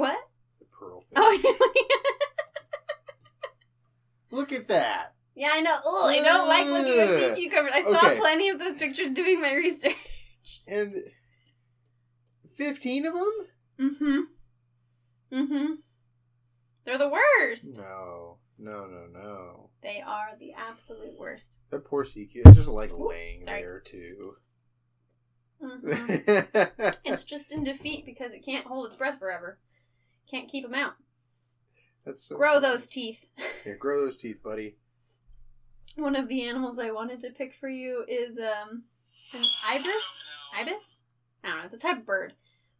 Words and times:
What? 0.00 0.18
The 0.58 0.64
pearlfish. 0.66 1.12
Oh, 1.16 1.70
Look 4.30 4.52
at 4.52 4.66
that. 4.68 5.14
yeah, 5.36 5.50
I 5.52 5.60
know. 5.60 5.78
Oh, 5.84 6.06
I 6.08 6.20
don't 6.20 6.48
like 6.48 6.66
looking 6.66 6.98
at 7.00 7.36
sea 7.36 7.40
cucumbers. 7.48 7.72
I 7.74 7.82
saw 7.84 8.06
Okay. 8.08 8.18
plenty 8.18 8.48
of 8.48 8.58
those 8.58 8.74
pictures 8.76 9.10
doing 9.10 9.40
my 9.40 9.54
research. 9.54 9.94
And 10.66 10.94
15 12.56 13.06
of 13.06 13.14
them? 13.14 13.32
Mm-hmm. 13.80 14.20
Mm-hmm. 15.34 15.72
They're 16.84 16.98
the 16.98 17.08
worst. 17.08 17.78
No. 17.78 18.38
No, 18.58 18.84
no, 18.86 19.06
no. 19.10 19.70
They 19.82 20.02
are 20.06 20.36
the 20.38 20.52
absolute 20.52 21.18
worst. 21.18 21.56
That 21.70 21.86
poor 21.86 22.04
cucumber 22.04 22.50
is 22.50 22.56
just 22.56 22.68
like 22.68 22.92
laying 22.94 23.42
sorry. 23.44 23.62
there 23.62 23.80
too. 23.80 24.34
hmm 25.62 25.88
it's 27.06 27.24
just 27.24 27.50
in 27.50 27.64
defeat 27.64 28.04
because 28.04 28.32
it 28.32 28.44
can't 28.44 28.66
hold 28.66 28.86
its 28.86 28.96
breath 28.96 29.18
forever. 29.18 29.58
Can't 30.30 30.48
keep 30.50 30.64
them 30.64 30.74
out. 30.74 30.94
That's 32.04 32.22
so 32.22 32.36
Grow 32.36 32.54
funny. 32.54 32.66
those 32.66 32.86
teeth. 32.88 33.26
Yeah, 33.66 33.74
grow 33.78 34.04
those 34.04 34.18
teeth, 34.18 34.42
buddy. 34.42 34.76
One 35.96 36.14
of 36.16 36.28
the 36.28 36.42
animals 36.42 36.78
I 36.78 36.90
wanted 36.90 37.20
to 37.20 37.30
pick 37.30 37.54
for 37.54 37.68
you 37.68 38.04
is 38.06 38.36
um 38.36 38.82
an 39.32 39.44
ibis. 39.66 40.04
Ibis? 40.58 40.96
I 41.42 41.48
don't 41.48 41.58
know. 41.58 41.64
It's 41.64 41.74
a 41.74 41.78
type 41.78 41.98
of 41.98 42.06
bird, 42.06 42.34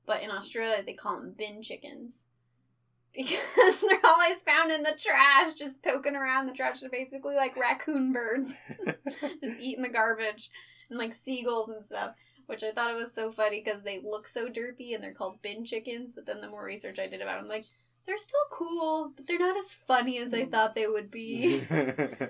but 0.07 0.23
in 0.23 0.31
Australia 0.31 0.83
they 0.85 0.93
call 0.93 1.17
them 1.21 1.35
bin 1.37 1.63
chickens 1.63 2.27
because 3.15 3.81
they're 3.81 4.01
always 4.05 4.43
found 4.43 4.73
in 4.73 4.83
the 4.83 4.93
trash, 4.99 5.55
just 5.55 5.83
poking 5.83 6.17
around 6.17 6.47
the 6.47 6.53
trash. 6.53 6.81
They're 6.81 6.91
basically 6.91 7.35
like 7.37 7.57
raccoon 7.57 8.13
birds, 8.13 8.53
just 9.43 9.61
eating 9.61 9.83
the 9.85 9.89
garbage, 9.89 10.51
and 10.91 10.99
like 10.99 11.15
seagulls 11.15 11.69
and 11.71 11.83
stuff. 11.85 12.15
Which 12.47 12.63
I 12.63 12.71
thought 12.73 12.91
it 12.91 12.97
was 12.97 13.15
so 13.15 13.31
funny 13.31 13.63
because 13.65 13.83
they 13.83 14.01
look 14.05 14.27
so 14.27 14.49
derpy 14.49 14.95
and 14.95 15.03
they're 15.03 15.15
called 15.15 15.43
bin 15.43 15.65
chickens. 15.65 16.13
But 16.13 16.27
then 16.27 16.41
the 16.41 16.49
more 16.49 16.65
research 16.65 16.99
I 16.99 17.07
did 17.07 17.23
about 17.23 17.41
them, 17.41 17.49
like 17.49 17.67
they're 18.07 18.19
still 18.19 18.41
cool, 18.51 19.13
but 19.17 19.27
they're 19.27 19.39
not 19.39 19.57
as 19.57 19.73
funny 19.73 20.19
as 20.19 20.35
I 20.35 20.43
mm-hmm. 20.43 20.51
thought 20.51 20.75
they 20.75 20.87
would 20.87 21.11
be. 21.11 21.63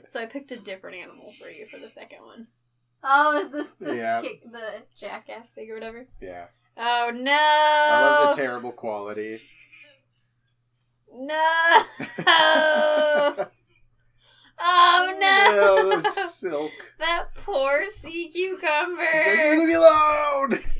So 0.06 0.20
I 0.20 0.26
picked 0.26 0.52
a 0.52 0.56
different 0.56 0.98
animal 0.98 1.32
for 1.32 1.48
you 1.48 1.66
for 1.66 1.78
the 1.78 1.88
second 1.88 2.22
one. 2.22 2.46
Oh, 3.02 3.40
is 3.40 3.50
this 3.50 3.70
the 3.80 3.96
Yeah. 3.96 4.20
kick, 4.22 4.42
the 4.50 4.82
jackass 4.96 5.50
thing 5.50 5.70
or 5.70 5.74
whatever? 5.74 6.06
yeah. 6.20 6.46
Oh 6.76 7.10
no! 7.14 7.32
I 7.32 8.00
love 8.00 8.36
the 8.36 8.42
terrible 8.42 8.72
quality. 8.72 9.40
no! 11.12 11.64
oh 14.60 15.16
no! 15.20 15.90
No, 15.90 16.00
the 16.00 16.10
silk. 16.28 16.72
that 16.98 17.34
poor 17.44 17.84
sea 18.00 18.28
cucumber. 18.30 19.02
It's 19.02 19.26
like, 19.38 19.58
leave 19.58 19.68
me 19.68 19.74
alone! 19.74 20.52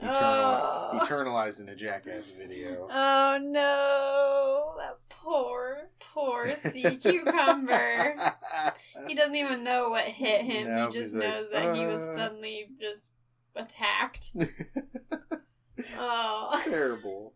Eternal, 0.00 0.20
Oh. 0.20 1.00
Eternalized 1.02 1.60
in 1.60 1.68
a 1.70 1.74
jackass 1.74 2.30
video. 2.30 2.86
Oh 2.92 3.38
no! 3.42 4.74
That 4.78 4.98
poor, 5.08 5.88
poor 5.98 6.54
sea 6.56 6.96
cucumber. 6.96 8.14
he 9.08 9.14
doesn't 9.14 9.34
even 9.34 9.64
know 9.64 9.90
what 9.90 10.04
hit 10.04 10.42
him. 10.42 10.68
Nope, 10.68 10.92
he 10.92 11.00
just 11.00 11.14
he's 11.14 11.22
like, 11.22 11.28
knows 11.34 11.50
that 11.52 11.76
he 11.76 11.84
was 11.86 12.00
"Uh." 12.00 12.14
suddenly 12.14 12.68
just 12.80 13.06
attacked. 13.56 14.30
Oh, 15.98 16.60
Terrible. 16.64 17.34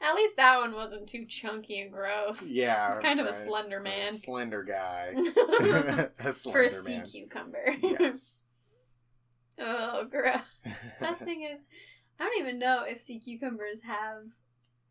At 0.00 0.14
least 0.14 0.36
that 0.36 0.58
one 0.58 0.74
wasn't 0.74 1.08
too 1.08 1.24
chunky 1.26 1.80
and 1.80 1.92
gross. 1.92 2.44
Yeah. 2.46 2.88
It's 2.90 2.98
kind 2.98 3.20
of 3.20 3.26
a 3.26 3.32
slender 3.34 3.80
man. 3.80 4.16
slender 4.16 4.62
guy. 4.62 5.14
a 6.18 6.32
For 6.32 6.32
slender 6.32 6.62
a 6.64 6.70
sea 6.70 6.98
man. 6.98 7.06
cucumber. 7.06 7.74
Yes. 7.82 8.40
oh, 9.58 10.04
gross. 10.10 10.40
That 11.00 11.18
thing 11.20 11.42
is. 11.42 11.60
I 12.20 12.24
don't 12.24 12.40
even 12.40 12.58
know 12.58 12.84
if 12.86 13.00
sea 13.00 13.20
cucumbers 13.20 13.82
have. 13.82 14.24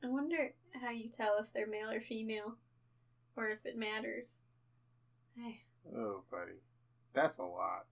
I 0.04 0.08
wonder 0.08 0.54
how 0.82 0.92
you 0.92 1.10
tell 1.10 1.38
if 1.42 1.52
they're 1.54 1.68
male 1.68 1.90
or 1.92 2.00
female, 2.02 2.56
or 3.36 3.48
if 3.50 3.66
it 3.66 3.78
matters. 3.78 4.38
Hey. 5.36 5.62
Oh, 5.96 6.24
buddy. 6.32 6.60
That's 7.14 7.38
a 7.38 7.44
lot. 7.44 7.86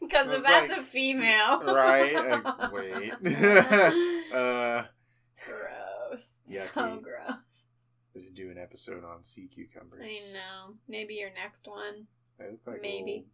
Because 0.00 0.28
if 0.32 0.42
that's 0.42 0.70
like- 0.70 0.80
a 0.80 0.82
female. 0.82 1.60
Right? 1.62 2.14
Uh, 2.16 2.68
wait. 2.72 3.12
uh, 4.32 4.82
gross. 5.44 6.38
So 6.46 7.00
gross. 7.02 7.64
we 8.14 8.24
should 8.24 8.34
do 8.34 8.50
an 8.50 8.58
episode 8.58 9.04
on 9.04 9.24
sea 9.24 9.48
cucumbers. 9.52 10.04
I 10.04 10.20
know. 10.32 10.74
Maybe 10.88 11.14
your 11.14 11.30
next 11.34 11.66
one. 11.68 12.06
They 12.38 12.50
look 12.50 12.60
like 12.66 12.82
Maybe. 12.82 13.26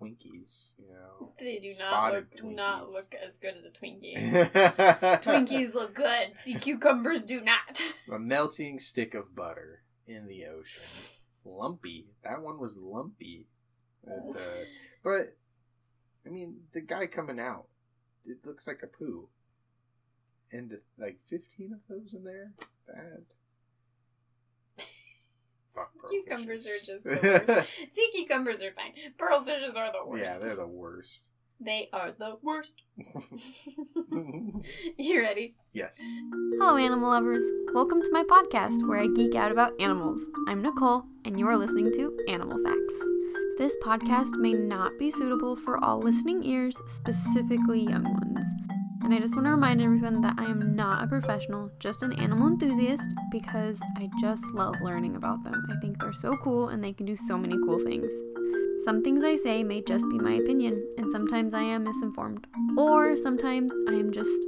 Twinkies, 0.00 0.70
you 0.78 0.86
know. 0.88 1.32
They 1.38 1.58
do 1.58 1.72
not 1.78 2.12
look 2.12 2.36
do 2.36 2.44
not 2.50 2.90
look 2.90 3.14
as 3.14 3.36
good 3.36 3.54
as 3.58 3.64
a 3.64 3.70
Twinkie. 3.70 4.16
Twinkies 5.22 5.74
look 5.74 5.94
good. 5.94 6.36
Sea 6.36 6.54
cucumbers 6.54 7.24
do 7.24 7.40
not. 7.40 7.80
A 8.12 8.18
melting 8.18 8.78
stick 8.78 9.14
of 9.14 9.34
butter 9.34 9.82
in 10.06 10.26
the 10.26 10.46
ocean. 10.46 10.82
Lumpy. 11.44 12.06
That 12.24 12.42
one 12.42 12.58
was 12.58 12.76
lumpy. 12.76 13.46
But, 14.04 14.36
uh, 14.40 14.64
but 15.04 15.36
I 16.26 16.30
mean, 16.30 16.56
the 16.72 16.80
guy 16.80 17.06
coming 17.06 17.38
out, 17.38 17.66
it 18.26 18.38
looks 18.44 18.66
like 18.66 18.80
a 18.82 18.86
poo. 18.86 19.28
And 20.52 20.76
like 20.98 21.18
fifteen 21.30 21.72
of 21.72 21.80
those 21.88 22.12
in 22.14 22.24
there. 22.24 22.52
Bad. 22.86 23.24
Fuck 25.74 25.92
Cucumbers 26.10 26.66
are 26.66 26.84
just 26.84 27.04
the 27.04 27.44
worst. 27.48 27.68
Sea 27.92 28.10
cucumbers 28.14 28.60
are 28.62 28.72
fine. 28.72 28.92
Pearlfishes 29.18 29.76
are 29.78 29.90
the 29.90 30.04
worst. 30.06 30.30
yeah, 30.34 30.38
they're 30.38 30.56
the 30.56 30.66
worst. 30.66 31.30
They 31.58 31.88
are 31.92 32.12
the 32.18 32.36
worst. 32.42 32.82
you 34.98 35.22
ready? 35.22 35.54
yes. 35.72 35.98
Hello, 36.58 36.76
animal 36.76 37.10
lovers. 37.10 37.42
Welcome 37.72 38.02
to 38.02 38.10
my 38.12 38.24
podcast 38.24 38.86
where 38.86 38.98
I 38.98 39.06
geek 39.06 39.34
out 39.36 39.52
about 39.52 39.80
animals. 39.80 40.20
I'm 40.48 40.60
Nicole, 40.60 41.04
and 41.24 41.38
you 41.38 41.46
are 41.46 41.56
listening 41.56 41.92
to 41.92 42.18
Animal 42.28 42.58
Facts. 42.64 43.00
This 43.58 43.76
podcast 43.82 44.36
may 44.38 44.52
not 44.54 44.98
be 44.98 45.10
suitable 45.10 45.54
for 45.56 45.82
all 45.82 46.00
listening 46.00 46.42
ears, 46.42 46.76
specifically 46.88 47.84
young 47.84 48.04
ones. 48.04 48.44
And 49.12 49.18
I 49.18 49.22
just 49.22 49.36
want 49.36 49.44
to 49.44 49.50
remind 49.50 49.82
everyone 49.82 50.22
that 50.22 50.36
I 50.38 50.44
am 50.44 50.74
not 50.74 51.04
a 51.04 51.06
professional, 51.06 51.70
just 51.78 52.02
an 52.02 52.14
animal 52.14 52.48
enthusiast, 52.48 53.12
because 53.30 53.78
I 53.98 54.08
just 54.18 54.42
love 54.54 54.74
learning 54.80 55.16
about 55.16 55.44
them. 55.44 55.66
I 55.70 55.78
think 55.82 56.00
they're 56.00 56.14
so 56.14 56.34
cool 56.38 56.70
and 56.70 56.82
they 56.82 56.94
can 56.94 57.04
do 57.04 57.14
so 57.14 57.36
many 57.36 57.58
cool 57.66 57.78
things. 57.78 58.10
Some 58.86 59.02
things 59.02 59.22
I 59.22 59.36
say 59.36 59.64
may 59.64 59.82
just 59.82 60.08
be 60.08 60.18
my 60.18 60.32
opinion, 60.32 60.82
and 60.96 61.10
sometimes 61.10 61.52
I 61.52 61.60
am 61.60 61.84
misinformed. 61.84 62.46
Or 62.78 63.18
sometimes 63.18 63.70
I 63.86 63.92
am 63.92 64.12
just 64.12 64.46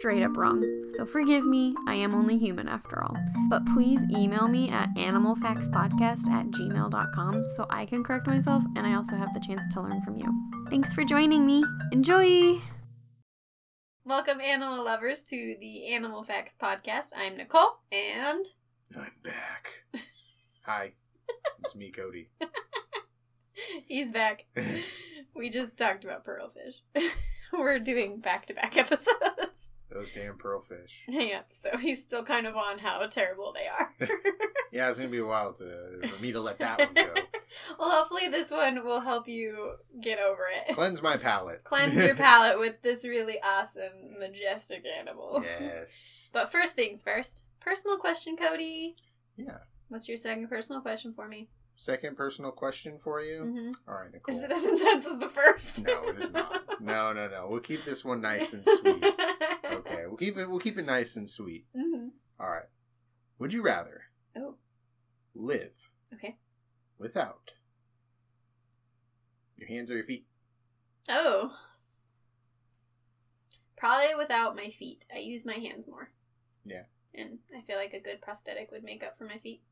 straight 0.00 0.24
up 0.24 0.36
wrong. 0.36 0.64
So 0.96 1.06
forgive 1.06 1.44
me, 1.44 1.76
I 1.86 1.94
am 1.94 2.12
only 2.12 2.36
human 2.36 2.66
after 2.66 3.04
all. 3.04 3.16
But 3.48 3.64
please 3.66 4.02
email 4.10 4.48
me 4.48 4.68
at 4.68 4.92
animalfactspodcast 4.96 6.28
at 6.28 6.46
gmail.com 6.46 7.44
so 7.54 7.66
I 7.70 7.86
can 7.86 8.02
correct 8.02 8.26
myself 8.26 8.64
and 8.74 8.84
I 8.84 8.94
also 8.94 9.14
have 9.14 9.32
the 9.32 9.38
chance 9.38 9.62
to 9.74 9.80
learn 9.80 10.02
from 10.02 10.16
you. 10.16 10.26
Thanks 10.70 10.92
for 10.92 11.04
joining 11.04 11.46
me. 11.46 11.62
Enjoy! 11.92 12.60
Welcome, 14.04 14.40
animal 14.40 14.84
lovers, 14.84 15.22
to 15.24 15.56
the 15.60 15.86
Animal 15.92 16.24
Facts 16.24 16.56
Podcast. 16.60 17.10
I'm 17.16 17.36
Nicole, 17.36 17.78
and 17.92 18.44
I'm 18.96 19.12
back. 19.22 19.84
Hi. 20.62 20.94
It's 21.60 21.76
me, 21.76 21.92
Cody. 21.92 22.28
he's 23.86 24.10
back. 24.10 24.46
We 25.34 25.48
just 25.48 25.78
talked 25.78 26.04
about 26.04 26.26
pearlfish. 26.26 26.82
We're 27.54 27.78
doing 27.78 28.20
back 28.20 28.44
to 28.46 28.54
back 28.54 28.76
episodes. 28.76 29.70
Those 29.92 30.12
damn 30.12 30.38
pearlfish. 30.38 30.90
yeah, 31.08 31.42
so 31.50 31.76
he's 31.76 32.02
still 32.02 32.24
kind 32.24 32.46
of 32.46 32.56
on 32.56 32.78
how 32.78 33.06
terrible 33.06 33.52
they 33.54 33.66
are. 33.66 34.08
Yeah, 34.72 34.88
it's 34.88 34.96
gonna 34.98 35.10
be 35.10 35.18
a 35.18 35.26
while 35.26 35.52
to 35.52 36.08
for 36.08 36.22
me 36.22 36.32
to 36.32 36.40
let 36.40 36.56
that 36.56 36.78
one 36.78 36.94
go. 36.94 37.12
well, 37.78 37.90
hopefully, 37.90 38.28
this 38.28 38.50
one 38.50 38.82
will 38.86 39.00
help 39.00 39.28
you 39.28 39.74
get 40.00 40.18
over 40.18 40.44
it. 40.66 40.74
Cleanse 40.74 41.02
my 41.02 41.18
palate. 41.18 41.62
Cleanse 41.62 41.92
your 42.00 42.14
palate 42.14 42.58
with 42.58 42.80
this 42.80 43.04
really 43.04 43.36
awesome, 43.44 44.18
majestic 44.18 44.84
animal. 44.98 45.44
yes. 45.44 46.30
But 46.32 46.50
first 46.50 46.74
things 46.74 47.02
first. 47.02 47.44
Personal 47.60 47.98
question, 47.98 48.34
Cody. 48.34 48.96
Yeah. 49.36 49.58
What's 49.88 50.08
your 50.08 50.16
second 50.16 50.48
personal 50.48 50.80
question 50.80 51.12
for 51.12 51.28
me? 51.28 51.50
Second 51.76 52.16
personal 52.16 52.50
question 52.50 52.98
for 53.02 53.20
you. 53.20 53.42
hmm 53.42 53.72
All 53.90 53.98
right, 54.00 54.10
Nicole. 54.12 54.34
Is 54.34 54.42
it 54.42 54.50
as 54.52 54.64
intense 54.64 55.04
as 55.06 55.18
the 55.18 55.28
first? 55.28 55.84
No, 55.84 56.08
it 56.08 56.18
is 56.18 56.32
not. 56.32 56.80
No, 56.80 57.12
no, 57.12 57.28
no. 57.28 57.46
We'll 57.50 57.60
keep 57.60 57.84
this 57.84 58.04
one 58.04 58.22
nice 58.22 58.52
and 58.54 58.64
sweet. 58.64 59.04
Keep 60.22 60.38
it. 60.38 60.48
We'll 60.48 60.60
keep 60.60 60.78
it 60.78 60.86
nice 60.86 61.16
and 61.16 61.28
sweet. 61.28 61.66
hmm 61.74 62.10
All 62.38 62.48
right. 62.48 62.68
Would 63.40 63.52
you 63.52 63.60
rather 63.60 64.02
Oh, 64.36 64.54
live 65.34 65.72
okay. 66.14 66.36
without 66.96 67.50
your 69.56 69.66
hands 69.66 69.90
or 69.90 69.96
your 69.96 70.04
feet? 70.04 70.26
Oh. 71.08 71.56
Probably 73.76 74.14
without 74.16 74.54
my 74.54 74.70
feet. 74.70 75.06
I 75.12 75.18
use 75.18 75.44
my 75.44 75.54
hands 75.54 75.88
more. 75.88 76.12
Yeah. 76.64 76.84
And 77.12 77.40
I 77.58 77.62
feel 77.62 77.74
like 77.76 77.92
a 77.92 77.98
good 78.00 78.20
prosthetic 78.22 78.70
would 78.70 78.84
make 78.84 79.02
up 79.02 79.18
for 79.18 79.24
my 79.24 79.38
feet. 79.38 79.62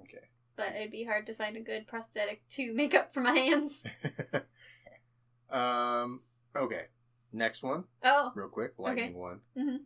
Okay. 0.00 0.24
But 0.56 0.74
it'd 0.74 0.90
be 0.90 1.04
hard 1.04 1.26
to 1.26 1.34
find 1.34 1.54
a 1.58 1.60
good 1.60 1.86
prosthetic 1.86 2.48
to 2.52 2.72
make 2.72 2.94
up 2.94 3.12
for 3.12 3.20
my 3.20 3.32
hands. 3.32 3.84
um. 5.50 6.22
Okay. 6.56 6.86
Next 7.32 7.62
one, 7.62 7.84
Oh. 8.02 8.32
real 8.34 8.48
quick. 8.48 8.74
Lightning 8.78 9.14
one. 9.16 9.40
Mhm. 9.56 9.84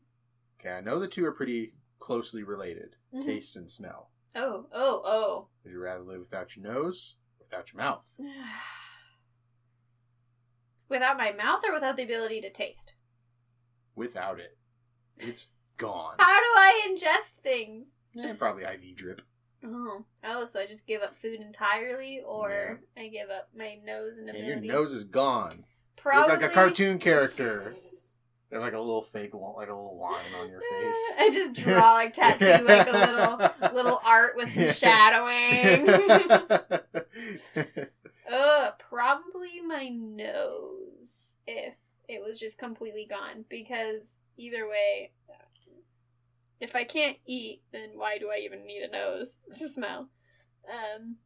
Okay, 0.58 0.70
I 0.70 0.80
know 0.80 0.98
the 0.98 1.06
two 1.08 1.24
are 1.24 1.32
pretty 1.32 1.74
closely 2.00 2.42
related 2.42 2.96
Mhm. 3.12 3.24
taste 3.24 3.56
and 3.56 3.70
smell. 3.70 4.10
Oh, 4.34 4.68
oh, 4.72 5.02
oh. 5.04 5.48
Would 5.62 5.72
you 5.72 5.80
rather 5.80 6.02
live 6.02 6.20
without 6.20 6.56
your 6.56 6.64
nose 6.72 7.16
or 7.38 7.44
without 7.44 7.72
your 7.72 7.78
mouth? 7.82 8.04
without 10.88 11.16
my 11.16 11.32
mouth 11.32 11.62
or 11.64 11.72
without 11.72 11.96
the 11.96 12.02
ability 12.02 12.40
to 12.40 12.50
taste? 12.50 12.94
Without 13.94 14.40
it, 14.40 14.58
it's 15.16 15.50
gone. 15.76 16.16
How 16.18 16.40
do 16.40 16.46
I 16.58 16.86
ingest 16.88 17.40
things? 17.40 18.00
Eh, 18.18 18.34
probably 18.34 18.64
IV 18.64 18.96
drip. 18.96 19.22
Oh, 19.64 20.04
oh, 20.22 20.46
so 20.46 20.60
I 20.60 20.66
just 20.66 20.86
give 20.86 21.02
up 21.02 21.16
food 21.16 21.40
entirely, 21.40 22.20
or 22.20 22.82
I 22.96 23.08
give 23.08 23.30
up 23.30 23.54
my 23.54 23.76
nose 23.76 24.18
and 24.18 24.28
And 24.28 24.46
your 24.46 24.60
nose 24.60 24.92
is 24.92 25.04
gone. 25.04 25.64
Probably 25.96 26.32
look 26.32 26.40
like 26.42 26.50
a 26.50 26.54
cartoon 26.54 26.98
character. 26.98 27.72
They're 28.50 28.60
like 28.60 28.74
a 28.74 28.78
little 28.78 29.02
fake, 29.02 29.34
like 29.34 29.68
a 29.68 29.74
little 29.74 29.98
line 30.00 30.32
on 30.40 30.48
your 30.48 30.60
face. 30.60 31.14
I 31.18 31.30
just 31.30 31.54
draw 31.54 31.94
like 31.94 32.14
tattoo 32.14 32.64
like 32.64 32.86
a 32.86 32.92
little 32.92 33.74
little 33.74 34.00
art 34.04 34.36
with 34.36 34.50
some 34.50 34.72
shadowing. 34.72 35.88
Ugh, 38.32 38.72
probably 38.78 39.60
my 39.66 39.88
nose 39.88 41.34
if 41.46 41.74
it 42.08 42.22
was 42.24 42.38
just 42.38 42.58
completely 42.58 43.06
gone 43.08 43.44
because 43.48 44.16
either 44.36 44.68
way 44.68 45.12
if 46.60 46.74
I 46.76 46.84
can't 46.84 47.18
eat 47.26 47.62
then 47.72 47.90
why 47.94 48.18
do 48.18 48.30
I 48.30 48.38
even 48.38 48.64
need 48.64 48.82
a 48.82 48.90
nose 48.90 49.40
to 49.54 49.68
smell? 49.68 50.08
Um 50.70 51.16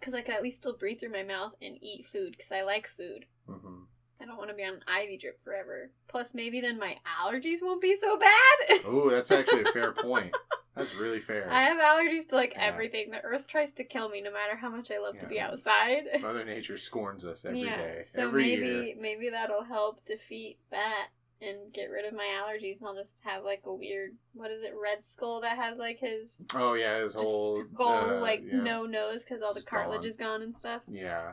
cuz 0.00 0.14
I 0.14 0.20
could 0.20 0.34
at 0.34 0.42
least 0.42 0.58
still 0.58 0.76
breathe 0.76 1.00
through 1.00 1.12
my 1.12 1.22
mouth 1.22 1.54
and 1.62 1.78
eat 1.80 2.06
food 2.06 2.38
cuz 2.38 2.50
I 2.52 2.62
like 2.62 2.88
food. 2.88 3.26
hmm 3.46 3.84
I 4.20 4.24
don't 4.24 4.38
want 4.38 4.50
to 4.50 4.56
be 4.56 4.64
on 4.64 4.74
IV 5.02 5.20
drip 5.20 5.42
forever. 5.44 5.90
Plus 6.08 6.32
maybe 6.34 6.60
then 6.60 6.78
my 6.78 6.96
allergies 7.22 7.58
won't 7.62 7.82
be 7.82 7.96
so 7.96 8.18
bad. 8.18 8.80
Oh, 8.86 9.10
that's 9.10 9.30
actually 9.30 9.62
a 9.62 9.72
fair 9.72 9.92
point. 9.92 10.34
That's 10.74 10.94
really 10.94 11.20
fair. 11.20 11.48
I 11.50 11.62
have 11.62 11.78
allergies 11.78 12.28
to 12.28 12.36
like 12.36 12.52
Yeah. 12.54 12.64
everything. 12.66 13.10
The 13.10 13.20
earth 13.22 13.48
tries 13.48 13.72
to 13.74 13.84
kill 13.84 14.08
me 14.08 14.20
no 14.22 14.30
matter 14.32 14.56
how 14.56 14.68
much 14.70 14.90
I 14.90 14.98
love 14.98 15.18
to 15.20 15.26
be 15.26 15.40
outside. 15.40 16.04
Mother 16.20 16.44
Nature 16.44 16.76
scorns 16.78 17.24
us 17.24 17.44
every 17.44 17.62
day, 17.62 17.94
yeah. 17.98 18.02
So 18.06 18.22
every 18.28 18.44
maybe 18.44 18.66
year. 18.68 18.94
maybe 19.00 19.28
that'll 19.30 19.64
help 19.64 20.04
defeat 20.04 20.58
that 20.70 21.08
and 21.40 21.72
get 21.74 21.90
rid 21.90 22.04
of 22.06 22.14
my 22.14 22.26
allergies 22.40 22.78
and 22.78 22.88
I'll 22.88 22.94
just 22.94 23.20
have 23.24 23.44
like 23.44 23.62
a 23.66 23.72
weird 23.74 24.12
what 24.34 24.50
is 24.50 24.62
it, 24.62 24.72
Red 24.80 25.04
Skull 25.04 25.40
that 25.42 25.56
has 25.58 25.78
like 25.78 25.98
his 26.00 26.44
Oh 26.54 26.74
yeah, 26.74 27.02
his 27.02 27.14
whole 27.14 27.62
gold 27.74 28.10
uh, 28.12 28.20
like 28.20 28.42
yeah. 28.46 28.60
no 28.62 28.84
nose 28.86 29.24
because 29.24 29.42
all 29.42 29.52
the 29.54 29.60
It's 29.60 29.68
cartilage 29.68 30.00
gone. 30.02 30.08
is 30.08 30.16
gone 30.16 30.42
and 30.42 30.56
stuff. 30.56 30.82
Yeah. 30.90 31.32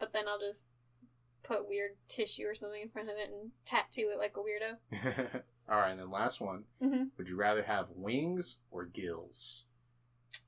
But 0.00 0.12
then 0.12 0.24
I'll 0.28 0.40
just 0.40 0.66
put 1.46 1.68
weird 1.68 1.92
tissue 2.08 2.44
or 2.46 2.54
something 2.54 2.80
in 2.82 2.88
front 2.90 3.08
of 3.08 3.16
it 3.16 3.30
and 3.30 3.50
tattoo 3.64 4.10
it 4.12 4.18
like 4.18 4.34
a 4.36 4.40
weirdo. 4.40 5.42
All 5.68 5.78
right, 5.78 5.90
and 5.90 6.00
then 6.00 6.10
last 6.10 6.40
one. 6.40 6.64
Mhm. 6.82 7.10
Would 7.18 7.28
you 7.28 7.36
rather 7.36 7.62
have 7.62 7.86
wings 7.94 8.58
or 8.70 8.84
gills? 8.84 9.64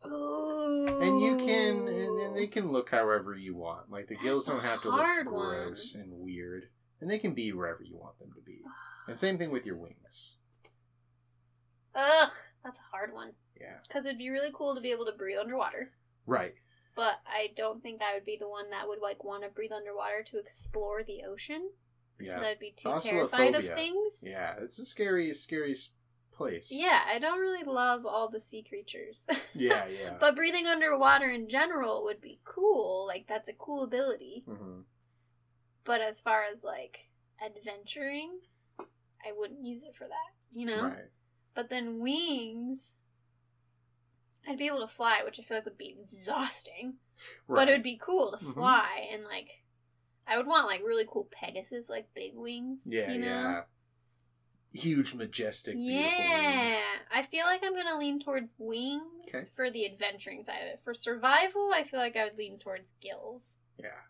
Ooh. 0.06 1.00
And 1.02 1.20
you 1.20 1.36
can, 1.38 1.88
and, 1.88 2.18
and 2.20 2.36
they 2.36 2.46
can 2.46 2.70
look 2.70 2.90
however 2.90 3.34
you 3.34 3.54
want. 3.56 3.90
Like 3.90 4.06
the 4.08 4.14
gills 4.16 4.44
That's 4.46 4.58
a 4.58 4.60
don't 4.62 4.70
have 4.70 4.82
to 4.82 4.90
look 4.90 5.00
one. 5.00 5.24
gross 5.26 5.94
and 5.94 6.12
weird, 6.12 6.68
and 7.00 7.10
they 7.10 7.18
can 7.18 7.34
be 7.34 7.52
wherever 7.52 7.82
you 7.82 7.96
want 7.96 8.18
them 8.18 8.30
to 8.36 8.40
be. 8.42 8.60
And 9.08 9.18
same 9.18 9.38
thing 9.38 9.50
with 9.50 9.66
your 9.66 9.76
wings. 9.76 10.36
Ugh, 11.94 12.30
that's 12.62 12.78
a 12.78 12.82
hard 12.96 13.12
one. 13.12 13.32
Yeah. 13.60 13.78
Because 13.86 14.04
it'd 14.06 14.18
be 14.18 14.30
really 14.30 14.50
cool 14.54 14.74
to 14.76 14.80
be 14.80 14.92
able 14.92 15.06
to 15.06 15.12
breathe 15.12 15.38
underwater. 15.38 15.90
Right. 16.26 16.54
But 16.98 17.20
I 17.24 17.50
don't 17.54 17.80
think 17.80 18.02
I 18.02 18.14
would 18.14 18.24
be 18.24 18.36
the 18.36 18.48
one 18.48 18.70
that 18.70 18.88
would 18.88 18.98
like 19.00 19.22
want 19.22 19.44
to 19.44 19.48
breathe 19.48 19.70
underwater 19.70 20.24
to 20.32 20.38
explore 20.40 21.04
the 21.04 21.22
ocean. 21.22 21.70
Yeah. 22.20 22.40
I'd 22.40 22.58
be 22.58 22.74
too 22.76 22.92
terrified 23.00 23.54
of 23.54 23.64
things. 23.64 24.24
Yeah. 24.26 24.54
It's 24.60 24.80
a 24.80 24.84
scary, 24.84 25.32
scary 25.34 25.76
place. 26.32 26.72
Yeah, 26.72 27.02
I 27.06 27.20
don't 27.20 27.38
really 27.38 27.62
love 27.62 28.04
all 28.04 28.28
the 28.28 28.40
sea 28.40 28.64
creatures. 28.68 29.22
Yeah. 29.54 29.86
Yeah. 29.86 30.16
but 30.18 30.34
breathing 30.34 30.66
underwater 30.66 31.30
in 31.30 31.48
general 31.48 32.02
would 32.02 32.20
be 32.20 32.40
cool. 32.44 33.06
Like 33.06 33.26
that's 33.28 33.48
a 33.48 33.52
cool 33.52 33.84
ability. 33.84 34.42
hmm 34.44 34.80
But 35.84 36.00
as 36.00 36.20
far 36.20 36.42
as 36.52 36.64
like 36.64 37.10
adventuring, 37.40 38.40
I 38.80 39.30
wouldn't 39.36 39.64
use 39.64 39.84
it 39.84 39.94
for 39.94 40.08
that. 40.08 40.32
You 40.52 40.66
know. 40.66 40.82
Right. 40.82 41.10
But 41.54 41.70
then 41.70 42.00
wings, 42.00 42.96
I'd 44.48 44.58
be 44.58 44.66
able 44.66 44.80
to 44.80 44.88
fly, 44.88 45.20
which 45.24 45.38
I 45.38 45.42
feel 45.42 45.58
like 45.58 45.64
would 45.66 45.76
be 45.78 45.94
exhausting. 46.00 46.94
Right. 47.46 47.56
But 47.56 47.68
it 47.68 47.72
would 47.72 47.82
be 47.82 47.98
cool 48.00 48.30
to 48.32 48.42
Mhm. 48.44 48.54
fly 48.54 49.08
and 49.12 49.24
like 49.24 49.62
I 50.26 50.36
would 50.36 50.46
want 50.46 50.66
like 50.66 50.82
really 50.82 51.06
cool 51.06 51.28
Pegasus 51.30 51.88
like 51.88 52.12
big 52.14 52.34
wings. 52.34 52.84
Yeah. 52.86 53.10
you 53.12 53.18
know? 53.18 53.26
Yeah. 53.26 53.62
Huge, 54.72 55.14
majestic, 55.14 55.74
beautiful 55.76 56.18
Yeah. 56.24 56.66
wings. 56.68 56.76
I 57.10 57.22
feel 57.22 57.46
like 57.46 57.64
I'm 57.64 57.74
gonna 57.74 57.98
lean 57.98 58.20
towards 58.20 58.54
wings 58.58 59.02
Okay. 59.34 59.48
for 59.56 59.70
the 59.70 59.86
adventuring 59.86 60.42
side 60.42 60.60
of 60.60 60.68
it. 60.68 60.80
For 60.80 60.92
survival, 60.92 61.70
I 61.74 61.82
feel 61.84 61.98
like 62.00 62.16
I 62.16 62.24
would 62.24 62.36
lean 62.36 62.58
towards 62.58 62.92
gills. 63.00 63.58
Yeah. 63.78 64.02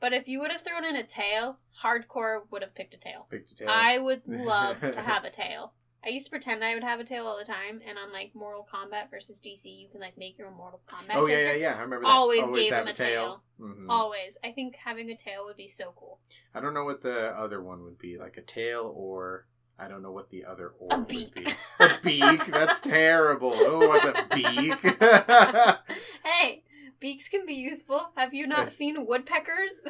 But 0.00 0.12
if 0.12 0.28
you 0.28 0.40
would 0.40 0.50
have 0.52 0.62
thrown 0.62 0.84
in 0.84 0.96
a 0.96 1.04
tail, 1.04 1.58
hardcore 1.82 2.48
would 2.50 2.62
have 2.62 2.74
picked 2.74 2.94
a 2.94 2.98
tail. 2.98 3.26
Picked 3.30 3.52
a 3.52 3.54
tail. 3.56 3.68
I 3.70 3.98
would 3.98 4.22
love 4.26 4.80
to 4.80 5.00
have 5.02 5.24
a 5.24 5.30
tail. 5.30 5.74
I 6.04 6.10
used 6.10 6.26
to 6.26 6.30
pretend 6.30 6.62
I 6.62 6.74
would 6.74 6.84
have 6.84 7.00
a 7.00 7.04
tail 7.04 7.26
all 7.26 7.36
the 7.38 7.44
time, 7.44 7.80
and 7.86 7.98
on 7.98 8.12
like 8.12 8.30
Mortal 8.34 8.66
Kombat 8.72 9.10
versus 9.10 9.40
DC, 9.44 9.64
you 9.64 9.88
can 9.90 10.00
like 10.00 10.16
make 10.16 10.38
your 10.38 10.46
own 10.48 10.56
Mortal 10.56 10.80
Kombat. 10.86 11.14
Oh 11.16 11.26
yeah, 11.26 11.50
yeah, 11.50 11.54
yeah. 11.54 11.74
I 11.74 11.80
remember 11.80 12.02
that. 12.06 12.08
Always 12.10 12.50
gave 12.50 12.72
him 12.72 12.86
a 12.86 12.92
tail. 12.92 13.42
Mhm. 13.60 13.86
Always. 13.88 14.38
I 14.44 14.52
think 14.52 14.76
having 14.84 15.10
a 15.10 15.16
tail 15.16 15.44
would 15.44 15.56
be 15.56 15.68
so 15.68 15.92
cool. 15.96 16.20
I 16.54 16.60
don't 16.60 16.72
know 16.74 16.84
what 16.84 17.02
the 17.02 17.36
other 17.36 17.60
one 17.62 17.82
would 17.82 17.98
be, 17.98 18.16
like 18.16 18.36
a 18.36 18.42
tail 18.42 18.92
or 18.96 19.46
I 19.78 19.88
don't 19.88 20.02
know 20.02 20.12
what 20.12 20.30
the 20.30 20.44
other 20.44 20.72
or 20.78 20.88
A 20.92 20.98
would 20.98 21.08
beak. 21.08 21.34
be. 21.34 21.46
A 21.80 21.90
beak? 22.02 22.46
That's 22.46 22.80
terrible. 22.80 23.52
Oh, 23.54 23.86
what's 23.88 24.04
a 24.04 24.26
beak? 24.34 24.80
hey, 26.24 26.64
beaks 27.00 27.28
can 27.28 27.44
be 27.46 27.54
useful. 27.54 28.10
Have 28.16 28.34
you 28.34 28.46
not 28.46 28.66
Eh. 28.68 28.70
seen 28.78 29.04
woodpeckers 29.06 29.84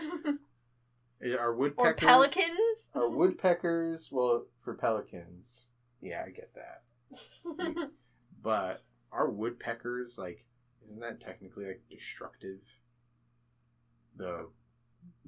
Are 1.39 1.55
woodpeckers 1.55 1.93
or 1.93 1.95
pelicans? 1.95 2.91
Are 2.95 3.09
woodpeckers? 3.11 4.09
Well, 4.13 4.47
for 4.63 4.75
pelicans, 4.75 5.71
yeah, 6.00 6.23
I 6.27 6.31
get 6.31 6.53
that. 6.55 7.91
But 8.41 8.85
are 9.11 9.29
woodpeckers 9.29 10.17
like? 10.17 10.47
Isn't 10.87 11.00
that 11.00 11.21
technically 11.21 11.67
like 11.67 11.83
destructive? 11.91 12.61
The 14.17 14.49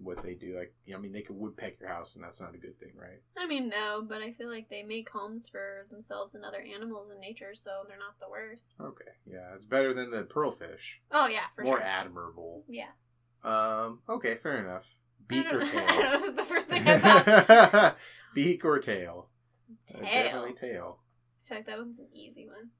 what 0.02 0.22
they 0.22 0.34
do, 0.34 0.56
like 0.56 0.74
I 0.94 0.98
mean, 0.98 1.12
they 1.12 1.22
could 1.22 1.36
woodpeck 1.36 1.80
your 1.80 1.88
house, 1.88 2.14
and 2.14 2.24
that's 2.24 2.40
not 2.40 2.54
a 2.54 2.58
good 2.58 2.78
thing, 2.78 2.92
right? 2.96 3.20
I 3.36 3.46
mean, 3.46 3.68
no, 3.68 4.04
but 4.06 4.20
I 4.22 4.32
feel 4.32 4.48
like 4.48 4.68
they 4.68 4.82
make 4.82 5.08
homes 5.10 5.48
for 5.48 5.86
themselves 5.90 6.34
and 6.34 6.44
other 6.44 6.60
animals 6.74 7.10
in 7.10 7.20
nature, 7.20 7.52
so 7.54 7.82
they're 7.88 7.98
not 7.98 8.18
the 8.20 8.30
worst. 8.30 8.74
Okay, 8.80 9.10
yeah, 9.26 9.54
it's 9.56 9.64
better 9.64 9.92
than 9.92 10.10
the 10.10 10.22
pearlfish. 10.24 10.98
Oh 11.10 11.26
yeah, 11.26 11.46
for 11.56 11.64
More 11.64 11.78
sure. 11.78 11.82
admirable. 11.86 12.64
yeah. 12.68 12.90
Um. 13.42 14.00
Okay, 14.08 14.36
fair 14.36 14.64
enough. 14.64 14.86
Beak 15.26 15.52
or 15.52 15.60
tail? 15.66 15.86
that 15.86 16.20
was 16.20 16.34
the 16.34 16.42
first 16.44 16.68
thing 16.68 16.86
I 16.86 16.98
thought. 16.98 17.96
Beak 18.34 18.64
or 18.64 18.78
tail? 18.78 19.28
Tail. 19.88 20.02
definitely 20.02 20.52
tail. 20.54 20.98
I 21.44 21.48
feel 21.48 21.58
like 21.58 21.66
that 21.66 21.78
one's 21.78 21.98
an 21.98 22.08
easy 22.14 22.46
one. 22.46 22.70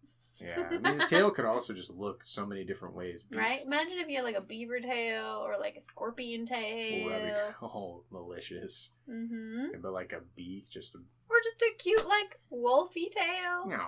Yeah, 0.41 0.69
I 0.71 0.79
mean 0.79 0.97
the 0.99 1.07
tail 1.07 1.31
could 1.31 1.45
also 1.45 1.75
just 1.75 1.91
look 1.91 2.25
so 2.25 2.47
many 2.47 2.65
different 2.65 2.95
ways. 2.95 3.23
Beaks- 3.25 3.39
Right? 3.43 3.61
Imagine 3.65 3.99
if 3.99 4.09
you 4.09 4.17
had 4.17 4.25
like 4.25 4.37
a 4.37 4.41
beaver 4.41 4.81
tail 4.81 5.43
or 5.45 5.59
like 5.59 5.77
a 5.77 5.83
scorpion 5.83 6.47
tail. 6.47 7.09
that'd 7.11 7.27
be 7.27 7.53
oh, 7.67 8.05
malicious. 8.11 8.93
Mm-hmm. 9.09 9.81
But 9.83 9.93
like 9.93 10.13
a 10.13 10.21
beak, 10.37 10.71
just 10.71 10.95
a 10.95 10.99
Or 10.99 11.37
just 11.45 11.61
a 11.61 11.73
cute 11.79 12.09
like 12.09 12.39
wolfy 12.51 13.11
tail. 13.11 13.67
no. 13.69 13.81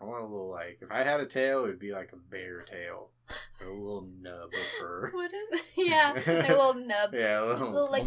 I 0.00 0.04
want 0.04 0.22
a 0.24 0.26
little 0.26 0.50
like 0.50 0.78
if 0.82 0.90
I 0.90 1.02
had 1.04 1.20
a 1.20 1.26
tail, 1.26 1.62
it'd 1.64 1.78
be 1.78 1.92
like 1.92 2.10
a 2.12 2.16
bear 2.16 2.64
tail, 2.68 3.10
a 3.66 3.70
little 3.72 4.08
nub 4.20 4.50
of 4.52 4.66
fur. 4.80 5.10
What 5.14 5.30
is 5.32 5.60
Yeah, 5.76 6.12
a 6.14 6.52
little 6.54 6.74
nub. 6.86 7.14
Yeah, 7.14 7.42
a 7.42 7.58
Just 7.58 7.62
a 7.62 7.70
little, 7.70 7.72
little 7.72 7.90
like 7.90 8.04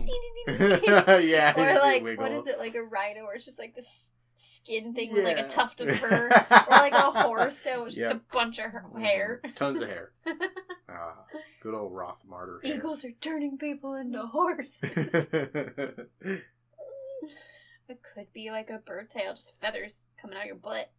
yeah, 1.24 1.54
Or 1.58 1.80
like 1.80 2.04
what 2.20 2.32
is 2.32 2.46
it, 2.48 2.60
like 2.60 2.76
a 2.76 2.84
rhino 2.84 3.24
where 3.24 3.34
it's 3.36 3.46
just 3.46 3.60
like 3.60 3.76
this 3.76 4.12
skin 4.36 4.94
thing 4.94 5.14
with 5.14 5.24
like 5.24 5.38
a 5.38 5.48
tuft 5.48 5.80
of 5.82 5.90
fur. 6.00 6.28
or 6.30 6.66
like 6.70 6.94
a 6.94 7.12
horse 7.12 7.62
tail 7.62 7.84
with 7.86 7.94
just 7.94 8.02
Yep. 8.02 8.12
a 8.12 8.22
bunch 8.34 8.60
of 8.60 8.66
her- 8.72 8.86
hair. 9.00 9.42
Tons 9.56 9.82
of 9.82 9.88
hair. 9.88 10.12
Ah, 10.90 11.24
good 11.62 11.74
old 11.76 11.94
Roth 11.94 12.22
Martyr 12.28 12.60
hair. 12.64 12.76
Eagles 12.76 13.06
are 13.06 13.12
turning 13.22 13.58
people 13.58 13.94
into 13.96 14.22
horses. 14.26 14.82
it 17.88 18.00
could 18.14 18.34
be 18.34 18.50
like 18.50 18.70
a 18.70 18.80
bird 18.80 19.10
tail, 19.10 19.34
just 19.34 19.60
feathers 19.62 20.08
coming 20.22 20.38
out 20.38 20.46
your 20.48 20.56
butt. 20.56 20.92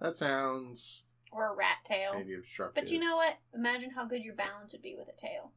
that 0.00 0.16
sounds 0.16 1.04
Or 1.32 1.52
a 1.52 1.54
rat 1.56 1.78
tail. 1.84 2.12
maybe 2.14 2.34
obstructive. 2.34 2.84
But 2.84 2.92
you 2.92 2.98
know 3.00 3.16
what? 3.16 3.38
Imagine 3.54 3.90
how 3.90 4.04
good 4.04 4.22
your 4.22 4.34
balance 4.34 4.72
would 4.72 4.82
be 4.82 4.94
with 4.96 5.08
a 5.08 5.16
tail. 5.16 5.52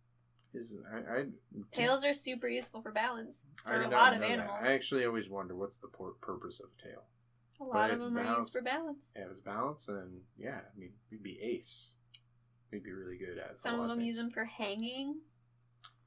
Is 0.54 0.78
I, 0.90 0.98
I 1.20 1.26
Tails 1.72 2.06
are 2.06 2.14
super 2.14 2.48
useful 2.48 2.82
for 2.82 2.92
balance 2.92 3.48
for 3.62 3.82
a 3.82 3.90
lot 3.90 4.14
of 4.14 4.22
know 4.22 4.28
that. 4.28 4.34
animals. 4.40 4.60
I 4.64 4.72
actually 4.72 5.06
always 5.06 5.30
wonder 5.30 5.54
what's 5.54 5.76
the 5.78 5.88
pur- 5.90 6.14
purpose 6.22 6.62
of 6.62 6.70
a 6.80 6.82
tail. 6.82 7.04
A 7.60 7.64
lot 7.66 7.74
But 7.90 7.92
of 7.92 8.00
them 8.00 8.18
are 8.18 8.36
used 8.38 8.54
for 8.54 8.62
balance. 8.62 9.12
Yeah, 9.16 9.26
it's 9.30 9.40
balance, 9.42 9.88
and 9.90 10.22
yeah, 10.38 10.60
I 10.74 10.80
mean 10.80 10.92
we'd 11.12 11.24
be 11.24 11.40
ace. 11.42 11.96
We'd 12.72 12.84
be 12.84 12.92
really 12.94 13.18
good 13.18 13.38
at. 13.38 13.60
Some 13.60 13.80
of 13.82 13.90
them 13.90 13.98
things. 13.98 14.08
use 14.08 14.18
them 14.18 14.30
for 14.32 14.46
hanging. 14.46 15.20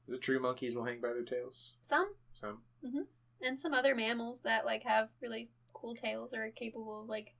Is 0.07 0.15
it 0.15 0.21
true 0.21 0.39
monkeys 0.39 0.75
will 0.75 0.85
hang 0.85 0.99
by 1.01 1.09
their 1.09 1.23
tails? 1.23 1.73
Some, 1.83 2.09
Some. 2.33 2.59
Mm-hmm. 2.83 3.01
and 3.43 3.59
some 3.59 3.73
other 3.75 3.93
mammals 3.93 4.41
that 4.41 4.65
like 4.65 4.83
have 4.83 5.09
really 5.21 5.49
cool 5.75 5.93
tails 5.95 6.33
are 6.33 6.49
capable 6.49 7.01
of 7.03 7.07
like 7.07 7.35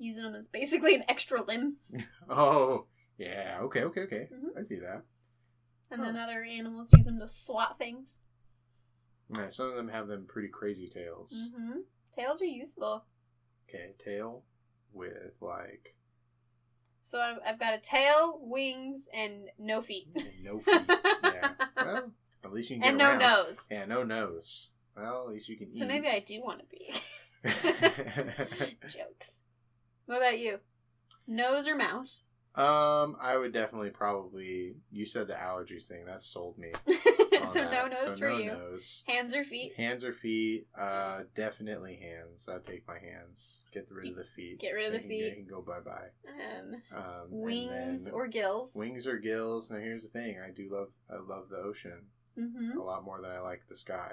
using 0.00 0.22
them 0.24 0.34
as 0.34 0.48
basically 0.48 0.94
an 0.94 1.04
extra 1.08 1.42
limb. 1.42 1.76
Oh, 2.28 2.86
yeah. 3.18 3.58
Okay, 3.62 3.82
okay, 3.84 4.00
okay. 4.02 4.28
Mhm. 4.32 4.58
I 4.58 4.62
see 4.62 4.76
that. 4.80 5.02
And 5.90 6.00
Huh. 6.00 6.06
then 6.06 6.16
other 6.16 6.42
animals 6.44 6.92
use 6.96 7.04
them 7.06 7.18
to 7.20 7.28
swat 7.28 7.76
things. 7.78 8.20
Yeah, 9.36 9.48
some 9.50 9.68
of 9.70 9.76
them 9.76 9.88
have 9.88 10.08
them 10.08 10.26
pretty 10.28 10.48
crazy 10.48 10.88
tails. 10.88 11.32
Mm-hmm. 11.36 11.80
Tails 12.12 12.40
are 12.42 12.46
useful. 12.46 13.04
Okay, 13.68 13.94
tail 13.98 14.44
with 14.92 15.34
like 15.40 15.94
So 17.02 17.20
I've, 17.20 17.38
I've 17.46 17.58
got 17.60 17.74
a 17.74 17.78
tail, 17.80 18.38
wings, 18.42 19.08
and 19.14 19.48
no 19.58 19.82
feet. 19.82 20.08
no 20.42 20.58
feet. 20.60 20.82
yeah. 21.24 21.52
Well, 22.42 22.50
at 22.52 22.52
least 22.54 22.70
you 22.70 22.76
can 22.78 22.88
and 22.88 22.98
no 22.98 23.10
around. 23.10 23.18
nose. 23.18 23.68
Yeah, 23.70 23.84
no 23.84 24.02
nose. 24.02 24.70
Well, 24.96 25.24
at 25.26 25.28
least 25.34 25.48
you 25.48 25.56
can 25.58 25.72
So 25.72 25.84
eat. 25.84 25.88
maybe 25.88 26.08
I 26.08 26.20
do 26.20 26.40
want 26.42 26.60
to 26.60 26.66
be. 26.66 26.90
Jokes. 28.88 29.40
What 30.10 30.16
about 30.22 30.40
you? 30.40 30.58
Nose 31.28 31.68
or 31.68 31.76
mouth? 31.76 32.08
um, 32.56 33.14
I 33.22 33.36
would 33.36 33.52
definitely 33.52 33.90
probably. 33.90 34.74
You 34.90 35.06
said 35.06 35.28
the 35.28 35.34
allergies 35.34 35.84
thing. 35.86 36.04
That 36.06 36.24
sold 36.24 36.58
me. 36.58 36.72
so 37.52 37.62
no 37.70 37.86
nose 37.86 38.14
So 38.14 38.18
for 38.18 38.30
no 38.30 38.38
you. 38.38 38.46
Nose. 38.52 39.04
Hands 39.06 39.32
or 39.36 39.44
feet? 39.44 39.72
Hands 39.76 40.02
or 40.04 40.12
feet? 40.12 40.66
Uh, 40.76 41.20
definitely 41.36 41.94
hands. 42.02 42.48
I'd 42.52 42.64
take 42.64 42.88
my 42.88 42.98
hands. 42.98 43.62
Get 43.72 43.86
rid 43.92 44.08
of 44.10 44.16
the 44.16 44.24
feet. 44.24 44.58
Get 44.58 44.72
rid 44.72 44.86
of 44.86 44.92
They 44.94 44.98
the 44.98 45.02
can- 45.02 45.08
They 45.10 45.20
feet. 45.30 45.34
can 45.36 45.46
go 45.46 45.62
bye 45.62 45.78
bye. 45.78 46.08
Um, 46.28 46.82
Um, 46.92 47.26
wings 47.30 48.08
or 48.08 48.26
gills? 48.26 48.72
wings 48.74 49.06
or 49.06 49.16
gills. 49.18 49.70
Now 49.70 49.78
here's 49.78 50.02
the 50.02 50.08
thing. 50.08 50.38
I 50.44 50.50
do 50.50 50.68
love. 50.72 50.88
I 51.08 51.18
love 51.20 51.50
the 51.50 51.58
ocean 51.58 52.06
Mm-hmm. 52.36 52.78
a 52.78 52.82
lot 52.82 53.04
more 53.04 53.20
than 53.22 53.30
I 53.30 53.38
like 53.40 53.62
the 53.68 53.76
sky. 53.76 54.12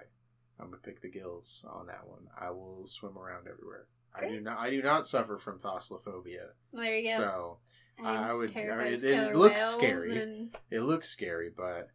I'm 0.60 0.68
gonna 0.68 0.78
pick 0.84 1.02
the 1.02 1.10
gills 1.10 1.66
on 1.68 1.88
that 1.88 2.08
one. 2.08 2.28
I 2.40 2.52
will 2.52 2.86
swim 2.88 3.18
around 3.18 3.48
everywhere. 3.48 3.88
I 4.20 4.28
do 4.30 4.40
not. 4.42 4.60
I 4.60 4.70
do 4.70 4.82
not 4.82 5.06
suffer 5.06 5.38
from 5.38 5.60
thalassophobia. 5.60 6.50
There 6.74 6.96
you 6.98 7.10
go. 7.10 7.18
So 7.18 7.58
I'm 8.00 8.06
I 8.06 8.34
would- 8.34 8.56
I 8.56 8.62
mean, 8.62 8.94
it 8.94 9.02
killer 9.02 9.36
looks 9.36 9.62
scary. 9.62 10.18
And 10.18 10.56
it 10.70 10.82
looks 10.82 11.10
scary, 11.10 11.50
but 11.56 11.90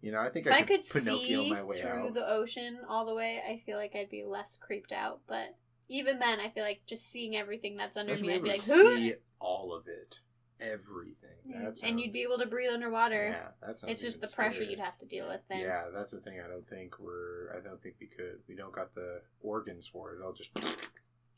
you 0.00 0.12
know, 0.12 0.20
I 0.20 0.28
think 0.28 0.46
if 0.46 0.52
I, 0.52 0.58
I 0.58 0.62
could, 0.62 0.86
could 0.88 1.04
Pinocchio 1.04 1.26
see 1.26 1.50
my 1.52 1.62
way 1.62 1.80
through 1.80 1.88
out. 2.08 2.14
the 2.14 2.28
ocean 2.28 2.80
all 2.88 3.06
the 3.06 3.14
way, 3.14 3.40
I 3.46 3.62
feel 3.64 3.78
like 3.78 3.94
I'd 3.94 4.10
be 4.10 4.24
less 4.24 4.58
creeped 4.60 4.92
out. 4.92 5.20
But 5.26 5.56
even 5.88 6.18
then, 6.18 6.40
I 6.40 6.50
feel 6.50 6.62
like 6.62 6.82
just 6.86 7.10
seeing 7.10 7.36
everything 7.36 7.76
that's 7.76 7.96
under 7.96 8.14
me, 8.16 8.34
I'd 8.34 8.42
be 8.42 8.50
like, 8.50 8.60
see 8.60 9.14
all 9.40 9.74
of 9.74 9.86
it, 9.88 10.20
everything. 10.60 11.30
That 11.46 11.82
and 11.82 12.00
you'd 12.00 12.12
be 12.12 12.22
able 12.22 12.38
to 12.38 12.46
breathe 12.46 12.70
underwater. 12.70 13.28
Yeah, 13.32 13.48
that 13.66 13.78
sounds 13.80 13.92
it's 13.92 14.02
just 14.02 14.20
the 14.20 14.26
even 14.26 14.34
pressure 14.34 14.62
you'd 14.62 14.78
have 14.80 14.98
to 14.98 15.06
deal 15.06 15.28
with 15.28 15.40
then. 15.48 15.60
Yeah, 15.60 15.84
that's 15.94 16.12
the 16.12 16.20
thing. 16.20 16.40
I 16.44 16.48
don't 16.48 16.68
think 16.68 16.98
we're. 16.98 17.54
I 17.56 17.60
don't 17.60 17.82
think 17.82 17.96
we 18.00 18.06
could. 18.06 18.40
We 18.48 18.54
don't 18.56 18.72
got 18.74 18.94
the 18.94 19.22
organs 19.40 19.86
for 19.86 20.14
it. 20.14 20.20
I'll 20.24 20.32
just. 20.32 20.50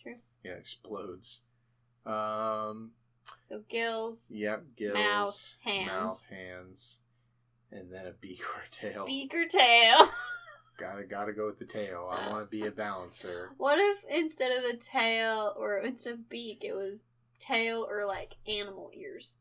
True. 0.07 0.17
Yeah, 0.45 0.53
explodes. 0.53 1.43
Um. 2.05 2.93
So 3.49 3.63
gills, 3.69 4.27
Yep. 4.31 4.65
Gills. 4.77 4.95
Mouth, 4.95 5.57
hands. 5.65 5.87
Mouth, 5.89 6.27
hands, 6.31 6.99
and 7.73 7.93
then 7.93 8.07
a 8.07 8.13
beak 8.13 8.41
or 8.41 8.61
a 8.63 8.69
tail. 8.71 9.05
beak 9.07 9.35
or 9.35 9.47
tail. 9.47 10.09
Gotta 10.79 11.05
gotta 11.05 11.33
go 11.33 11.47
with 11.47 11.59
the 11.59 11.65
tail. 11.65 12.07
I 12.13 12.29
want 12.31 12.45
to 12.45 12.51
be 12.51 12.67
a 12.67 12.71
balancer. 12.71 13.51
what 13.57 13.79
if 13.79 14.05
instead 14.11 14.53
of 14.53 14.63
a 14.65 14.77
tail 14.77 15.55
or 15.57 15.79
instead 15.79 16.13
of 16.13 16.29
beak, 16.29 16.63
it 16.65 16.75
was 16.75 17.03
tail 17.41 17.87
or 17.89 18.05
like 18.05 18.37
animal 18.47 18.91
ears? 18.95 19.41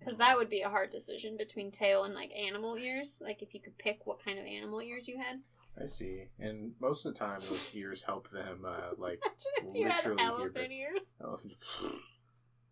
Because 0.00 0.16
that 0.18 0.36
would 0.38 0.48
be 0.50 0.62
a 0.62 0.68
hard 0.70 0.90
decision 0.90 1.36
between 1.36 1.70
tail 1.70 2.04
and 2.04 2.14
like 2.14 2.30
animal 2.32 2.76
ears. 2.76 3.20
Like 3.24 3.42
if 3.42 3.54
you 3.54 3.60
could 3.60 3.76
pick 3.78 4.00
what 4.06 4.24
kind 4.24 4.38
of 4.38 4.46
animal 4.46 4.80
ears 4.80 5.06
you 5.06 5.18
had. 5.18 5.40
I 5.80 5.86
see. 5.86 6.24
And 6.38 6.72
most 6.80 7.04
of 7.06 7.12
the 7.12 7.18
time, 7.18 7.40
those 7.40 7.70
ears 7.74 8.02
help 8.02 8.30
them. 8.30 8.64
Uh, 8.66 8.94
like 8.98 9.20
if 9.62 9.74
you 9.74 9.86
had 9.88 9.96
Literally 9.98 10.22
hear 10.22 10.30
elephant 10.30 10.72
ears. 10.72 11.06
elephant- 11.22 11.52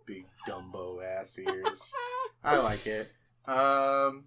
big 0.07 0.25
Dumbo 0.49 1.05
ass 1.05 1.39
ears. 1.39 1.93
I 2.43 2.57
like 2.57 2.87
it. 2.87 3.11
Um, 3.47 4.25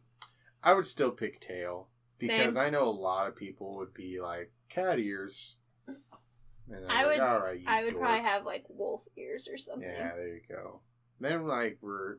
I 0.63 0.73
would 0.73 0.85
still 0.85 1.09
pick 1.11 1.39
tail 1.41 1.87
because 2.19 2.53
Same. 2.53 2.63
I 2.63 2.69
know 2.69 2.87
a 2.87 2.89
lot 2.91 3.27
of 3.27 3.35
people 3.35 3.75
would 3.77 3.93
be 3.93 4.21
like 4.21 4.51
cat 4.69 4.99
ears. 4.99 5.55
And 5.87 6.85
I 6.87 7.05
would- 7.05 7.17
Like, 7.17 7.21
All 7.21 7.39
right, 7.39 7.59
I 7.67 7.83
would 7.83 7.93
dork." 7.93 8.03
probably 8.03 8.23
have 8.23 8.45
like 8.45 8.65
wolf 8.69 9.03
ears 9.17 9.47
or 9.51 9.57
something. 9.57 9.89
Yeah, 9.89 10.11
there 10.15 10.27
you 10.35 10.41
go. 10.47 10.81
Then 11.19 11.47
like 11.47 11.77
we're 11.81 12.17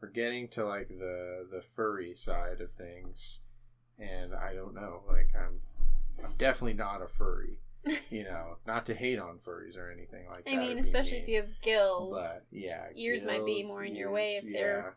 we're 0.00 0.08
getting 0.08 0.48
to 0.48 0.64
like 0.64 0.88
the 0.88 1.46
the 1.50 1.62
furry 1.62 2.14
side 2.14 2.60
of 2.60 2.72
things, 2.72 3.40
and 3.98 4.34
I 4.34 4.54
don't 4.54 4.74
know. 4.74 5.02
Like 5.08 5.30
I'm 5.34 5.60
I'm 6.24 6.32
definitely 6.38 6.74
not 6.74 7.02
a 7.02 7.08
furry. 7.08 7.60
You 8.10 8.24
know, 8.24 8.56
not 8.66 8.84
to 8.86 8.94
hate 8.94 9.18
on 9.18 9.38
furries 9.38 9.78
or 9.78 9.90
anything 9.90 10.26
like 10.28 10.44
that. 10.44 10.50
I 10.50 10.56
mean, 10.56 10.78
especially 10.78 11.18
if 11.18 11.28
you 11.28 11.36
have 11.36 11.48
gills. 11.62 12.18
But 12.18 12.44
yeah, 12.50 12.86
ears 12.94 13.22
might 13.22 13.46
be 13.46 13.62
more 13.62 13.82
in 13.84 13.94
your 13.94 14.10
way 14.10 14.36
if 14.36 14.44
they're 14.52 14.96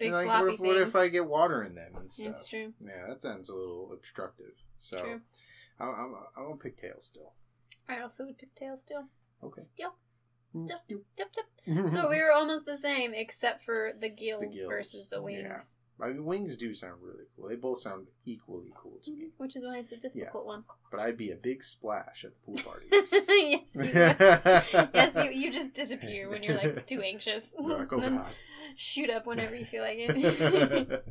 Big 0.00 0.12
like, 0.12 0.26
floppy 0.26 0.44
what 0.44 0.54
if, 0.54 0.60
what 0.60 0.76
if. 0.76 0.96
I 0.96 1.08
get 1.08 1.26
water 1.26 1.62
in 1.62 1.74
them 1.74 1.92
and 1.96 2.10
stuff? 2.10 2.26
It's 2.28 2.48
true. 2.48 2.72
Yeah, 2.82 3.06
that 3.08 3.20
sounds 3.20 3.50
a 3.50 3.54
little 3.54 3.90
obstructive. 3.92 4.52
So 4.78 4.98
True. 4.98 5.20
I'm 5.78 5.88
I'm 5.88 6.14
I'm 6.36 6.44
gonna 6.44 6.56
pick 6.56 6.78
tail 6.78 6.96
still. 7.00 7.32
I 7.86 8.00
also 8.00 8.24
would 8.24 8.38
pick 8.38 8.54
tail 8.54 8.78
still. 8.78 9.04
Okay. 9.44 9.60
Still. 9.60 9.94
Mm-hmm. 10.54 10.68
Yep, 10.68 10.88
Doop. 10.90 11.02
yep, 11.18 11.28
yep. 11.36 11.88
So 11.90 12.08
we 12.10 12.20
were 12.20 12.32
almost 12.32 12.66
the 12.66 12.76
same, 12.76 13.12
except 13.14 13.64
for 13.64 13.92
the 13.98 14.08
gills, 14.08 14.54
gills, 14.54 14.68
versus 14.68 15.08
the 15.08 15.18
yeah. 15.18 15.22
wings. 15.22 15.76
I 16.02 16.08
mean, 16.08 16.24
wings 16.24 16.56
do 16.56 16.72
sound 16.72 16.94
really 17.02 17.24
cool. 17.36 17.48
They 17.48 17.56
both 17.56 17.80
sound 17.80 18.06
equally 18.24 18.72
cool 18.74 18.98
to 19.02 19.10
me. 19.10 19.28
Which 19.36 19.54
is 19.54 19.64
why 19.64 19.78
it's 19.78 19.92
a 19.92 19.98
difficult 19.98 20.46
one. 20.46 20.64
But 20.90 21.00
I'd 21.00 21.18
be 21.18 21.30
a 21.30 21.36
big 21.36 21.62
splash 21.62 22.24
at 22.24 22.32
the 22.34 22.40
pool 22.46 22.56
parties. 22.64 22.88
yes, 22.90 23.74
you 23.74 23.82
would. 23.82 23.94
yes, 24.94 25.14
you, 25.16 25.30
you 25.30 25.52
just 25.52 25.74
disappear 25.74 26.30
when 26.30 26.42
you're 26.42 26.56
like 26.56 26.86
too 26.86 27.02
anxious. 27.02 27.54
Like, 27.58 27.92
oh 27.92 28.26
shoot 28.76 29.10
up 29.10 29.26
whenever 29.26 29.54
you 29.54 29.64
feel 29.64 29.82
like 29.82 29.98
it. 29.98 31.04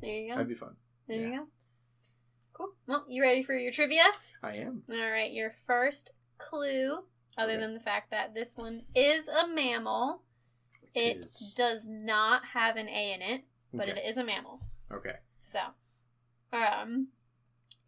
there 0.00 0.10
you 0.10 0.28
go. 0.28 0.34
That'd 0.34 0.48
be 0.48 0.54
fun. 0.54 0.76
There 1.06 1.26
you 1.26 1.36
go. 1.36 1.46
Cool. 2.54 2.68
Well, 2.86 3.04
you 3.08 3.22
ready 3.22 3.42
for 3.42 3.54
your 3.54 3.72
trivia? 3.72 4.04
I 4.42 4.56
am. 4.56 4.82
All 4.90 5.10
right, 5.10 5.32
your 5.32 5.50
first 5.50 6.12
clue, 6.38 7.04
other 7.38 7.58
than 7.58 7.74
the 7.74 7.80
fact 7.80 8.10
that 8.10 8.34
this 8.34 8.56
one 8.56 8.82
is 8.94 9.26
a 9.28 9.46
mammal, 9.46 10.22
it 10.94 11.26
does 11.54 11.88
not 11.88 12.42
have 12.54 12.76
an 12.76 12.88
A 12.88 13.12
in 13.12 13.22
it, 13.22 13.42
but 13.72 13.88
okay. 13.88 14.00
it 14.00 14.08
is 14.08 14.16
a 14.16 14.24
mammal. 14.24 14.60
Okay. 14.92 15.16
So, 15.40 15.60
um, 16.52 17.08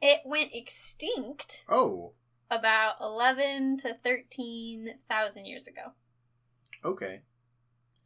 it 0.00 0.20
went 0.24 0.50
extinct 0.54 1.64
Oh. 1.68 2.12
about 2.50 2.96
11 3.00 3.78
to 3.78 3.94
13,000 3.94 5.44
years 5.46 5.66
ago. 5.66 5.92
Okay. 6.84 7.22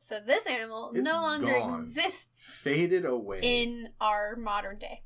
So 0.01 0.21
this 0.25 0.47
animal 0.47 0.93
It's 0.95 1.03
no 1.03 1.21
longer 1.23 1.47
gone. 1.53 1.81
exists 1.81 2.53
Faded 2.55 3.05
away. 3.05 3.41
in 3.43 3.89
our 4.01 4.37
modern 4.37 4.79
day. 4.79 5.03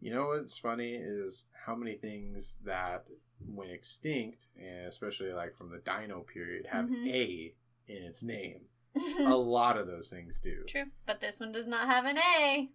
You 0.00 0.14
know 0.14 0.28
what's 0.28 0.56
funny 0.58 0.92
is 0.94 1.46
how 1.66 1.74
many 1.74 1.96
things 1.96 2.56
that 2.64 3.06
went 3.44 3.70
extinct, 3.70 4.46
and 4.58 4.86
especially 4.86 5.32
like 5.32 5.56
from 5.56 5.70
the 5.70 5.78
dino 5.78 6.20
period, 6.20 6.66
have 6.66 6.86
Mhm. 6.86 7.08
A 7.08 7.54
in 7.88 8.02
its 8.02 8.22
name. 8.22 8.62
a 9.20 9.36
lot 9.36 9.76
of 9.76 9.86
those 9.86 10.08
things 10.10 10.40
do. 10.40 10.64
True, 10.66 10.90
but 11.04 11.20
this 11.20 11.38
one 11.40 11.52
does 11.52 11.68
not 11.68 11.86
have 11.86 12.04
an 12.06 12.16
A. 12.18 12.70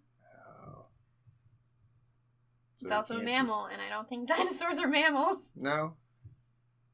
Oh. 0.64 0.86
So 2.76 2.86
It's 2.86 2.92
it 2.92 2.92
also 2.92 3.14
a 3.14 3.18
can't 3.18 3.26
be- 3.28 3.32
mammal, 3.32 3.66
and 3.66 3.82
I 3.82 3.90
don't 3.90 4.08
think 4.08 4.28
dinosaurs 4.28 4.80
are 4.80 4.88
mammals. 4.88 5.52
No. 5.56 5.96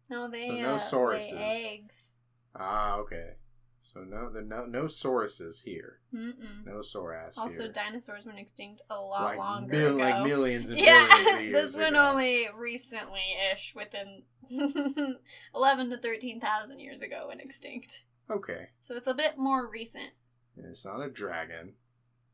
No, 0.09 0.29
they 0.29 0.47
So 0.47 0.53
no 0.55 0.75
uh, 0.75 0.79
sauruses. 0.79 1.33
eggs. 1.33 2.13
Ah, 2.55 2.95
okay. 2.99 3.33
So 3.81 4.01
no, 4.01 4.29
the 4.29 4.41
no 4.41 4.65
no 4.65 4.83
sauruses 4.83 5.63
here. 5.63 5.99
Mm-mm. 6.13 6.65
No 6.65 6.79
saurass 6.81 7.37
Also, 7.37 7.63
here. 7.63 7.71
dinosaurs 7.71 8.25
went 8.25 8.37
extinct 8.39 8.81
a 8.89 8.95
lot 8.99 9.23
like 9.23 9.37
longer 9.37 9.71
mil- 9.73 9.95
ago. 9.95 10.03
like 10.03 10.23
millions 10.23 10.69
and 10.69 10.79
yeah, 10.83 11.07
billions 11.07 11.33
of 11.37 11.41
years 11.41 11.53
this 11.53 11.75
one 11.77 11.93
ago. 11.95 12.07
only 12.09 12.47
recently-ish, 12.53 13.73
within 13.75 14.23
eleven 15.55 15.89
to 15.89 15.97
thirteen 15.97 16.41
thousand 16.41 16.79
years 16.79 17.01
ago, 17.01 17.25
went 17.29 17.41
extinct. 17.41 18.03
Okay. 18.29 18.69
So 18.81 18.95
it's 18.95 19.07
a 19.07 19.13
bit 19.13 19.37
more 19.37 19.65
recent. 19.69 20.09
It's 20.57 20.83
not 20.85 20.99
a 21.01 21.09
dragon. 21.09 21.73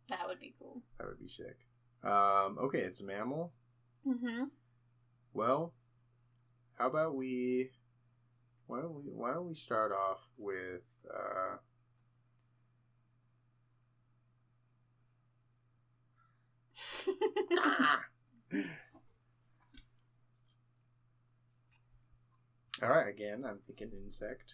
That 0.09 0.27
would 0.27 0.39
be 0.39 0.55
cool. 0.59 0.81
That 0.97 1.07
would 1.07 1.19
be 1.19 1.27
sick. 1.27 1.57
Um, 2.03 2.57
okay, 2.63 2.79
it's 2.79 3.01
a 3.01 3.05
mammal. 3.05 3.53
Mm-hmm. 4.07 4.45
Well, 5.33 5.73
how 6.79 6.88
about 6.88 7.15
we? 7.15 7.71
Why 8.65 8.81
don't 8.81 8.95
we? 8.95 9.01
Why 9.12 9.33
don't 9.33 9.47
we 9.47 9.55
start 9.55 9.91
off 9.91 10.19
with? 10.38 10.81
Uh, 11.10 11.57
all 22.81 22.89
right. 22.89 23.07
Again, 23.10 23.43
I'm 23.48 23.60
thinking 23.65 23.91
insect, 24.03 24.51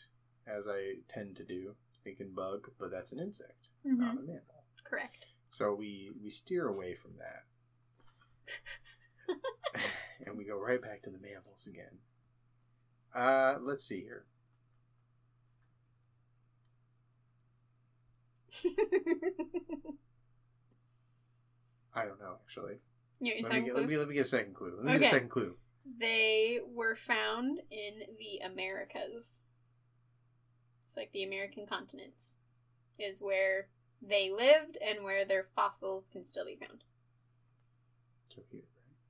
as 0.48 0.68
I 0.68 0.96
tend 1.10 1.36
to 1.38 1.44
do. 1.46 1.75
Thinking 2.03 2.32
bug, 2.34 2.70
but 2.79 2.91
that's 2.91 3.12
an 3.12 3.20
insect, 3.20 3.68
not 3.84 4.13
a 4.13 4.22
mammal. 4.22 4.63
Correct. 4.86 5.25
So 5.50 5.74
we 5.75 6.12
we 6.24 6.29
steer 6.29 6.68
away 6.68 6.96
from 6.96 7.12
that, 7.18 7.44
and 10.25 10.38
we 10.38 10.46
go 10.46 10.58
right 10.60 10.82
back 10.82 11.01
to 11.03 11.10
the 11.10 11.20
mammals 11.20 11.68
again. 11.68 12.00
Uh, 13.15 13.56
let's 13.62 13.84
see 13.86 14.01
here. 14.01 14.25
I 21.94 22.06
don't 22.06 22.20
know 22.20 22.36
actually. 22.46 22.75
Your 23.20 23.36
Let 23.41 23.51
me, 23.53 23.62
get, 23.62 23.75
let 23.75 23.88
me 23.88 23.98
let 23.98 24.08
me 24.08 24.15
get 24.15 24.25
a 24.25 24.29
second 24.29 24.56
clue. 24.56 24.74
Let 24.77 24.86
me 24.86 25.00
get 25.00 25.08
a 25.08 25.10
second 25.10 25.29
clue. 25.29 25.56
They 26.00 26.60
were 26.74 26.96
found 26.96 27.60
in 27.72 28.03
the 28.18 28.39
Americas. 28.46 29.41
It's 30.84 30.96
like 30.96 31.12
the 31.12 31.24
American 31.24 31.65
continents 31.65 32.38
is 32.98 33.22
where 33.22 33.68
they 34.01 34.32
lived 34.32 34.77
and 34.86 35.03
where 35.03 35.25
their 35.25 35.44
fossils 35.44 36.08
can 36.12 36.24
still 36.24 36.46
be 36.46 36.56
found. 36.56 36.84
So 38.34 38.41
here, 38.50 38.62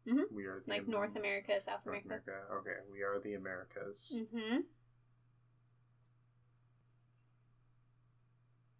Mhm. 0.08 0.32
We 0.32 0.46
are 0.46 0.64
Like 0.66 0.88
North 0.88 1.16
America, 1.16 1.62
South 1.62 1.86
North 1.86 2.04
America. 2.06 2.32
America. 2.32 2.54
Okay, 2.56 2.78
we 2.92 3.04
are 3.04 3.20
the 3.20 3.36
Americas. 3.36 4.16
Mm-hmm. 4.16 4.62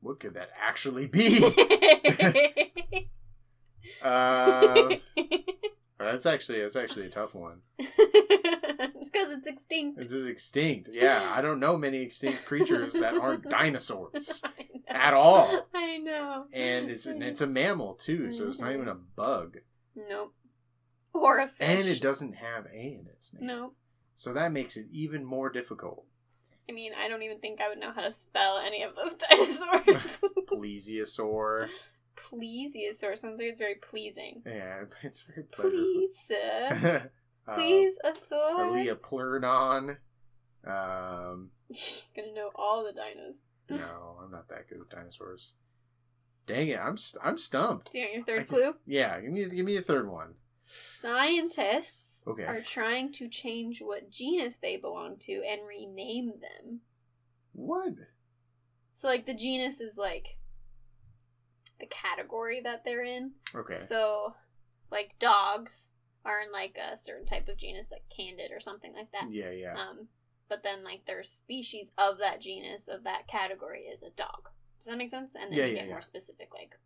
What 0.02 0.20
could 0.20 0.36
that 0.36 0.50
actually 0.60 1.08
be? 1.08 1.44
uh, 4.02 4.96
that's 6.00 6.26
actually 6.26 6.62
that's 6.62 6.76
actually 6.76 7.06
a 7.08 7.10
tough 7.10 7.36
one. 7.36 7.62
it's 7.78 9.10
because 9.10 9.34
it's 9.34 9.48
extinct. 9.48 9.98
This 9.98 10.12
is 10.12 10.28
extinct. 10.28 10.90
Yeah, 10.92 11.32
I 11.36 11.42
don't 11.42 11.60
know 11.60 11.78
many 11.78 12.00
extinct 12.00 12.46
creatures 12.46 12.94
that 12.94 13.14
aren't 13.16 13.44
dinosaurs 13.50 14.42
at 14.88 15.14
all. 15.14 15.68
I 15.74 15.98
know. 15.98 16.46
And 16.54 16.90
it's 16.90 17.06
and 17.06 17.22
it's 17.22 17.42
a 17.42 17.48
mammal 17.48 17.96
too, 17.96 18.32
so 18.32 18.48
it's 18.48 18.60
not 18.60 18.72
even 18.72 18.88
a 18.88 18.96
bug. 18.96 19.58
Nope. 19.96 20.34
Or 21.14 21.40
a 21.40 21.48
fish. 21.48 21.68
And 21.68 21.88
it 21.88 22.02
doesn't 22.02 22.34
have 22.34 22.66
a 22.68 22.78
in 22.78 23.08
its 23.14 23.34
name. 23.34 23.48
Nope. 23.48 23.76
So 24.16 24.34
that 24.34 24.52
makes 24.52 24.78
it 24.78 24.86
even 24.92 25.26
more 25.26 25.50
difficult. 25.50 26.06
I 26.70 26.72
mean, 26.72 26.92
I 26.94 27.08
don't 27.08 27.24
even 27.24 27.40
think 27.40 27.60
I 27.62 27.68
would 27.70 27.80
know 27.80 27.92
how 27.92 28.02
to 28.02 28.12
spell 28.12 28.60
any 28.64 28.84
of 28.84 28.96
those 28.96 29.16
dinosaurs. 29.30 30.22
Plesiosaur. 30.52 31.68
Plesiosaur 32.16 33.18
sounds 33.18 33.40
like 33.40 33.50
it's 33.50 33.60
very 33.60 33.76
pleasing. 33.76 34.44
Yeah, 34.46 34.84
it's 35.04 35.22
very 35.22 35.44
pleasing. 35.48 35.72
Please, 35.72 36.18
sir. 36.26 37.12
Uh, 37.48 37.56
Please, 37.56 37.96
a. 38.06 39.98
Um, 40.68 41.50
just 41.74 42.16
gonna 42.16 42.32
know 42.32 42.52
all 42.54 42.84
the 42.84 42.92
dinos. 42.92 43.38
no, 43.76 44.18
I'm 44.24 44.30
not 44.30 44.48
that 44.50 44.70
good 44.70 44.78
with 44.78 44.90
dinosaurs. 44.92 45.54
Dang 46.46 46.68
it, 46.68 46.78
I'm 46.78 46.96
st- 46.96 47.24
I'm 47.26 47.40
stumped. 47.40 47.92
Do 47.92 47.98
you 47.98 48.06
want 48.06 48.14
your 48.14 48.22
I 48.22 48.26
third 48.40 48.48
can- 48.50 48.56
clue? 48.56 48.74
Yeah, 48.86 49.20
give 49.20 49.32
me 49.32 49.50
give 49.50 49.66
me 49.66 49.78
a 49.78 49.82
third 49.82 50.08
one. 50.08 50.36
Scientists 50.72 52.26
Okay. 52.28 52.44
are 52.44 52.62
trying 52.62 53.12
to 53.14 53.28
change 53.28 53.82
what 53.82 54.10
genus 54.12 54.58
they 54.58 54.78
belong 54.78 55.18
to 55.18 55.44
and 55.44 55.62
rename 55.68 56.34
them. 56.40 56.82
What? 57.54 57.94
So, 58.92 59.08
like, 59.08 59.26
the 59.26 59.34
genus 59.34 59.82
is 59.82 59.98
like 59.98 60.38
the 61.80 61.86
category 61.88 62.62
that 62.62 62.84
they're 62.86 63.04
in. 63.04 63.32
Okay. 63.56 63.78
So, 63.78 64.36
like, 64.92 65.18
dogs 65.20 65.90
are 66.26 66.42
in 66.42 66.52
like 66.52 66.78
a 66.78 66.98
certain 66.98 67.26
type 67.26 67.48
of 67.48 67.58
genus, 67.58 67.92
like 67.92 68.04
Candid 68.16 68.52
or 68.52 68.60
something 68.60 68.94
like 68.94 69.12
that. 69.12 69.32
Yeah, 69.32 69.52
yeah. 69.52 69.74
Um, 69.74 70.08
but 70.50 70.64
then 70.64 70.84
like 70.84 71.06
their 71.06 71.24
species 71.24 71.92
of 71.98 72.18
that 72.20 72.42
genus 72.42 72.88
of 72.88 73.04
that 73.06 73.28
category 73.28 73.82
is 73.84 74.04
a 74.04 74.10
dog. 74.10 74.50
Does 74.80 74.86
that 74.88 74.98
make 74.98 75.10
sense? 75.10 75.34
And 75.36 75.52
then 75.52 75.58
Yeah, 75.60 75.66
you 75.66 75.72
yeah, 75.74 75.80
get 75.80 75.88
yeah. 75.88 75.94
more 75.94 76.02
specific, 76.02 76.50
like 76.54 76.78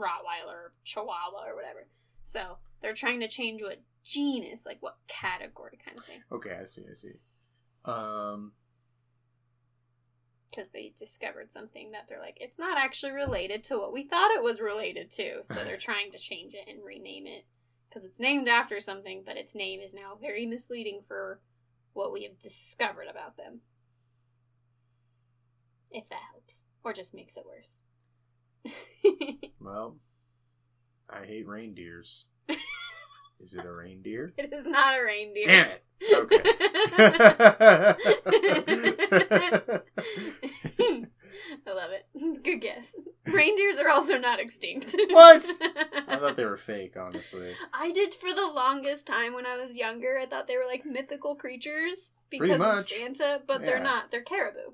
Rottweiler, 0.00 0.70
Chihuahua, 0.84 1.46
or 1.46 1.54
whatever. 1.54 1.86
So 2.22 2.58
they're 2.80 2.94
trying 2.94 3.20
to 3.20 3.28
change 3.28 3.62
what 3.62 3.82
genus, 4.04 4.64
like 4.66 4.78
what 4.80 4.96
category, 5.08 5.78
kind 5.84 5.98
of 5.98 6.04
thing, 6.04 6.22
Okay, 6.32 6.56
I 6.60 6.64
see, 6.64 6.82
I 6.90 6.94
see. 6.94 7.12
Um, 7.84 8.52
because 10.50 10.70
they 10.70 10.92
discovered 10.96 11.52
something 11.52 11.92
that 11.92 12.06
they're 12.08 12.20
like, 12.20 12.38
it's 12.40 12.58
not 12.58 12.76
actually 12.76 13.12
related 13.12 13.62
to 13.64 13.78
what 13.78 13.92
we 13.92 14.02
thought 14.02 14.32
it 14.32 14.42
was 14.42 14.60
related 14.60 15.10
to. 15.12 15.42
So 15.44 15.54
they're 15.64 15.76
trying 15.76 16.10
to 16.12 16.18
change 16.18 16.54
it 16.54 16.68
and 16.68 16.84
rename 16.84 17.26
it 17.26 17.44
because 17.88 18.04
it's 18.04 18.20
named 18.20 18.48
after 18.48 18.80
something, 18.80 19.22
but 19.24 19.36
its 19.36 19.54
name 19.54 19.80
is 19.80 19.94
now 19.94 20.16
very 20.20 20.46
misleading 20.46 21.00
for 21.06 21.40
what 21.92 22.12
we 22.12 22.24
have 22.24 22.38
discovered 22.38 23.06
about 23.10 23.36
them. 23.36 23.60
If 25.90 26.08
that 26.08 26.20
helps. 26.32 26.64
Or 26.82 26.92
just 26.92 27.14
makes 27.14 27.36
it 27.36 27.44
worse. 27.46 27.82
well, 29.60 29.96
I 31.08 31.24
hate 31.24 31.46
reindeers. 31.46 32.26
Is 33.42 33.54
it 33.54 33.64
a 33.64 33.72
reindeer? 33.72 34.34
it 34.38 34.52
is 34.52 34.66
not 34.66 34.98
a 34.98 35.02
reindeer. 35.02 35.46
Damn 35.46 35.70
it. 35.70 35.82
Okay. 36.14 36.36
I 41.66 41.72
love 41.72 41.90
it. 41.90 42.42
Good 42.42 42.60
guess. 42.60 42.92
Reindeers 43.26 43.78
are 43.78 43.88
also 43.88 44.18
not 44.18 44.40
extinct. 44.40 44.94
What? 45.10 45.44
I 46.08 46.18
thought 46.18 46.36
they 46.36 46.44
were 46.44 46.56
fake, 46.56 46.96
honestly. 46.96 47.54
I 47.72 47.92
did 47.92 48.14
for 48.14 48.32
the 48.32 48.46
longest 48.46 49.06
time 49.06 49.34
when 49.34 49.46
I 49.46 49.56
was 49.56 49.74
younger. 49.74 50.18
I 50.18 50.26
thought 50.26 50.46
they 50.46 50.56
were 50.56 50.66
like 50.66 50.84
mythical 50.84 51.34
creatures 51.34 52.12
because 52.28 52.60
of. 52.60 52.88
Santa, 52.88 53.40
but 53.46 53.62
they're 53.62 53.82
not. 53.82 54.10
They're 54.10 54.22
caribou. 54.22 54.72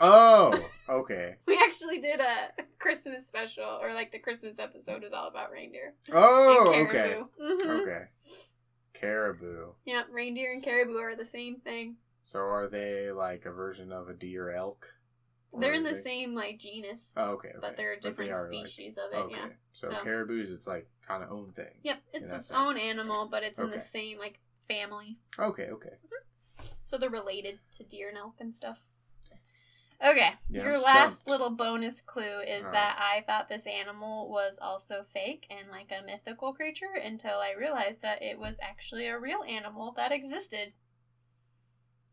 Oh, 0.00 0.68
okay. 0.88 1.36
We 1.46 1.56
actually 1.56 2.00
did 2.00 2.20
a 2.20 2.50
Christmas 2.78 3.26
special, 3.26 3.64
or 3.82 3.92
like 3.94 4.12
the 4.12 4.18
Christmas 4.18 4.58
episode 4.58 5.02
is 5.04 5.12
all 5.12 5.28
about 5.28 5.50
reindeer. 5.50 5.94
Oh, 6.12 6.72
okay. 6.84 6.86
caribou. 6.92 7.24
Mhm. 7.40 7.80
Okay. 7.82 8.04
Caribou. 8.94 9.72
Yeah, 9.84 10.02
reindeer 10.10 10.52
and 10.52 10.62
caribou 10.62 10.98
are 10.98 11.16
the 11.16 11.24
same 11.24 11.60
thing. 11.60 11.96
So 12.22 12.40
are 12.40 12.68
they 12.68 13.10
like 13.10 13.44
a 13.46 13.50
version 13.52 13.92
of 13.92 14.08
a 14.08 14.14
deer 14.14 14.50
elk? 14.52 14.86
Or 15.50 15.60
They're 15.62 15.72
in 15.74 15.82
the 15.82 15.90
it- 15.90 16.02
same 16.02 16.34
like 16.34 16.58
genus, 16.58 17.14
Oh, 17.16 17.30
okay, 17.32 17.48
okay. 17.48 17.58
but 17.60 17.76
they're 17.76 17.96
they 18.00 18.08
different 18.10 18.34
are, 18.34 18.42
like- 18.52 18.66
species 18.66 18.98
of 18.98 19.12
it. 19.12 19.16
okay. 19.16 19.34
Yeah. 19.36 19.48
So, 19.72 19.90
So- 19.90 20.02
caribous, 20.02 20.50
it's 20.50 20.66
like 20.66 20.88
kind 21.06 21.22
of 21.24 21.30
own 21.30 21.52
thing. 21.52 21.80
Yep, 21.82 21.98
it's 22.12 22.32
its 22.32 22.50
own 22.50 22.76
animal, 22.76 23.28
but 23.30 23.42
it's 23.42 23.58
in 23.58 23.70
the 23.70 23.78
same 23.78 24.18
like 24.18 24.40
family. 24.68 25.16
Okay, 25.38 25.68
okay. 25.70 25.94
So 26.84 26.98
they're 26.98 27.08
related 27.10 27.60
to 27.72 27.84
deer 27.84 28.08
and 28.10 28.18
elk 28.18 28.34
and 28.40 28.54
stuff. 28.54 28.78
Okay, 30.04 30.34
Yeah, 30.48 30.62
your 30.62 30.78
last 30.78 31.26
little 31.26 31.50
bonus 31.50 32.00
clue 32.00 32.40
is 32.46 32.64
that 32.70 32.98
I 33.00 33.24
thought 33.26 33.48
this 33.48 33.66
animal 33.66 34.30
was 34.30 34.56
also 34.62 35.04
fake 35.12 35.46
and 35.50 35.70
like 35.70 35.90
a 35.90 36.04
mythical 36.06 36.52
creature 36.52 36.94
until 37.04 37.38
I 37.38 37.52
realized 37.58 38.02
that 38.02 38.22
it 38.22 38.38
was 38.38 38.58
actually 38.62 39.08
a 39.08 39.18
real 39.18 39.42
animal 39.42 39.92
that 39.96 40.12
existed. 40.12 40.72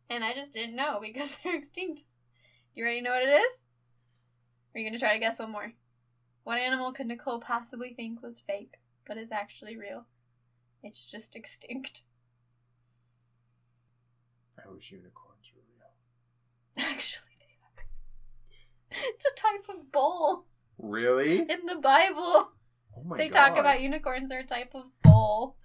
And 0.09 0.23
I 0.23 0.33
just 0.33 0.51
didn't 0.51 0.75
know 0.75 0.99
because 1.01 1.37
they're 1.43 1.55
extinct. 1.55 1.99
Do 1.99 2.05
you 2.81 2.83
already 2.83 3.01
know 3.01 3.11
what 3.11 3.23
it 3.23 3.29
is? 3.29 3.65
Are 4.73 4.79
you 4.79 4.85
going 4.85 4.93
to 4.93 4.99
try 4.99 5.13
to 5.13 5.19
guess 5.19 5.39
one 5.39 5.51
more? 5.51 5.73
What 6.43 6.57
animal 6.57 6.91
could 6.91 7.07
Nicole 7.07 7.39
possibly 7.39 7.93
think 7.93 8.21
was 8.21 8.39
fake 8.39 8.75
but 9.07 9.17
is 9.17 9.31
actually 9.31 9.77
real? 9.77 10.05
It's 10.81 11.05
just 11.05 11.35
extinct. 11.35 12.01
I 14.57 14.71
wish 14.71 14.91
unicorns 14.91 15.51
were 15.55 15.61
real. 15.77 15.91
Actually. 16.91 17.24
It's 19.03 19.25
a 19.25 19.35
type 19.35 19.65
of 19.69 19.91
bull 19.91 20.45
Really? 20.77 21.39
in 21.39 21.65
the 21.65 21.75
Bible. 21.81 22.49
Oh 22.97 23.03
my 23.05 23.17
they 23.17 23.29
god. 23.29 23.49
talk 23.49 23.57
about 23.57 23.81
unicorns 23.81 24.29
they're 24.29 24.39
a 24.39 24.45
type 24.45 24.71
of 24.75 24.85
bull. 25.03 25.57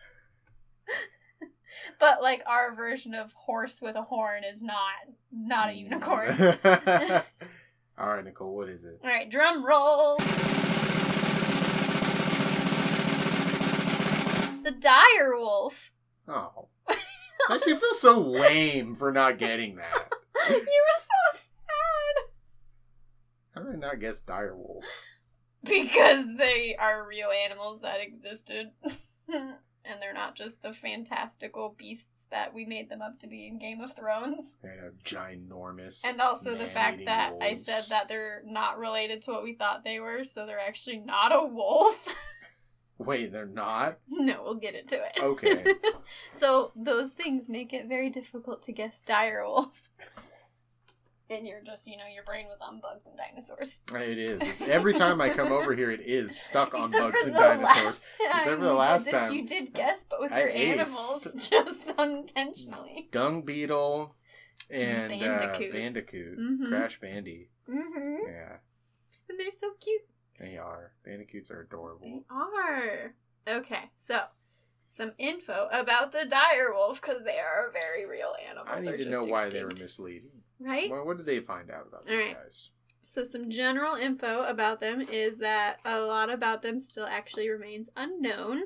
but 2.00 2.22
like 2.22 2.42
our 2.46 2.74
version 2.74 3.14
of 3.14 3.32
horse 3.32 3.80
with 3.80 3.94
a 3.96 4.02
horn 4.02 4.42
is 4.44 4.62
not 4.62 4.94
not 5.32 5.70
a 5.70 5.74
unicorn. 5.74 6.58
All 7.98 8.08
right, 8.16 8.24
Nicole, 8.24 8.56
what 8.56 8.68
is 8.68 8.84
it? 8.84 8.98
All 9.04 9.10
right, 9.10 9.30
drum 9.30 9.64
roll. 9.64 10.16
The 14.62 14.72
dire 14.72 15.38
wolf. 15.38 15.92
Oh. 16.28 16.68
Makes 17.48 17.66
you 17.66 17.76
feel 17.76 17.94
so 17.94 18.18
lame 18.18 18.94
for 18.94 19.10
not 19.12 19.38
getting 19.38 19.76
that. 19.76 20.08
you 20.50 20.54
were 20.56 21.00
How 23.54 23.62
did 23.62 23.74
I 23.74 23.78
not 23.78 24.00
guess 24.00 24.22
direwolf? 24.22 24.82
because 25.64 26.36
they 26.36 26.76
are 26.78 27.06
real 27.06 27.30
animals 27.30 27.82
that 27.82 28.00
existed. 28.00 28.70
And 29.82 30.00
they're 30.00 30.14
not 30.14 30.36
just 30.36 30.62
the 30.62 30.72
fantastical 30.72 31.74
beasts 31.76 32.26
that 32.30 32.52
we 32.52 32.66
made 32.66 32.90
them 32.90 33.00
up 33.00 33.18
to 33.20 33.26
be 33.26 33.46
in 33.46 33.58
Game 33.58 33.80
of 33.80 33.94
Thrones. 33.94 34.58
They 34.62 34.68
are 34.68 34.94
ginormous. 35.04 36.04
And 36.04 36.20
also 36.20 36.54
the 36.54 36.66
fact 36.66 37.06
that 37.06 37.32
I 37.40 37.54
said 37.54 37.84
that 37.88 38.06
they're 38.06 38.42
not 38.44 38.78
related 38.78 39.22
to 39.22 39.32
what 39.32 39.42
we 39.42 39.54
thought 39.54 39.82
they 39.82 39.98
were, 39.98 40.22
so 40.24 40.44
they're 40.44 40.60
actually 40.60 40.98
not 40.98 41.34
a 41.34 41.46
wolf. 41.46 42.06
Wait, 42.98 43.32
they're 43.32 43.46
not? 43.46 43.98
no, 44.08 44.42
we'll 44.44 44.54
get 44.56 44.74
into 44.74 44.96
it. 44.96 45.22
Okay. 45.22 45.64
so 46.34 46.72
those 46.76 47.12
things 47.12 47.48
make 47.48 47.72
it 47.72 47.88
very 47.88 48.10
difficult 48.10 48.62
to 48.64 48.72
guess 48.72 49.00
dire 49.00 49.42
wolf. 49.46 49.89
And 51.30 51.46
you're 51.46 51.62
just 51.62 51.86
you 51.86 51.96
know 51.96 52.06
your 52.12 52.24
brain 52.24 52.46
was 52.48 52.60
on 52.60 52.80
bugs 52.80 53.06
and 53.06 53.16
dinosaurs. 53.16 53.80
It 53.94 54.18
is. 54.18 54.40
It's, 54.42 54.68
every 54.68 54.92
time 54.94 55.20
I 55.20 55.30
come 55.30 55.52
over 55.52 55.74
here, 55.74 55.90
it 55.90 56.00
is 56.00 56.38
stuck 56.38 56.74
on 56.74 56.88
Except 56.88 57.02
bugs 57.12 57.20
for 57.20 57.26
and 57.28 57.36
the 57.36 57.40
dinosaurs. 57.40 57.66
last 57.84 58.18
time 58.18 58.36
Except 58.38 58.58
for 58.58 58.64
the 58.64 58.72
last 58.74 59.04
this, 59.04 59.14
time. 59.14 59.32
you 59.32 59.46
did 59.46 59.72
guess, 59.74 60.04
but 60.08 60.20
with 60.20 60.32
I 60.32 60.40
your 60.40 60.48
aced. 60.50 60.68
animals, 60.72 61.28
just 61.50 61.98
unintentionally. 61.98 63.08
Dung 63.12 63.42
beetle 63.42 64.14
and 64.70 65.10
Bandicoot. 65.10 65.70
Uh, 65.70 65.72
bandicoot, 65.72 66.38
Mhm. 66.38 66.68
crash 66.68 67.00
bandy. 67.00 67.48
Mm-hmm. 67.68 68.16
Yeah, 68.28 68.56
And 69.28 69.38
they're 69.38 69.50
so 69.50 69.72
cute. 69.80 70.02
they 70.38 70.56
are. 70.58 70.92
Bandicoots 71.04 71.50
are 71.50 71.60
adorable. 71.60 72.00
They 72.02 72.22
are. 72.30 73.14
Okay, 73.48 73.90
so 73.96 74.22
some 74.88 75.12
info 75.18 75.68
about 75.72 76.12
the 76.12 76.24
dire 76.24 76.72
wolf 76.74 77.00
because 77.00 77.22
they 77.24 77.38
are 77.38 77.68
a 77.68 77.72
very 77.72 78.04
real 78.06 78.34
animal. 78.48 78.64
I 78.68 78.80
They're 78.80 78.82
need 78.82 78.90
to 78.92 78.96
just 78.98 79.08
know 79.10 79.22
why 79.24 79.48
they 79.48 79.62
were 79.64 79.70
misleading. 79.78 80.39
Right. 80.60 80.90
Well, 80.90 81.04
what 81.06 81.16
did 81.16 81.26
they 81.26 81.40
find 81.40 81.70
out 81.70 81.86
about 81.88 82.06
these 82.06 82.20
Alright. 82.20 82.36
guys? 82.36 82.70
So 83.02 83.24
some 83.24 83.50
general 83.50 83.96
info 83.96 84.44
about 84.44 84.78
them 84.78 85.00
is 85.00 85.38
that 85.38 85.78
a 85.84 85.98
lot 86.00 86.30
about 86.30 86.62
them 86.62 86.78
still 86.78 87.06
actually 87.06 87.48
remains 87.48 87.90
unknown. 87.96 88.64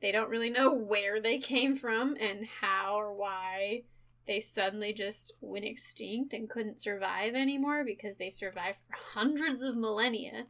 They 0.00 0.12
don't 0.12 0.30
really 0.30 0.50
know 0.50 0.72
where 0.74 1.20
they 1.20 1.38
came 1.38 1.74
from 1.74 2.16
and 2.20 2.46
how 2.60 2.94
or 2.94 3.12
why 3.12 3.82
they 4.26 4.40
suddenly 4.40 4.92
just 4.92 5.32
went 5.40 5.64
extinct 5.64 6.32
and 6.32 6.48
couldn't 6.48 6.80
survive 6.80 7.34
anymore 7.34 7.82
because 7.84 8.18
they 8.18 8.30
survived 8.30 8.78
for 8.86 8.96
hundreds 9.18 9.62
of 9.62 9.76
millennia 9.76 10.46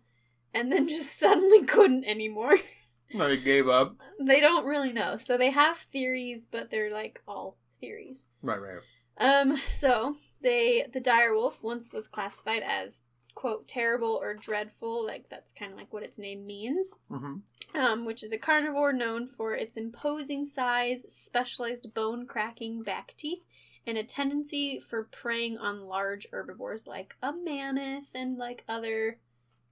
and 0.53 0.71
then 0.71 0.87
just 0.91 1.19
suddenly 1.19 1.65
couldn't 1.65 2.05
anymore. 2.05 2.59
They 3.15 3.37
gave 3.37 3.69
up. 3.69 3.97
they 4.19 4.41
don't 4.41 4.65
really 4.65 4.91
know. 4.91 5.19
So 5.19 5.37
they 5.37 5.51
have 5.51 5.77
theories, 5.77 6.47
but 6.51 6.71
they're 6.71 6.91
like 6.91 7.21
all 7.29 7.59
theories. 7.79 8.25
Right, 8.41 8.59
right. 8.59 8.79
Um, 9.19 9.61
so 9.69 10.17
they 10.43 10.87
the 10.93 11.01
dire 11.01 11.35
wolf 11.35 11.63
once 11.63 11.93
was 11.93 12.07
classified 12.07 12.63
as 12.67 13.05
quote 13.35 13.67
terrible 13.67 14.19
or 14.21 14.35
dreadful, 14.35 15.05
like 15.05 15.29
that's 15.29 15.53
kind 15.53 15.73
of 15.73 15.79
like 15.79 15.93
what 15.93 16.03
its 16.03 16.19
name 16.19 16.47
means. 16.47 16.95
Mm-hmm. 17.11 17.79
Um, 17.79 18.05
which 18.05 18.23
is 18.23 18.33
a 18.33 18.39
carnivore 18.39 18.93
known 18.93 19.27
for 19.27 19.55
its 19.55 19.77
imposing 19.77 20.45
size, 20.45 21.07
specialized 21.09 21.95
bone 21.95 22.27
cracking 22.27 22.83
back 22.83 23.15
teeth, 23.17 23.43
and 23.87 23.97
a 23.97 24.05
tendency 24.05 24.79
for 24.79 25.05
preying 25.05 25.57
on 25.57 25.87
large 25.87 26.27
herbivores 26.31 26.87
like 26.87 27.15
a 27.23 27.33
mammoth 27.33 28.15
and 28.15 28.37
like 28.37 28.65
other 28.69 29.19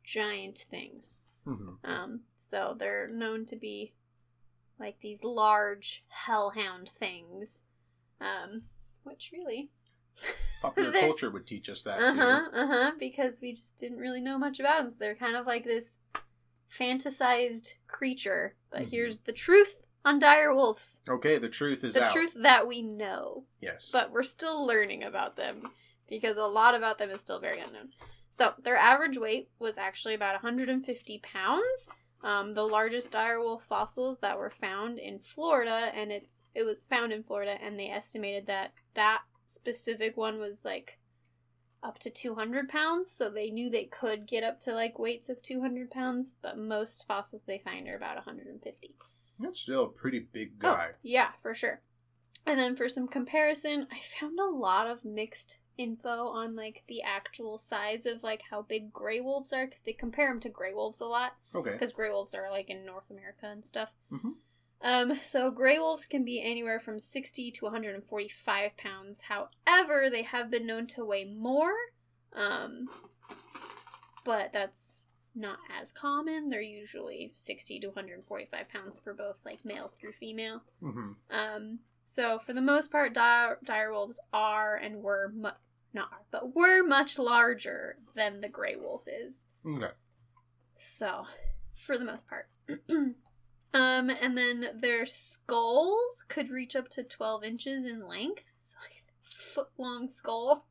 giant 0.02 0.64
things. 0.70 1.18
Mm-hmm. 1.46 1.74
Um, 1.84 2.20
so 2.38 2.74
they're 2.78 3.08
known 3.08 3.44
to 3.46 3.56
be 3.56 3.92
like 4.78 5.00
these 5.00 5.22
large 5.22 6.02
hellhound 6.08 6.88
things. 6.88 7.62
Um, 8.20 8.62
which 9.02 9.30
really 9.32 9.70
Popular 10.62 10.92
culture 11.00 11.30
would 11.30 11.46
teach 11.46 11.68
us 11.68 11.82
that 11.84 12.00
Uh 12.00 12.12
too. 12.12 12.18
huh, 12.18 12.48
uh 12.52 12.66
huh, 12.66 12.92
because 12.98 13.38
we 13.40 13.52
just 13.54 13.76
didn't 13.78 13.98
really 13.98 14.20
know 14.20 14.38
much 14.38 14.60
about 14.60 14.82
them. 14.82 14.90
So 14.90 14.96
they're 15.00 15.14
kind 15.14 15.36
of 15.36 15.46
like 15.46 15.64
this 15.64 15.98
fantasized 16.70 17.74
creature. 17.86 18.56
But 18.70 18.82
Mhm. 18.82 18.90
here's 18.90 19.20
the 19.20 19.32
truth 19.32 19.82
on 20.04 20.18
dire 20.18 20.54
wolves 20.54 21.00
Okay, 21.08 21.36
the 21.38 21.48
truth 21.48 21.84
is 21.84 21.94
the 21.94 22.04
out. 22.04 22.12
truth 22.12 22.34
that 22.36 22.66
we 22.66 22.82
know. 22.82 23.46
Yes. 23.60 23.90
But 23.92 24.10
we're 24.12 24.22
still 24.22 24.64
learning 24.66 25.02
about 25.02 25.36
them 25.36 25.70
because 26.08 26.36
a 26.36 26.46
lot 26.46 26.74
about 26.74 26.98
them 26.98 27.10
is 27.10 27.20
still 27.20 27.40
very 27.40 27.60
unknown. 27.60 27.90
So 28.30 28.54
their 28.62 28.76
average 28.76 29.18
weight 29.18 29.50
was 29.58 29.76
actually 29.76 30.14
about 30.14 30.34
150 30.34 31.18
pounds. 31.18 31.88
Um, 32.22 32.52
the 32.52 32.66
largest 32.66 33.10
direwolf 33.10 33.62
fossils 33.62 34.18
that 34.18 34.38
were 34.38 34.50
found 34.50 34.98
in 34.98 35.18
Florida, 35.20 35.90
and 35.94 36.12
it's 36.12 36.42
it 36.54 36.64
was 36.64 36.84
found 36.84 37.12
in 37.12 37.22
Florida, 37.22 37.56
and 37.62 37.78
they 37.78 37.88
estimated 37.88 38.46
that 38.46 38.72
that 38.94 39.22
specific 39.50 40.16
one 40.16 40.38
was 40.38 40.64
like 40.64 40.98
up 41.82 41.98
to 42.00 42.10
200 42.10 42.68
pounds. 42.68 43.10
So 43.10 43.30
they 43.30 43.50
knew 43.50 43.70
they 43.70 43.84
could 43.84 44.26
get 44.26 44.44
up 44.44 44.60
to 44.60 44.72
like 44.74 44.98
weights 44.98 45.28
of 45.28 45.42
200 45.42 45.90
pounds, 45.90 46.36
but 46.40 46.58
most 46.58 47.06
fossils 47.06 47.42
they 47.42 47.58
find 47.58 47.88
are 47.88 47.96
about 47.96 48.16
150. 48.16 48.94
That's 49.38 49.60
still 49.60 49.84
a 49.84 49.88
pretty 49.88 50.18
big 50.32 50.58
guy. 50.58 50.88
Oh, 50.90 50.94
yeah, 51.02 51.30
for 51.42 51.54
sure. 51.54 51.80
And 52.46 52.58
then 52.58 52.76
for 52.76 52.88
some 52.88 53.08
comparison, 53.08 53.86
I 53.90 53.98
found 54.20 54.38
a 54.38 54.44
lot 54.54 54.86
of 54.86 55.04
mixed 55.04 55.58
info 55.78 56.28
on 56.28 56.54
like 56.54 56.82
the 56.88 57.00
actual 57.02 57.56
size 57.56 58.04
of 58.04 58.22
like 58.22 58.42
how 58.50 58.60
big 58.60 58.92
gray 58.92 59.18
wolves 59.20 59.50
are 59.52 59.64
because 59.66 59.80
they 59.80 59.94
compare 59.94 60.28
them 60.30 60.40
to 60.40 60.48
gray 60.50 60.74
wolves 60.74 61.00
a 61.00 61.06
lot 61.06 61.36
Okay. 61.54 61.72
because 61.72 61.92
gray 61.94 62.10
wolves 62.10 62.34
are 62.34 62.50
like 62.50 62.68
in 62.68 62.84
North 62.84 63.10
America 63.10 63.46
and 63.46 63.64
stuff. 63.64 63.92
Mhm. 64.12 64.34
Um, 64.82 65.18
so 65.22 65.50
gray 65.50 65.78
wolves 65.78 66.06
can 66.06 66.24
be 66.24 66.42
anywhere 66.42 66.80
from 66.80 67.00
60 67.00 67.50
to 67.52 67.64
145 67.66 68.76
pounds. 68.76 69.22
However, 69.22 70.08
they 70.10 70.22
have 70.22 70.50
been 70.50 70.66
known 70.66 70.86
to 70.88 71.04
weigh 71.04 71.24
more. 71.24 71.74
Um, 72.34 72.86
but 74.24 74.52
that's 74.52 74.98
not 75.34 75.58
as 75.80 75.92
common. 75.92 76.48
They're 76.48 76.60
usually 76.60 77.32
60 77.36 77.80
to 77.80 77.86
145 77.88 78.68
pounds 78.68 78.98
for 78.98 79.14
both 79.14 79.38
like 79.44 79.64
male 79.64 79.88
through 79.88 80.12
female. 80.12 80.62
Mm-hmm. 80.82 81.10
Um, 81.30 81.78
so 82.04 82.38
for 82.38 82.52
the 82.52 82.60
most 82.60 82.90
part, 82.90 83.14
dire, 83.14 83.58
dire 83.64 83.92
wolves 83.92 84.20
are 84.32 84.76
and 84.76 85.02
were 85.02 85.32
mu- 85.34 85.50
not 85.92 86.08
are, 86.12 86.24
but 86.30 86.54
were 86.54 86.82
much 86.82 87.18
larger 87.18 87.96
than 88.14 88.40
the 88.40 88.48
gray 88.48 88.76
wolf 88.76 89.04
is. 89.06 89.46
Okay. 89.66 89.92
So, 90.78 91.26
for 91.74 91.98
the 91.98 92.04
most 92.04 92.26
part. 92.28 92.48
um, 93.72 94.10
and 94.10 94.36
then 94.36 94.66
their 94.80 95.06
skulls 95.06 96.24
could 96.28 96.50
reach 96.50 96.74
up 96.76 96.88
to 96.90 97.02
12 97.02 97.44
inches 97.44 97.84
in 97.84 98.06
length. 98.06 98.44
So, 98.62 98.76
like 98.82 99.04
foot 99.22 99.68
long 99.78 100.06
skull. 100.08 100.66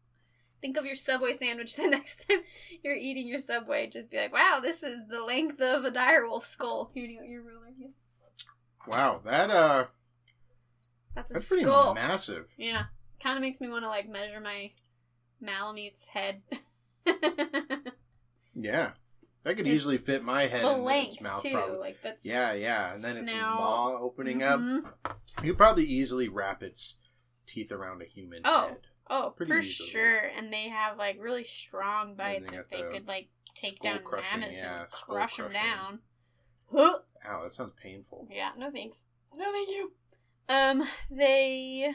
Think 0.61 0.77
of 0.77 0.85
your 0.85 0.93
Subway 0.95 1.33
sandwich 1.33 1.75
the 1.77 1.87
next 1.87 2.27
time 2.27 2.39
you're 2.83 2.95
eating 2.95 3.27
your 3.27 3.39
Subway. 3.39 3.87
Just 3.89 4.11
be 4.11 4.17
like, 4.17 4.31
wow, 4.31 4.59
this 4.61 4.83
is 4.83 5.07
the 5.09 5.23
length 5.23 5.59
of 5.59 5.85
a 5.85 5.91
direwolf 5.91 6.45
skull. 6.45 6.91
Here 6.93 7.03
you 7.09 7.23
your 7.23 7.41
ruler. 7.41 7.71
Yeah. 7.79 7.87
Wow, 8.87 9.21
that 9.25 9.49
uh, 9.49 9.85
That's 11.15 11.31
a 11.31 11.33
that's 11.33 11.47
pretty 11.47 11.63
skull. 11.63 11.95
massive. 11.95 12.45
Yeah. 12.57 12.83
Kind 13.21 13.37
of 13.37 13.41
makes 13.41 13.59
me 13.59 13.69
want 13.69 13.83
to, 13.83 13.89
like, 13.89 14.07
measure 14.07 14.39
my 14.39 14.71
Malamute's 15.41 16.05
head. 16.07 16.41
Yeah, 18.53 18.91
that 19.49 19.55
could 19.55 19.67
It's 19.67 19.75
easily 19.75 19.97
fit 19.97 20.23
my 20.23 20.47
head 20.47 20.63
the 20.63 20.71
in 20.75 20.83
length, 20.83 21.13
its 21.13 21.21
mouth. 21.21 21.41
too. 21.43 21.51
Probably. 21.51 21.77
Like, 21.79 22.01
that's. 22.01 22.25
Yeah, 22.25 22.53
yeah, 22.53 22.93
and 22.93 23.03
then 23.03 23.17
its 23.17 23.29
Snout. 23.29 23.59
maw 23.59 23.97
opening 23.99 24.41
up. 24.43 24.59
Mhm. 24.59 24.83
You 25.43 25.51
could 25.51 25.57
probably 25.57 25.85
easily 25.85 26.27
wrap 26.29 26.63
its 26.63 26.95
teeth 27.45 27.71
around 27.71 28.01
a 28.01 28.05
human 28.05 28.41
Oh, 28.45 28.67
head. 28.67 28.77
Oh, 29.09 29.33
Pretty 29.35 29.51
for 29.51 29.59
easily. 29.59 29.89
sure. 29.89 30.17
And 30.19 30.53
they 30.53 30.69
have 30.69 30.97
like 30.97 31.17
really 31.19 31.43
strong 31.43 32.15
bites 32.15 32.47
they 32.49 32.57
if 32.57 32.69
they 32.69 32.81
the 32.83 32.89
could 32.89 33.07
like 33.07 33.29
take 33.55 33.79
down 33.81 34.03
crushing, 34.03 34.39
mammoths 34.41 34.57
yeah, 34.59 34.81
and 34.81 34.91
crush 34.91 35.37
them 35.37 35.51
down. 35.51 35.99
Huh. 36.71 36.99
Ow, 37.27 37.43
that 37.43 37.53
sounds 37.53 37.73
painful. 37.81 38.27
Yeah, 38.31 38.51
no 38.57 38.69
thanks. 38.71 39.05
No 39.35 39.51
thank 39.51 39.69
you. 39.69 39.91
Um, 40.47 40.87
they 41.09 41.91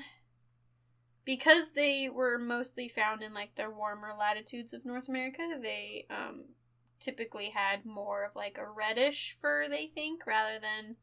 because 1.25 1.71
they 1.73 2.09
were 2.13 2.39
mostly 2.39 2.89
found 2.89 3.23
in 3.23 3.33
like 3.33 3.55
the 3.55 3.71
warmer 3.71 4.13
latitudes 4.19 4.73
of 4.73 4.85
North 4.85 5.09
America, 5.09 5.43
they 5.61 6.07
um 6.11 6.45
typically 7.05 7.51
had 7.51 7.85
more 7.85 8.25
of 8.25 8.35
like 8.35 8.57
a 8.59 8.69
reddish 8.69 9.37
fur, 9.41 9.69
they 9.69 9.87
think, 9.95 10.27
rather 10.27 10.59
than 10.61 10.97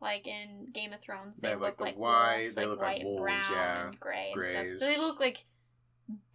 like 0.00 0.26
in 0.26 0.68
Game 0.72 0.92
of 0.92 1.00
Thrones, 1.00 1.38
They 1.38 1.48
they 1.48 1.54
look 1.56 1.78
the 1.78 1.84
like 1.84 1.96
white- 1.98 2.36
wolves, 2.38 2.54
they 2.54 2.62
like 2.62 2.70
look 2.70 2.80
like 2.80 2.96
white 2.98 3.06
and 3.06 3.16
brown 3.20 3.42
yeah. 3.52 3.86
and 3.88 4.00
gray 4.00 4.32
and 4.34 4.46
stuff. 4.46 4.68
So 4.80 4.86
they 4.86 4.98
look 4.98 5.18
like 5.20 5.44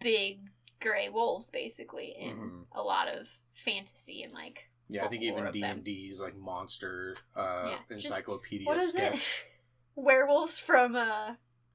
big 0.00 0.50
gray 0.80 1.08
wolves, 1.08 1.50
basically, 1.50 2.14
in 2.18 2.36
Mhm. 2.36 2.66
a 2.72 2.82
lot 2.82 3.08
of 3.08 3.38
fantasy 3.54 4.22
and 4.22 4.32
like 4.32 4.66
Yeah, 4.88 5.04
I 5.04 5.08
think 5.08 5.22
even 5.22 5.50
D 5.52 5.62
and 5.62 5.84
D's 5.84 6.20
like 6.20 6.36
monster 6.36 7.16
uh, 7.36 7.66
Yeah, 7.70 7.78
just- 7.96 8.06
encyclopedia 8.06 8.66
what 8.66 8.78
is 8.78 8.94
it? 8.94 8.98
sketch. 8.98 9.44
werewolves 9.94 10.58
from 10.58 10.96
uh 10.96 11.34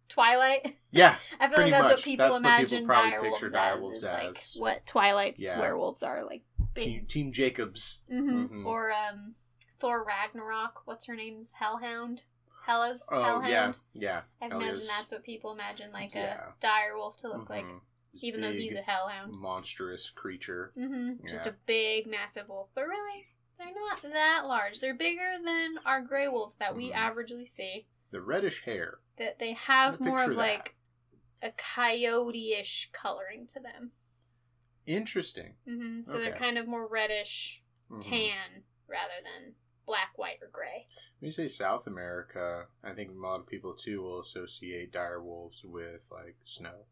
Twilight. 0.09 0.75
Yeah, 0.91 1.17
I 1.39 1.47
feel 1.47 1.61
like 1.61 1.71
that's 1.71 1.83
much. 1.83 1.91
what 1.97 2.03
people 2.03 2.25
That's 2.25 2.31
what 2.33 2.41
people 2.41 2.77
imagine 2.77 2.87
direwolves 2.87 3.39
picture 3.41 3.57
as, 3.57 3.85
is 3.85 4.03
like 4.03 4.37
what 4.61 4.85
Twilight's 4.85 5.39
Yeah. 5.39 5.59
werewolves 5.59 6.03
are 6.03 6.25
like 6.25 6.43
Team. 6.83 7.05
Team 7.07 7.31
Jacobs. 7.31 8.01
hmm 8.09 8.45
Mhm. 8.45 8.65
Or 8.65 8.91
um 8.91 9.35
Thor 9.79 10.03
Ragnarok. 10.03 10.81
What's 10.85 11.05
her 11.05 11.15
name's 11.15 11.53
Hellhound? 11.53 12.23
Hela's 12.65 13.03
Oh 13.11 13.21
Hellhound. 13.41 13.77
yeah, 13.93 14.21
yeah. 14.41 14.47
I 14.51 14.55
imagine 14.55 14.87
that's 14.87 15.11
what 15.11 15.23
people 15.23 15.51
imagine 15.51 15.91
like 15.91 16.13
Yeah. 16.15 16.49
a 16.49 16.53
dire 16.59 16.95
wolf 16.97 17.17
to 17.17 17.27
look 17.29 17.49
like, 17.49 17.65
Mhm. 17.65 17.81
This 18.13 18.23
even 18.23 18.41
though 18.41 18.51
he's 18.53 18.75
a 18.75 18.81
hellhound. 18.81 19.33
monstrous 19.33 20.09
creature. 20.09 20.71
hmm 20.75 21.13
Just 21.27 21.45
a 21.45 21.51
big, 21.65 22.07
massive 22.07 22.47
wolf. 22.49 22.69
But 22.73 22.87
really, 22.87 23.27
they're 23.57 23.73
not 23.73 24.01
that 24.01 24.43
large. 24.47 24.79
They're 24.79 24.95
bigger 24.95 25.37
than 25.43 25.77
our 25.85 26.01
gray 26.01 26.27
wolves 26.27 26.55
that 26.57 26.75
we 26.75 26.91
Mhm. 26.91 26.95
averagely 26.95 27.47
see. 27.47 27.87
The 28.11 28.21
reddish 28.21 28.63
hair. 28.63 28.99
That 29.17 29.37
they 29.39 29.53
have 29.53 29.99
more 29.99 30.23
of 30.23 30.29
that. 30.31 30.37
like 30.37 30.75
a 31.41 31.51
coyote-ish 31.51 32.89
coloring 32.93 33.45
to 33.47 33.59
them. 33.59 33.91
Interesting. 34.85 35.55
hmm 35.65 36.01
So 36.03 36.19
they're 36.19 36.33
kind 36.33 36.57
of 36.57 36.67
more 36.67 36.87
reddish 36.87 37.63
Mhm. 37.89 38.01
tan 38.01 38.63
rather 38.87 39.21
than 39.23 39.55
black, 39.85 40.17
white, 40.17 40.39
or 40.41 40.47
gray. 40.47 40.87
When 41.19 41.27
you 41.27 41.31
say 41.31 41.47
South 41.47 41.85
America, 41.87 42.67
I 42.83 42.93
think 42.93 43.11
a 43.11 43.13
lot 43.13 43.39
of 43.39 43.47
people 43.47 43.75
too 43.75 44.01
will 44.01 44.19
associate 44.19 44.91
dire 44.91 45.21
wolves 45.21 45.63
with 45.63 46.01
like 46.11 46.37
snow. 46.45 46.85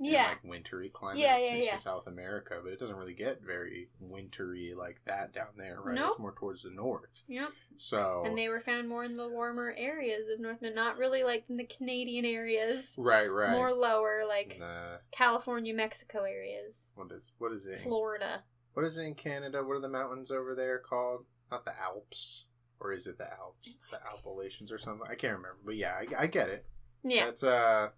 Yeah. 0.00 0.28
like 0.28 0.44
wintry 0.44 0.88
climate, 0.88 1.18
Yeah, 1.20 1.38
yeah, 1.38 1.54
yeah. 1.54 1.76
South 1.76 2.06
America, 2.06 2.58
but 2.62 2.72
it 2.72 2.78
doesn't 2.80 2.96
really 2.96 3.14
get 3.14 3.42
very 3.42 3.88
wintry 4.00 4.74
like 4.76 5.00
that 5.06 5.32
down 5.32 5.48
there, 5.56 5.80
right? 5.80 5.94
Nope. 5.94 6.10
It's 6.12 6.20
more 6.20 6.34
towards 6.34 6.62
the 6.64 6.70
north. 6.70 7.22
Yep. 7.28 7.48
So 7.76 8.22
And 8.26 8.36
they 8.36 8.48
were 8.48 8.60
found 8.60 8.88
more 8.88 9.04
in 9.04 9.16
the 9.16 9.28
warmer 9.28 9.74
areas 9.76 10.28
of 10.32 10.40
North 10.40 10.58
America, 10.60 10.76
not 10.76 10.98
really 10.98 11.22
like 11.22 11.44
in 11.48 11.56
the 11.56 11.64
Canadian 11.64 12.24
areas. 12.24 12.94
right, 12.98 13.26
right. 13.26 13.52
More 13.52 13.72
lower, 13.72 14.22
like 14.28 14.58
Uh, 14.60 14.96
California, 15.12 15.72
Mexico 15.74 16.22
areas, 16.22 16.88
what 16.94 17.10
is 17.12 17.32
what 17.38 17.52
is 17.52 17.66
it? 17.66 17.80
Florida. 17.80 18.42
What 18.74 18.84
is 18.84 18.96
it 18.98 19.02
in 19.02 19.14
Canada? 19.14 19.62
What 19.62 19.74
are 19.76 19.80
the 19.80 19.88
mountains 19.88 20.30
over 20.32 20.54
there 20.54 20.78
called? 20.80 21.26
Not 21.52 21.64
the 21.64 21.78
Alps, 21.80 22.46
or 22.80 22.92
is 22.92 23.06
it 23.06 23.18
the 23.18 23.32
Alps? 23.32 23.78
The 23.92 23.98
Appalachians 24.04 24.72
or 24.72 24.78
something? 24.78 25.06
I 25.08 25.14
can't 25.14 25.36
remember. 25.36 25.58
But 25.64 25.76
yeah, 25.76 25.94
I, 25.94 26.22
I 26.24 26.26
get 26.26 26.48
it. 26.48 26.66
Yeah. 27.04 27.26
That's 27.26 27.44
uh, 27.44 27.90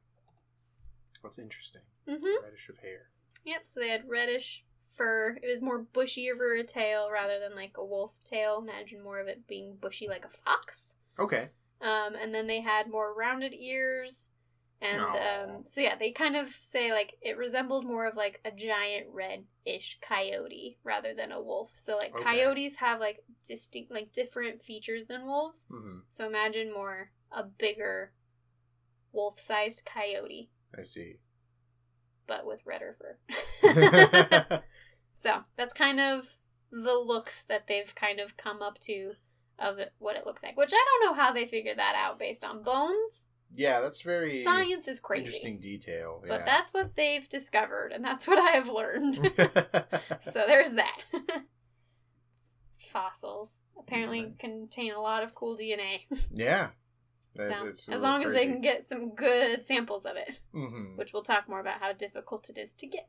that's 1.22 1.38
interesting. 1.38 1.83
Mm-hmm. 2.09 2.44
Reddish 2.44 2.68
of 2.68 2.79
hair. 2.79 3.11
Yep. 3.44 3.62
So 3.64 3.81
they 3.81 3.88
had 3.88 4.09
reddish 4.09 4.64
fur. 4.87 5.38
It 5.42 5.48
was 5.48 5.62
more 5.62 5.79
bushy 5.79 6.31
over 6.31 6.55
a 6.55 6.64
tail 6.64 7.09
rather 7.12 7.38
than 7.38 7.55
like 7.55 7.72
a 7.76 7.85
wolf 7.85 8.12
tail. 8.24 8.59
Imagine 8.62 9.02
more 9.02 9.18
of 9.18 9.29
it 9.29 9.46
being 9.46 9.76
bushy 9.81 10.09
like 10.09 10.24
a 10.24 10.29
fox. 10.29 10.96
Okay. 11.18 11.50
Um, 11.81 12.14
and 12.20 12.35
then 12.35 12.46
they 12.46 12.61
had 12.62 12.90
more 12.90 13.14
rounded 13.14 13.52
ears. 13.55 14.31
And 14.81 15.00
um, 15.00 15.62
so 15.64 15.81
yeah, 15.81 15.96
they 15.98 16.12
kind 16.12 16.37
of 16.37 16.48
say 16.61 16.92
like 16.92 17.14
it 17.22 17.38
resembled 17.38 17.87
more 17.87 18.07
of 18.07 18.14
like 18.14 18.40
a 18.44 18.50
giant 18.50 19.07
red-ish 19.11 19.98
coyote 20.07 20.79
rather 20.85 21.14
than 21.14 21.33
a 21.33 21.40
wolf. 21.40 21.70
So 21.74 21.96
like 21.96 22.14
Okay. 22.14 22.22
coyotes 22.24 22.76
have 22.76 23.00
like 23.00 23.24
distinct 23.46 23.90
like 23.90 24.12
different 24.12 24.62
features 24.62 25.07
than 25.07 25.26
wolves. 25.26 25.64
hmm 25.70 26.00
So 26.11 26.26
imagine 26.26 26.72
more 26.74 27.11
a 27.33 27.42
bigger 27.42 28.12
wolf-sized 29.12 29.87
coyote, 29.87 30.50
I 30.78 30.82
see. 30.82 31.16
but 32.26 32.44
with 32.46 32.60
redder 32.66 32.94
fur. 32.98 33.18
so 35.14 35.40
that's 35.56 35.72
kind 35.74 36.00
of 36.00 36.36
the 36.70 36.94
looks 36.98 37.44
that 37.44 37.66
they've 37.68 37.94
kind 37.94 38.18
of 38.20 38.36
come 38.36 38.60
up 38.62 38.78
to 38.80 39.12
of 39.58 39.78
it, 39.78 39.92
what 39.98 40.16
it 40.16 40.26
looks 40.26 40.42
like. 40.42 40.56
Which 40.56 40.72
I 40.74 40.84
don't 41.00 41.06
know 41.16 41.22
how 41.22 41.32
they 41.32 41.46
figured 41.46 41.78
that 41.78 41.94
out 41.96 42.18
based 42.18 42.44
on 42.44 42.62
bones. 42.62 43.28
yeah, 43.54 43.80
that's 43.80 44.02
very 44.02 44.42
Science 44.44 44.86
is 44.88 45.00
crazy. 45.00 45.24
interesting 45.24 45.60
detail. 45.60 46.22
But 46.26 46.44
that's 46.44 46.74
what 46.74 46.96
they've 46.96 47.26
discovered, 47.28 47.92
and 47.92 48.04
that's 48.04 48.26
what 48.26 48.38
I 48.38 48.50
have 48.50 48.68
learned. 48.68 49.14
so 50.20 50.44
there's 50.46 50.72
that. 50.72 51.02
Fossils 52.78 53.60
apparently 53.78 54.22
Right. 54.24 54.38
contain 54.38 54.92
a 54.92 55.00
lot 55.00 55.22
of 55.22 55.34
cool 55.34 55.56
DNA. 55.56 56.00
yeah. 56.32 56.70
So, 57.37 57.66
it's 57.66 57.88
as 57.88 58.01
long 58.03 58.25
as 58.25 58.33
they 58.33 58.46
can 58.46 58.61
get 58.61 58.83
some 58.83 59.14
good 59.14 59.64
samples 59.64 60.05
of 60.07 60.16
it, 60.16 60.40
Mhm. 60.55 60.96
which 60.96 61.12
we'll 61.12 61.22
talk 61.22 61.49
more 61.49 61.61
about 61.61 61.81
how 61.81 61.92
difficult 61.92 62.49
it 62.51 62.59
is 62.59 62.72
to 62.75 62.87
get. 62.87 63.09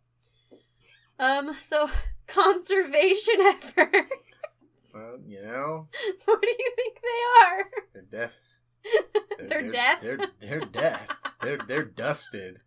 Um, 1.19 1.55
so 1.59 1.89
conservation 2.27 3.35
efforts. 3.41 4.11
Well, 4.93 5.19
you 5.25 5.41
know, 5.41 5.87
what 6.25 6.41
do 6.41 6.47
you 6.47 6.71
think 6.75 6.99
they 7.01 7.45
are? 7.45 7.69
they're 7.93 8.01
deaf. 8.03 8.31
They're 9.39 9.69
deaf? 9.69 10.01
They're 10.01 10.17
they're 10.39 10.59
deaf. 10.61 11.07
They're 11.41 11.57
they're 11.67 11.83
dusted. 11.85 12.61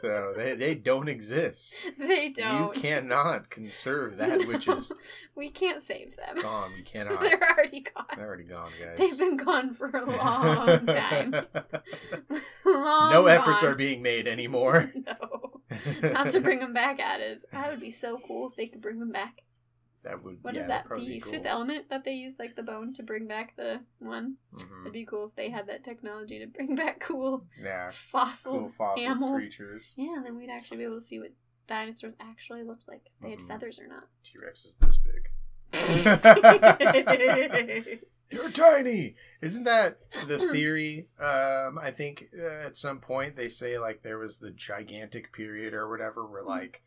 So 0.00 0.32
they 0.36 0.54
they 0.54 0.74
don't 0.74 1.08
exist. 1.08 1.74
They 1.98 2.28
don't. 2.30 2.74
You 2.76 2.80
cannot 2.82 3.50
conserve 3.50 4.16
that 4.18 4.46
which 4.46 4.68
is 4.68 4.92
We 5.34 5.50
can't 5.50 5.82
save 5.82 6.16
them. 6.16 6.40
gone. 6.42 6.72
You 6.76 6.84
cannot. 6.84 7.20
They're 7.22 7.40
already 7.40 7.80
gone. 7.80 8.06
They're 8.16 8.26
already 8.26 8.44
gone, 8.44 8.70
guys. 8.80 8.98
They've 8.98 9.18
been 9.18 9.36
gone 9.36 9.74
for 9.74 9.88
a 9.88 10.04
long 10.04 10.86
time. 10.86 11.46
Long 12.64 13.12
no 13.12 13.26
efforts 13.26 13.62
are 13.62 13.74
being 13.74 14.02
made 14.02 14.26
anymore. 14.26 14.92
no. 14.94 15.60
Not 16.02 16.30
to 16.30 16.40
bring 16.40 16.58
them 16.60 16.72
back 16.72 16.98
at 17.00 17.20
us. 17.20 17.40
That 17.52 17.70
would 17.70 17.80
be 17.80 17.92
so 17.92 18.20
cool 18.26 18.48
if 18.48 18.56
they 18.56 18.66
could 18.66 18.80
bring 18.80 18.98
them 18.98 19.12
back. 19.12 19.42
That 20.02 20.22
would. 20.24 20.38
What 20.42 20.54
yeah, 20.54 20.60
is 20.62 20.66
that? 20.68 20.88
The 20.88 21.20
cool. 21.20 21.32
fifth 21.32 21.44
element 21.46 21.90
that 21.90 22.04
they 22.04 22.14
use, 22.14 22.36
like 22.38 22.56
the 22.56 22.62
bone, 22.62 22.94
to 22.94 23.02
bring 23.02 23.26
back 23.26 23.54
the 23.56 23.80
one. 23.98 24.36
Mhm. 24.54 24.80
It'd 24.82 24.92
be 24.94 25.04
cool 25.04 25.26
if 25.26 25.34
they 25.36 25.50
had 25.50 25.66
that 25.66 25.84
technology 25.84 26.38
to 26.38 26.46
bring 26.46 26.74
back 26.76 27.00
cool 27.00 27.44
Yeah, 27.60 27.90
fossil 27.90 28.60
cool 28.60 28.72
fossil 28.78 29.34
creatures. 29.34 29.92
Yeah, 29.96 30.16
and 30.16 30.24
then 30.24 30.36
we'd 30.38 30.48
actually 30.50 30.78
be 30.78 30.84
able 30.84 31.00
to 31.00 31.06
see 31.06 31.18
what 31.18 31.32
dinosaurs 31.66 32.14
actually 32.18 32.62
looked 32.62 32.88
like. 32.88 33.02
If 33.04 33.12
they 33.22 33.30
had 33.30 33.38
Mhm. 33.40 33.48
feathers 33.48 33.78
or 33.78 33.86
not. 33.88 34.04
T 34.24 34.38
Rex 34.42 34.64
is 34.64 34.74
this 34.80 34.96
big. 34.98 35.28
You're 38.30 38.50
tiny. 38.50 39.16
Isn't 39.42 39.64
that 39.64 39.98
the 40.26 40.38
theory? 40.38 41.08
Um, 41.18 41.78
I 41.78 41.90
think 41.90 42.26
uh, 42.38 42.66
at 42.66 42.76
some 42.76 43.00
point 43.00 43.36
they 43.36 43.48
say 43.48 43.78
like 43.78 44.02
there 44.02 44.18
was 44.18 44.38
the 44.38 44.50
gigantic 44.50 45.32
period 45.32 45.74
or 45.74 45.88
whatever 45.90 46.26
where 46.26 46.42
like 46.42 46.82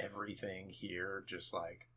everything 0.00 0.70
here 0.70 1.24
just 1.26 1.52
like 1.52 1.88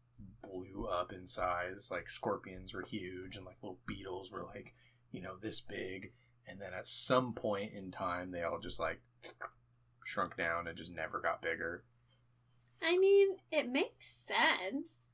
blew 0.43 0.87
up 0.87 1.11
in 1.11 1.25
size. 1.27 1.89
Like 1.91 2.09
scorpions 2.09 2.73
were 2.73 2.83
huge 2.83 3.35
and 3.37 3.45
like 3.45 3.57
little 3.61 3.79
beetles 3.87 4.31
were 4.31 4.43
like 4.43 4.73
you 5.11 5.21
know 5.21 5.35
this 5.41 5.59
big, 5.61 6.11
and 6.47 6.59
then 6.59 6.73
at 6.77 6.87
some 6.87 7.33
point 7.33 7.73
in 7.73 7.91
time 7.91 8.31
they 8.31 8.43
all 8.43 8.59
just 8.59 8.79
like 8.79 9.01
shrunk 10.05 10.35
down 10.37 10.67
and 10.67 10.77
just 10.77 10.91
never 10.91 11.19
got 11.19 11.41
bigger. 11.41 11.83
I 12.81 12.97
mean, 12.97 13.37
it 13.51 13.69
makes 13.69 14.07
sense. 14.07 15.07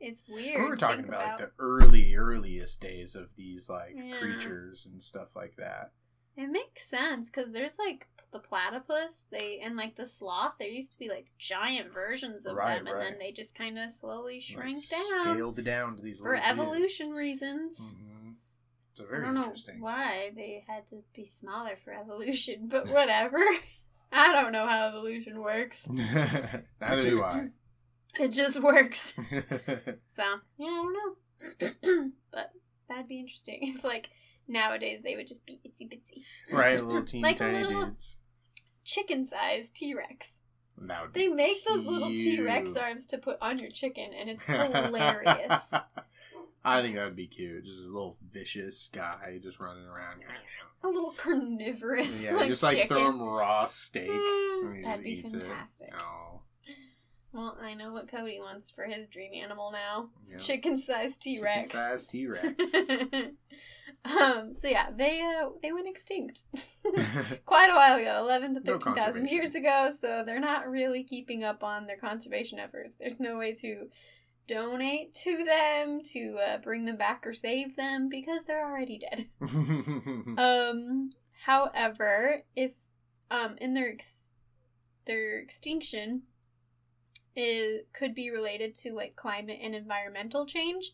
It's 0.00 0.24
weird. 0.28 0.62
We 0.62 0.68
were 0.68 0.76
talking 0.76 0.96
think 0.98 1.08
about, 1.08 1.26
like 1.26 1.38
the 1.38 1.50
early, 1.58 2.14
earliest 2.14 2.80
days 2.80 3.14
of 3.14 3.28
these 3.36 3.68
like 3.68 3.94
Yeah. 3.96 4.16
creatures 4.18 4.86
and 4.90 5.02
stuff 5.02 5.28
like 5.34 5.54
that. 5.58 5.92
It 6.38 6.50
makes 6.52 6.88
sense 6.88 7.28
because 7.28 7.50
there's 7.50 7.78
like 7.80 8.06
the 8.32 8.38
platypus, 8.38 9.24
they 9.30 9.60
and 9.62 9.76
like 9.76 9.96
the 9.96 10.06
sloth. 10.06 10.52
There 10.58 10.68
used 10.68 10.92
to 10.92 10.98
be 11.00 11.08
like 11.08 11.26
giant 11.38 11.92
versions 11.92 12.46
of 12.46 12.54
Right, 12.56 12.78
them, 12.78 12.86
and 12.86 12.96
right. 12.96 13.10
then 13.10 13.18
they 13.18 13.32
just 13.32 13.56
kind 13.56 13.76
of 13.78 13.90
slowly 13.90 14.38
shrank 14.38 14.84
Like, 14.92 15.00
down 15.00 15.34
scaled 15.34 15.64
down 15.64 15.96
to 15.96 16.02
these 16.02 16.20
for 16.20 16.36
evolution 16.36 17.10
reasons. 17.10 17.80
Mhm. 17.80 18.34
So 18.94 19.04
I 19.04 19.10
very 19.10 19.24
don't 19.24 19.34
know 19.34 19.54
why 19.80 20.30
they 20.34 20.64
had 20.68 20.86
to 20.88 21.02
be 21.14 21.24
smaller 21.24 21.76
for 21.84 21.92
evolution, 21.92 22.68
but 22.68 22.86
whatever. 22.88 23.38
I 24.12 24.32
don't 24.32 24.52
know 24.52 24.66
how 24.66 24.86
evolution 24.88 25.40
works. 25.40 25.88
Neither 25.90 26.62
do 27.02 27.22
I. 27.24 27.48
It 28.18 28.28
just 28.32 28.60
works. 28.60 29.14
So 29.14 30.22
yeah, 30.58 30.66
I 30.66 30.82
don't 30.82 30.94
know. 31.92 32.10
but 32.32 32.50
that'd 32.88 33.06
be 33.06 33.20
interesting 33.20 33.74
if 33.76 33.84
like 33.84 34.10
nowadays 34.48 35.00
they 35.04 35.14
would 35.16 35.26
just 35.28 35.44
be 35.46 35.60
itsy 35.66 35.86
bitsy. 35.88 36.22
right, 36.52 36.78
a 36.78 36.82
little 36.86 37.04
teeny 37.04 37.22
like 37.22 37.36
tiny 37.36 37.62
little- 37.64 37.84
dudes. 37.86 38.16
Chicken 38.84 39.24
sized 39.24 39.74
T 39.74 39.94
Rex. 39.94 40.40
Be 40.80 40.86
They 41.12 41.28
make 41.28 41.64
those 41.66 41.84
little 41.84 42.08
T 42.08 42.40
Rex 42.40 42.74
arms 42.76 43.06
to 43.08 43.18
put 43.18 43.36
on 43.42 43.58
your 43.58 43.68
chicken, 43.68 44.12
and 44.18 44.30
it's 44.30 44.44
hilarious. 44.46 45.72
I 46.64 46.82
think 46.82 46.94
that 46.96 47.04
would 47.04 47.16
be 47.16 47.26
cute. 47.26 47.64
Just 47.64 47.80
a 47.84 47.86
little 47.92 48.16
vicious 48.30 48.88
guy 48.92 49.38
just 49.42 49.58
running 49.60 49.84
around. 49.86 50.22
A 50.84 50.88
little 50.88 51.12
carnivorous 51.16 52.24
Yeah, 52.24 52.36
like 52.36 52.48
just 52.48 52.62
like 52.62 52.76
chicken. 52.78 52.96
throw 52.96 53.08
him 53.10 53.20
raw 53.20 53.64
steak. 53.66 54.08
Mm, 54.08 54.84
that'd 54.84 55.04
be 55.04 55.20
just 55.22 55.34
eats 55.34 55.44
it. 55.44 55.48
fantastic. 55.48 55.92
Oh, 56.00 56.40
Well, 57.32 57.58
I 57.60 57.74
know 57.74 57.92
what 57.92 58.08
Cody 58.08 58.38
wants 58.38 58.70
for 58.70 58.84
his 58.84 59.06
dream 59.08 59.32
animal 59.34 59.72
now. 59.72 60.10
yeah. 60.30 60.38
Chicken 60.38 60.78
sized 60.78 61.20
T 61.20 61.40
Rex. 61.40 61.72
Chicken-sized 61.72 62.10
T-Rex. 62.10 62.62
um. 64.04 64.52
So 64.54 64.68
yeah, 64.68 64.90
they 64.96 65.20
uh 65.20 65.48
they 65.62 65.72
went 65.72 65.88
extinct 65.88 66.42
quite 67.46 67.70
a 67.70 67.74
while 67.74 67.98
ago, 67.98 68.18
eleven 68.20 68.54
to 68.54 68.60
No 68.60 68.72
thirteen 68.72 68.94
thousand 68.94 69.22
conservation. 69.22 69.36
years 69.36 69.54
ago. 69.54 69.90
So 69.92 70.22
they're 70.24 70.40
not 70.40 70.68
really 70.68 71.04
keeping 71.04 71.44
up 71.44 71.62
on 71.62 71.86
their 71.86 71.96
conservation 71.98 72.58
efforts. 72.58 72.94
There's 72.98 73.20
no 73.20 73.36
way 73.38 73.52
to 73.54 73.88
donate 74.46 75.14
to 75.14 75.44
them 75.44 76.00
to 76.12 76.38
uh, 76.38 76.58
bring 76.58 76.86
them 76.86 76.96
back 76.96 77.26
or 77.26 77.34
save 77.34 77.76
them 77.76 78.08
because 78.08 78.44
they're 78.44 78.66
already 78.66 78.98
dead. 78.98 79.26
Um, 80.38 81.10
however, 81.44 82.44
if 82.56 82.72
um 83.30 83.56
in 83.60 83.74
their 83.74 83.90
ex- 83.90 84.32
their 85.06 85.38
extinction 85.38 86.22
it 87.36 87.88
could 87.92 88.14
be 88.14 88.30
related 88.30 88.74
to 88.74 88.92
like 88.94 89.14
climate 89.16 89.58
and 89.62 89.74
environmental 89.74 90.44
change 90.46 90.92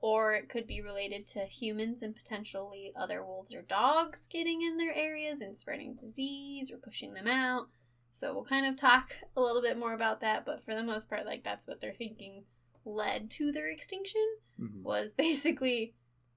or 0.00 0.32
it 0.32 0.48
could 0.48 0.66
be 0.66 0.80
related 0.80 1.26
to 1.28 1.40
humans 1.40 2.02
and 2.02 2.16
potentially 2.16 2.92
other 2.96 3.22
wolves 3.24 3.54
or 3.54 3.62
dogs 3.62 4.26
getting 4.28 4.62
in 4.62 4.76
their 4.78 4.94
areas 4.94 5.40
and 5.40 5.56
spreading 5.56 5.94
disease 5.94 6.70
or 6.72 6.76
pushing 6.78 7.14
them 7.14 7.26
out. 7.28 7.66
So 8.12 8.32
we'll 8.34 8.44
kind 8.44 8.66
of 8.66 8.76
talk 8.76 9.14
a 9.36 9.40
little 9.40 9.62
bit 9.62 9.78
more 9.78 9.92
about 9.92 10.20
that, 10.22 10.44
but 10.44 10.64
for 10.64 10.74
the 10.74 10.82
most 10.82 11.08
part 11.08 11.26
like 11.26 11.44
that's 11.44 11.66
what 11.66 11.80
they're 11.80 11.92
thinking 11.94 12.44
led 12.84 13.30
to 13.30 13.52
their 13.52 13.68
extinction 13.70 14.26
Mhm. 14.60 14.82
was 14.82 15.12
basically 15.26 15.94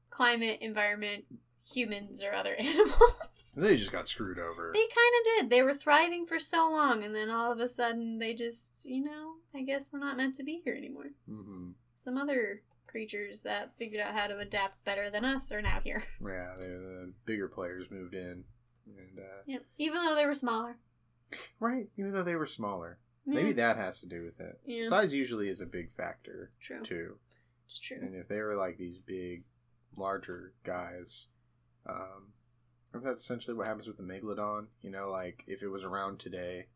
climate, 0.10 0.60
environment, 0.62 1.26
humans, 1.66 2.22
or 2.22 2.34
other 2.34 2.56
animals. 2.60 3.54
They 3.56 3.78
just 3.78 3.92
got 3.92 4.08
screwed 4.08 4.40
over. 4.40 4.72
they 4.74 4.80
kind 4.82 4.92
of 5.20 5.24
did. 5.24 5.50
They 5.50 5.62
were 5.62 5.74
thriving 5.74 6.26
for 6.26 6.40
so 6.40 6.70
long, 6.70 7.04
and 7.04 7.16
then 7.16 7.30
all 7.30 7.52
of 7.52 7.60
a 7.60 7.70
sudden, 7.70 8.20
they 8.20 8.34
just, 8.34 8.84
you 8.84 9.04
know, 9.04 9.36
I 9.56 9.62
guess 9.62 9.90
we're 9.92 10.00
not 10.00 10.18
meant 10.18 10.36
to 10.36 10.44
be 10.44 10.62
here 10.64 10.76
anymore. 10.76 11.12
hmm 11.28 11.72
Some 11.98 12.18
other 12.18 12.62
creatures 12.94 13.42
that 13.42 13.72
figured 13.80 14.00
out 14.00 14.14
how 14.14 14.28
to 14.28 14.38
adapt 14.38 14.86
better 14.86 15.10
than 15.10 15.26
us 15.26 15.52
are 15.52 15.62
now 15.64 15.80
here. 15.84 16.04
Yeah, 16.22 16.54
the 16.56 17.12
bigger 17.26 17.48
players 17.48 17.90
moved 17.90 18.14
in, 18.14 18.44
and 18.86 19.20
uh, 19.20 19.42
Yeah. 19.48 19.58
Even 19.80 20.06
though 20.06 20.16
they 20.16 20.28
were 20.28 20.36
smaller. 20.36 20.78
Right, 21.60 21.88
even 21.98 22.12
though 22.12 22.24
they 22.24 22.36
were 22.36 22.46
smaller. 22.46 23.00
Yeah, 23.26 23.34
Maybe 23.36 23.54
that 23.54 23.78
has 23.78 24.00
to 24.02 24.06
do 24.08 24.24
with 24.24 24.40
it. 24.40 24.60
Yeah. 24.66 24.88
Size 24.88 25.14
usually 25.14 25.50
is 25.50 25.60
a 25.60 25.66
big 25.66 25.92
factor 25.92 26.52
true. 26.62 26.84
too. 26.84 27.16
It's 27.66 27.80
true. 27.80 27.98
And 28.00 28.16
if 28.16 28.28
they 28.28 28.40
were 28.42 28.56
like 28.56 28.78
these 28.78 29.00
big, 29.00 29.44
larger 29.98 30.54
guys, 30.64 31.28
um, 31.90 32.34
that's 32.94 33.22
essentially 33.22 33.56
what 33.56 33.66
happens 33.66 33.88
with 33.88 33.98
the 33.98 34.04
megalodon. 34.04 34.68
You 34.84 34.92
know, 34.92 35.10
like 35.10 35.44
if 35.48 35.64
it 35.64 35.70
was 35.70 35.84
around 35.84 36.20
today, 36.20 36.68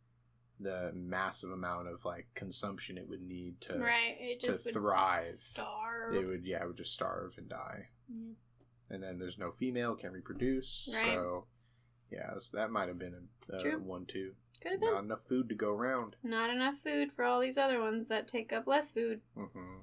the 0.60 0.92
massive 0.96 1.52
amount 1.52 1.88
of 1.88 2.04
like 2.06 2.28
consumption 2.34 2.98
it 2.98 3.08
would 3.08 3.22
need 3.22 3.62
to, 3.62 3.78
right. 3.78 4.16
It 4.20 4.40
to 4.42 4.48
just 4.48 4.66
would 4.66 4.74
thrive, 4.74 5.24
starve. 5.24 6.16
it 6.16 6.26
would 6.26 6.46
yeah, 6.46 6.64
it 6.64 6.68
would 6.68 6.78
just 6.78 6.94
starve 6.94 7.34
and 7.38 7.48
die. 7.48 7.90
And 8.90 9.04
then 9.04 9.20
there's 9.20 9.38
no 9.38 9.52
female, 9.52 9.96
can't 9.96 10.14
reproduce. 10.14 10.90
Right. 10.94 11.06
So 11.06 11.46
yeah, 12.12 12.32
so 12.40 12.58
that 12.58 12.72
might 12.72 12.88
have 12.88 12.98
been 13.00 13.14
a, 13.52 13.56
a 13.56 13.78
one 13.78 14.06
two. 14.06 14.32
Could 14.62 14.72
have 14.72 14.82
been. 14.82 14.92
Not 14.92 15.04
enough 15.04 15.20
food 15.30 15.50
to 15.50 15.56
go 15.56 15.70
around. 15.70 16.16
Not 16.24 16.50
enough 16.50 16.78
food 16.78 17.12
for 17.12 17.24
all 17.24 17.40
these 17.40 17.58
other 17.58 17.80
ones 17.80 18.08
that 18.08 18.28
take 18.28 18.52
up 18.52 18.66
less 18.66 18.92
food. 18.92 19.22
hmm 19.36 19.82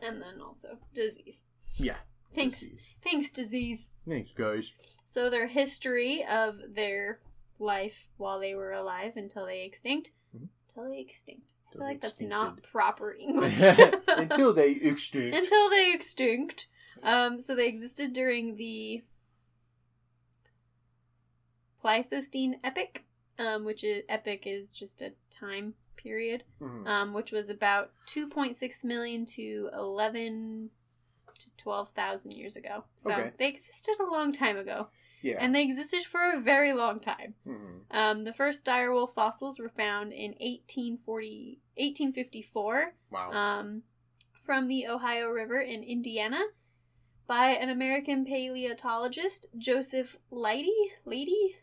And 0.00 0.22
then 0.22 0.40
also 0.40 0.78
disease. 0.94 1.42
Yeah. 1.76 1.96
Thanks. 2.34 2.60
Disease. 2.60 2.94
Thanks, 3.04 3.28
disease. 3.28 3.90
Thanks, 4.08 4.32
guys. 4.32 4.70
So 5.04 5.28
their 5.28 5.48
history 5.48 6.24
of 6.24 6.56
their 6.74 7.18
life 7.62 8.06
while 8.16 8.38
they 8.40 8.54
were 8.54 8.72
alive 8.72 9.16
until 9.16 9.46
they 9.46 9.62
extinct. 9.62 10.10
Mhm. 10.36 10.48
Until 10.68 10.90
they 10.90 11.00
extinct. 11.00 11.54
I 11.68 11.72
feel 11.72 11.82
like 11.82 12.00
that's 12.00 12.20
not 12.20 12.62
proper 12.62 13.12
English. 13.18 13.58
Until 14.08 14.52
they 14.54 14.72
extinct. 14.72 15.36
until 15.36 15.70
they 15.70 15.92
extinct. 15.94 16.66
Um, 17.02 17.40
so 17.40 17.54
they 17.54 17.66
existed 17.68 18.12
during 18.12 18.56
the 18.56 19.02
Pleistocene 21.80 22.60
epoch, 22.62 23.02
um, 23.38 23.64
which 23.64 23.82
is 23.82 24.04
epoch 24.08 24.46
is 24.46 24.72
just 24.72 25.02
a 25.02 25.12
time 25.30 25.74
period, 25.96 26.44
Mhm. 26.60 26.86
um, 26.86 27.12
which 27.12 27.32
was 27.32 27.48
about 27.48 27.92
2.6 28.06 28.84
million 28.84 29.26
to 29.26 29.70
11 29.72 30.70
to 31.38 31.50
12,000 31.56 32.32
years 32.32 32.54
ago. 32.56 32.84
So 32.94 33.12
Okay. 33.12 33.32
they 33.36 33.48
existed 33.48 33.96
a 33.98 34.04
long 34.04 34.32
time 34.32 34.56
ago, 34.56 34.90
yeah. 35.22 35.36
and 35.40 35.54
they 35.54 35.62
existed 35.62 36.02
for 36.04 36.30
a 36.32 36.40
very 36.40 36.72
long 36.72 37.00
time. 37.00 37.34
Mhm. 37.46 37.80
Um, 37.90 38.24
the 38.24 38.32
first 38.32 38.64
direwolf 38.64 39.14
fossils 39.14 39.58
were 39.58 39.68
found 39.68 40.12
in 40.12 40.34
1840, 40.40 41.60
1854 41.76 42.94
Wow. 43.10 43.32
um, 43.32 43.82
from 44.40 44.68
the 44.68 44.86
Ohio 44.86 45.28
River 45.28 45.60
in 45.60 45.82
Indiana 45.82 46.42
by 47.26 47.50
an 47.50 47.68
American 47.70 48.24
paleontologist, 48.24 49.46
Joseph 49.56 50.16
Leidy. 50.30 50.92
Leidy? 51.04 51.56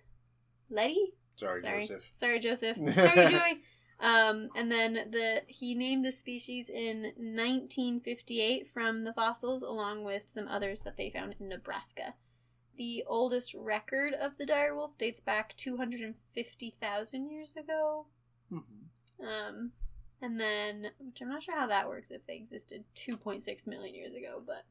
Letty? 0.69 1.13
Sorry, 1.35 1.61
Sorry. 1.61 1.81
Joseph. 1.81 2.09
Sorry, 2.13 2.39
Joseph. 2.39 2.77
Sorry, 2.95 3.29
Joey. 3.31 3.61
Um, 4.01 4.49
and 4.55 4.71
then 4.71 4.93
the 5.11 5.41
he 5.47 5.75
named 5.75 6.05
the 6.05 6.11
species 6.11 6.69
in 6.69 7.11
1958 7.17 8.69
from 8.73 9.03
the 9.03 9.13
fossils, 9.13 9.61
along 9.61 10.05
with 10.05 10.23
some 10.29 10.47
others 10.47 10.83
that 10.83 10.95
they 10.97 11.09
found 11.09 11.35
in 11.39 11.49
Nebraska. 11.49 12.13
The 12.79 13.03
oldest 13.05 13.53
record 13.53 14.13
of 14.13 14.37
the 14.37 14.45
direwolf 14.45 14.97
dates 14.97 15.19
back 15.19 15.53
250,000 15.57 17.29
years 17.29 17.57
ago. 17.57 18.05
Mhm. 18.49 18.87
Um, 19.19 19.73
and 20.21 20.39
then, 20.39 20.91
which 20.97 21.21
I'm 21.21 21.27
not 21.27 21.43
sure 21.43 21.57
how 21.59 21.67
that 21.67 21.89
works 21.89 22.09
if 22.09 22.25
they 22.25 22.37
existed 22.37 22.85
2.6 22.95 23.67
million 23.67 23.93
years 23.93 24.15
ago, 24.15 24.41
but 24.45 24.63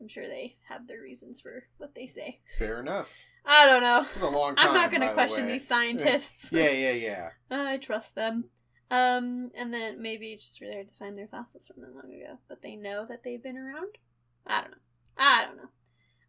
I'm 0.00 0.06
sure 0.06 0.28
they 0.28 0.58
have 0.68 0.86
their 0.86 1.00
reasons 1.00 1.40
for 1.40 1.66
what 1.78 1.96
they 1.96 2.06
say. 2.06 2.40
Fair 2.56 2.78
enough. 2.78 3.12
I 3.44 3.66
don't 3.66 3.82
know. 3.82 4.06
It's 4.14 4.22
a 4.22 4.28
long 4.28 4.54
time. 4.54 4.68
I'm 4.68 4.74
not 4.74 4.90
going 4.92 5.00
to 5.00 5.12
question 5.12 5.46
way. 5.46 5.52
these 5.52 5.66
scientists. 5.66 6.50
Yeah, 6.52 6.70
yeah, 6.70 6.92
yeah. 6.92 7.30
I 7.50 7.78
trust 7.78 8.14
them. 8.14 8.50
Um, 8.92 9.50
and 9.56 9.74
then 9.74 10.00
maybe 10.00 10.32
it's 10.32 10.44
just 10.44 10.60
really 10.60 10.74
hard 10.74 10.88
to 10.88 10.94
find 10.94 11.16
their 11.16 11.26
fossils 11.26 11.66
from 11.66 11.82
that 11.82 11.96
long 11.96 12.14
ago, 12.14 12.38
but 12.48 12.62
they 12.62 12.76
know 12.76 13.06
that 13.06 13.24
they've 13.24 13.42
been 13.42 13.58
around. 13.58 13.98
I 14.46 14.60
don't 14.60 14.70
know. 14.70 14.76
I 15.18 15.44
don't 15.46 15.56
know. 15.56 15.68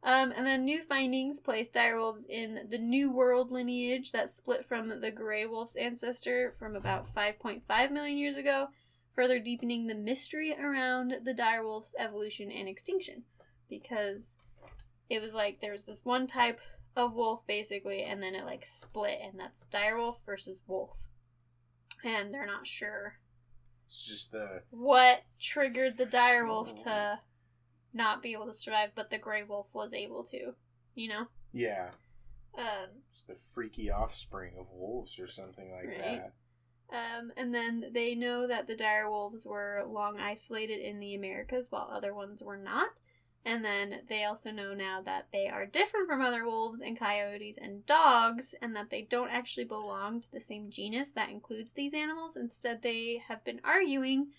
Um, 0.02 0.32
and 0.36 0.48
then 0.48 0.64
new 0.64 0.82
findings 0.82 1.42
place 1.42 1.70
direwolves 1.70 2.26
in 2.28 2.68
the 2.70 2.78
New 2.78 3.12
World 3.12 3.52
lineage 3.52 4.12
that 4.14 4.32
split 4.32 4.66
from 4.66 5.02
the 5.02 5.12
gray 5.12 5.46
wolf's 5.46 5.76
ancestor 5.76 6.56
from 6.58 6.76
about 6.76 7.14
5.5 7.14 7.92
million 7.92 8.18
years 8.18 8.38
ago, 8.38 8.68
further 9.14 9.40
deepening 9.40 9.88
the 9.88 9.96
mystery 9.96 10.56
around 10.58 11.16
the 11.26 11.34
direwolf's 11.34 11.96
evolution 12.00 12.50
and 12.50 12.70
extinction. 12.70 13.24
Because 13.70 14.38
it 15.10 15.22
was 15.22 15.34
like 15.34 15.60
there 15.60 15.74
was 15.74 15.86
this 15.86 16.02
one 16.06 16.28
type 16.28 16.60
of 16.96 17.14
wolf 17.14 17.46
basically, 17.46 18.04
and 18.04 18.24
then 18.24 18.36
it 18.36 18.46
like 18.46 18.66
split, 18.66 19.20
and 19.22 19.38
that's 19.40 19.68
direwolf 19.68 20.18
versus 20.26 20.62
wolf. 20.66 21.08
And 22.04 22.34
they're 22.34 22.46
not 22.46 22.66
sure 22.66 23.16
It's 23.88 24.08
just 24.08 24.32
the 24.32 24.62
what 24.70 25.24
triggered 25.42 25.98
the 25.98 26.06
direwolf 26.06 26.82
to 26.84 27.20
not 27.94 28.22
be 28.22 28.34
able 28.34 28.46
to 28.48 28.54
survive, 28.54 28.92
but 28.96 29.10
the 29.10 29.18
gray 29.18 29.44
wolf 29.44 29.74
was 29.74 29.94
able 29.94 30.24
to. 30.26 30.54
You 30.96 31.10
know, 31.10 31.26
yeah, 31.54 31.92
um, 32.58 32.90
it's 33.14 33.24
the 33.24 33.36
freaky 33.54 33.90
offspring 33.92 34.54
of 34.60 34.68
wolves 34.72 35.18
or 35.20 35.28
something 35.28 35.72
like 35.72 35.88
Right. 35.88 36.22
that. 36.90 36.96
um, 36.96 37.32
and 37.38 37.54
then 37.54 37.86
they 37.94 38.16
know 38.16 38.48
that 38.48 38.68
the 38.68 38.76
dire 38.76 39.10
wolves 39.10 39.46
were 39.46 39.84
long 39.88 40.20
isolated 40.20 40.80
in 40.80 41.00
the 41.00 41.14
Americas, 41.16 41.72
while 41.72 41.90
other 41.92 42.14
ones 42.14 42.44
were 42.44 42.58
not. 42.58 42.90
And 43.46 43.64
then 43.64 44.02
they 44.10 44.26
also 44.26 44.52
know 44.52 44.74
now 44.74 45.02
that 45.04 45.28
they 45.32 45.48
are 45.48 45.66
different 45.66 46.10
from 46.10 46.22
other 46.22 46.46
wolves 46.46 46.82
and 46.82 47.00
coyotes 47.00 47.58
and 47.58 47.86
dogs, 47.86 48.54
and 48.62 48.76
that 48.76 48.90
they 48.90 49.04
don't 49.04 49.30
actually 49.32 49.64
belong 49.64 50.20
to 50.22 50.32
the 50.32 50.42
same 50.42 50.70
genus 50.70 51.12
that 51.14 51.30
includes 51.30 51.72
these 51.72 51.94
animals. 51.94 52.36
Instead, 52.36 52.82
they 52.82 53.24
have 53.30 53.46
been 53.46 53.62
arguing 53.64 54.32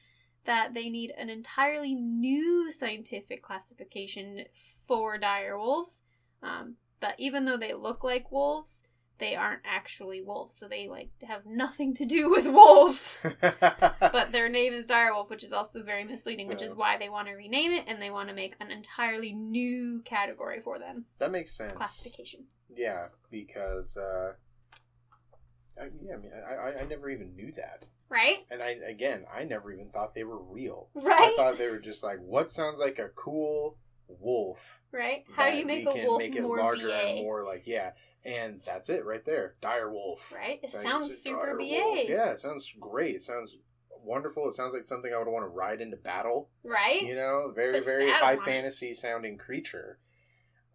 that 0.45 0.75
they 0.75 0.89
need 0.89 1.13
an 1.17 1.29
entirely 1.31 1.95
new 1.95 2.73
scientific 2.73 3.43
classification 3.43 4.45
for 4.87 5.19
dire 5.19 5.59
wolves. 5.59 6.03
Um, 6.43 6.77
but 7.01 7.15
even 7.19 7.45
though 7.45 7.57
they 7.59 7.75
look 7.75 8.03
like 8.03 8.33
wolves, 8.33 8.83
they 9.19 9.37
aren't 9.37 9.61
actually 9.67 10.23
wolves, 10.23 10.55
so 10.55 10.67
they 10.67 10.89
like 10.89 11.11
have 11.29 11.45
nothing 11.45 11.95
to 11.95 12.07
do 12.07 12.31
with 12.37 12.47
wolves. 12.47 13.19
But 14.01 14.33
their 14.33 14.49
name 14.49 14.73
is 14.73 14.87
direwolf, 14.87 15.29
which 15.31 15.45
is 15.45 15.53
also 15.53 15.83
very 15.83 16.05
misleading, 16.05 16.49
which 16.49 16.63
is 16.63 16.75
why 16.75 16.97
they 16.99 17.09
want 17.09 17.29
to 17.29 17.35
rename 17.35 17.71
it 17.71 17.85
and 17.87 18.01
they 18.03 18.11
want 18.11 18.29
to 18.29 18.35
make 18.35 18.55
an 18.61 18.71
entirely 18.71 19.33
new 19.33 20.01
category 20.05 20.61
for 20.61 20.79
them. 20.79 21.05
that 21.19 21.31
makes 21.31 21.53
sense. 21.53 21.75
Classification. 21.75 22.45
Yeah, 22.75 23.09
because 23.31 23.97
uh, 23.97 24.33
I, 25.81 25.89
yeah, 26.03 26.15
I 26.15 26.17
mean, 26.17 26.33
I, 26.35 26.55
I 26.55 26.81
I 26.81 26.85
never 26.87 27.09
even 27.11 27.35
knew 27.37 27.53
that, 27.53 27.87
Right? 28.11 28.39
and 28.51 28.61
I 28.63 28.71
again, 28.89 29.25
I 29.33 29.45
never 29.45 29.73
even 29.73 29.89
thought 29.91 30.15
they 30.15 30.25
were 30.25 30.43
real. 30.43 30.89
Right? 30.95 31.21
I 31.21 31.35
thought 31.37 31.59
they 31.59 31.69
were 31.71 31.79
just 31.79 32.03
like, 32.03 32.19
what 32.21 32.51
sounds 32.51 32.81
like 32.81 32.99
a 32.99 33.09
cool 33.11 33.79
wolf. 34.09 34.81
Right? 34.93 35.25
How 35.37 35.51
do 35.51 35.57
you 35.57 35.65
make 35.65 35.87
a 35.87 35.93
can 35.93 36.07
wolf 36.07 36.19
make 36.19 36.35
it 36.35 36.43
more 36.43 36.59
larger 36.59 36.89
BA? 36.89 36.95
and 36.95 37.21
more 37.23 37.45
like 37.45 37.63
yeah, 37.67 37.93
and 38.25 38.61
that's 38.67 38.89
it 38.91 39.05
right 39.05 39.25
there, 39.25 39.55
dire 39.63 39.91
wolf. 39.91 40.33
Right? 40.35 40.59
It 40.63 40.75
Like, 40.75 40.83
sounds 40.83 41.17
super 41.19 41.57
BA. 41.57 41.65
wolf. 41.65 41.99
Yeah, 42.09 42.31
it 42.31 42.41
sounds 42.41 42.73
great. 42.79 43.17
It 43.17 43.23
sounds 43.23 43.57
wonderful. 44.03 44.49
It 44.49 44.55
sounds 44.55 44.75
like 44.75 44.87
something 44.87 45.13
I 45.15 45.19
would 45.19 45.29
want 45.31 45.45
to 45.45 45.49
ride 45.49 45.81
into 45.81 45.97
battle. 45.97 46.51
Right? 46.65 47.03
You 47.03 47.15
know, 47.15 47.53
very 47.55 47.81
very 47.81 48.11
high 48.11 48.37
fantasy 48.37 48.93
sounding 48.95 49.39
creature. 49.39 49.99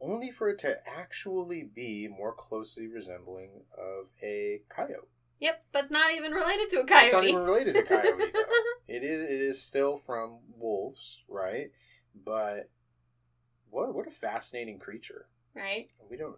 Only 0.02 0.30
for 0.32 0.50
it 0.50 0.60
to 0.60 0.78
actually 0.88 1.64
be 1.64 2.08
more 2.08 2.34
closely 2.34 2.88
resembling 2.88 3.64
of 3.78 4.08
a 4.22 4.62
coyote. 4.70 5.08
Yep, 5.46 5.64
but 5.74 5.84
it's 5.84 5.92
not 5.92 6.12
even 6.12 6.32
related 6.32 6.70
to 6.72 6.80
a 6.82 6.86
coyote. 6.86 7.04
It's 7.06 7.14
not 7.14 7.24
even 7.26 7.44
related 7.44 7.76
to 7.76 7.84
coyote 7.84 8.32
though. 8.34 8.40
It 8.88 9.04
is 9.04 9.22
it 9.22 9.42
is 9.42 9.62
still 9.62 9.98
from 9.98 10.40
wolves, 10.58 11.20
right? 11.28 11.68
But 12.16 12.70
what 13.70 13.94
what 13.94 14.08
a 14.08 14.12
fascinating 14.12 14.80
creature. 14.80 15.28
right? 15.54 15.88
We 16.10 16.18
don't 16.18 16.36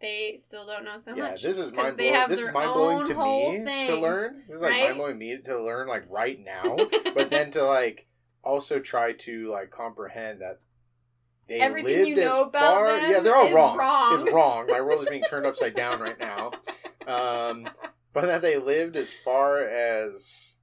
They 0.00 0.38
still 0.40 0.66
don't 0.66 0.84
know 0.84 0.98
so 0.98 1.14
yeah, 1.16 1.30
much. 1.30 1.42
this 1.42 1.58
is 1.58 1.72
mind 1.72 1.96
blowing. 1.96 2.28
This 2.28 2.40
is 2.40 2.52
mind 2.54 2.72
blowing 2.74 3.06
to 3.08 3.14
me 3.14 3.86
to 3.88 3.96
learn. 3.96 4.44
This 4.46 4.56
is 4.56 4.62
like 4.62 4.70
right? 4.70 4.84
mind 4.84 4.96
blowing 4.98 5.18
me 5.18 5.36
to 5.44 5.60
learn 5.60 5.88
like 5.88 6.04
right 6.08 6.38
now. 6.38 6.76
but 7.14 7.30
then 7.30 7.50
to 7.52 7.64
like 7.64 8.06
also 8.42 8.78
try 8.78 9.12
to 9.12 9.50
like 9.50 9.70
comprehend 9.70 10.40
that 10.42 10.60
they 11.48 11.60
Everything 11.60 11.96
lived 11.96 12.08
you 12.08 12.16
know 12.16 12.42
as 12.42 12.48
about 12.48 12.74
far. 12.76 12.98
yeah, 12.98 13.18
they're 13.20 13.34
all 13.34 13.52
wrong. 13.52 13.76
wrong. 13.76 14.14
It's 14.20 14.32
wrong. 14.32 14.66
My 14.68 14.80
world 14.80 15.02
is 15.02 15.08
being 15.08 15.24
turned 15.28 15.46
upside 15.50 15.74
down 15.74 16.00
right 16.00 16.18
now. 16.18 16.52
Um, 17.10 17.68
but 18.12 18.26
that 18.26 18.42
they 18.42 18.56
lived 18.58 18.96
as 18.96 19.12
far 19.24 19.58
as 19.66 20.56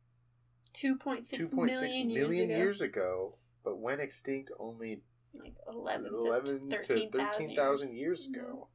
2.6 0.74 0.74
two 0.74 0.98
point 0.98 1.26
six 1.26 1.52
million 1.52 2.08
million 2.14 2.50
years, 2.50 2.58
years 2.60 2.82
ago, 2.82 3.34
but 3.64 3.80
went 3.80 4.02
extinct 4.02 4.52
only. 4.60 5.02
Like 5.34 5.56
11, 5.72 6.12
11 6.14 6.70
to 6.70 6.78
to 6.78 6.88
13,000 6.88 7.12
13,000 7.12 7.94
years 7.96 8.28
Mhm. 8.28 8.36
ago. 8.38 8.70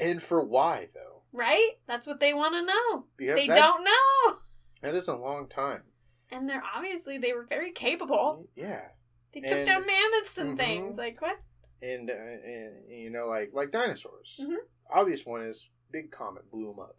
And 0.00 0.22
for 0.22 0.42
why, 0.44 0.88
though? 0.94 1.22
Right? 1.32 1.72
That's 1.86 2.06
what 2.06 2.18
they 2.20 2.34
want 2.34 2.54
to 2.54 2.62
know. 2.62 3.06
Because 3.16 3.36
they 3.36 3.46
that, 3.46 3.54
don't 3.54 3.84
know. 3.84 4.38
That 4.82 4.94
is 4.96 5.06
a 5.08 5.14
long 5.14 5.48
time. 5.48 5.84
And 6.30 6.48
they're 6.48 6.62
obviously 6.74 7.18
they 7.18 7.32
were 7.32 7.44
very 7.44 7.70
capable. 7.72 8.48
Yeah. 8.56 8.88
They 9.32 9.40
took 9.42 9.58
And- 9.58 9.66
down 9.66 9.86
mammoths 9.86 10.36
and 10.38 10.54
Mhm. 10.54 10.58
things. 10.58 10.96
Like 10.96 11.20
what? 11.20 11.38
And, 11.82 12.10
uh, 12.10 12.14
and, 12.14 12.90
you 12.90 13.10
know, 13.10 13.26
like 13.26 13.50
like 13.52 13.70
dinosaurs. 13.70 14.40
Mhm. 14.42 14.56
Obvious 14.90 15.24
one 15.24 15.42
is 15.42 15.68
big 15.92 16.10
comet 16.10 16.50
blew 16.50 16.66
them 16.68 16.78
up. 16.80 16.96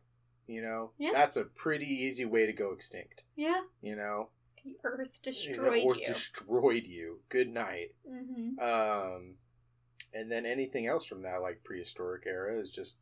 You 0.47 0.61
know, 0.61 0.91
Yeah. 0.97 1.11
that's 1.13 1.35
a 1.37 1.43
pretty 1.45 1.85
easy 1.85 2.25
way 2.25 2.45
to 2.45 2.53
go 2.53 2.71
extinct. 2.71 3.23
Yeah. 3.35 3.61
You 3.81 3.95
know, 3.95 4.29
The 4.63 4.77
Earth 4.83 5.21
destroyed 5.21 5.83
or 5.83 5.95
you. 5.95 6.05
destroyed 6.05 6.85
you. 6.85 7.21
Good 7.29 7.47
night. 7.49 7.95
mm-hmm. 8.09 8.59
Um, 8.59 9.35
and 10.13 10.29
then 10.31 10.45
anything 10.45 10.87
else 10.87 11.05
from 11.05 11.21
that, 11.21 11.41
like 11.41 11.63
prehistoric 11.63 12.23
era, 12.27 12.59
is 12.59 12.69
just 12.69 12.97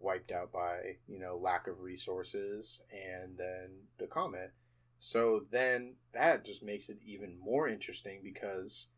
wiped 0.00 0.32
out 0.32 0.50
by 0.50 0.96
you 1.06 1.20
know 1.20 1.36
lack 1.36 1.68
of 1.68 1.80
resources, 1.80 2.82
and 2.90 3.38
then 3.38 3.86
the 3.98 4.06
comet. 4.08 4.52
So 4.98 5.46
then 5.52 5.94
that 6.12 6.44
just 6.44 6.62
makes 6.64 6.88
it 6.88 6.98
even 7.06 7.38
more 7.38 7.68
interesting 7.68 8.20
because 8.24 8.88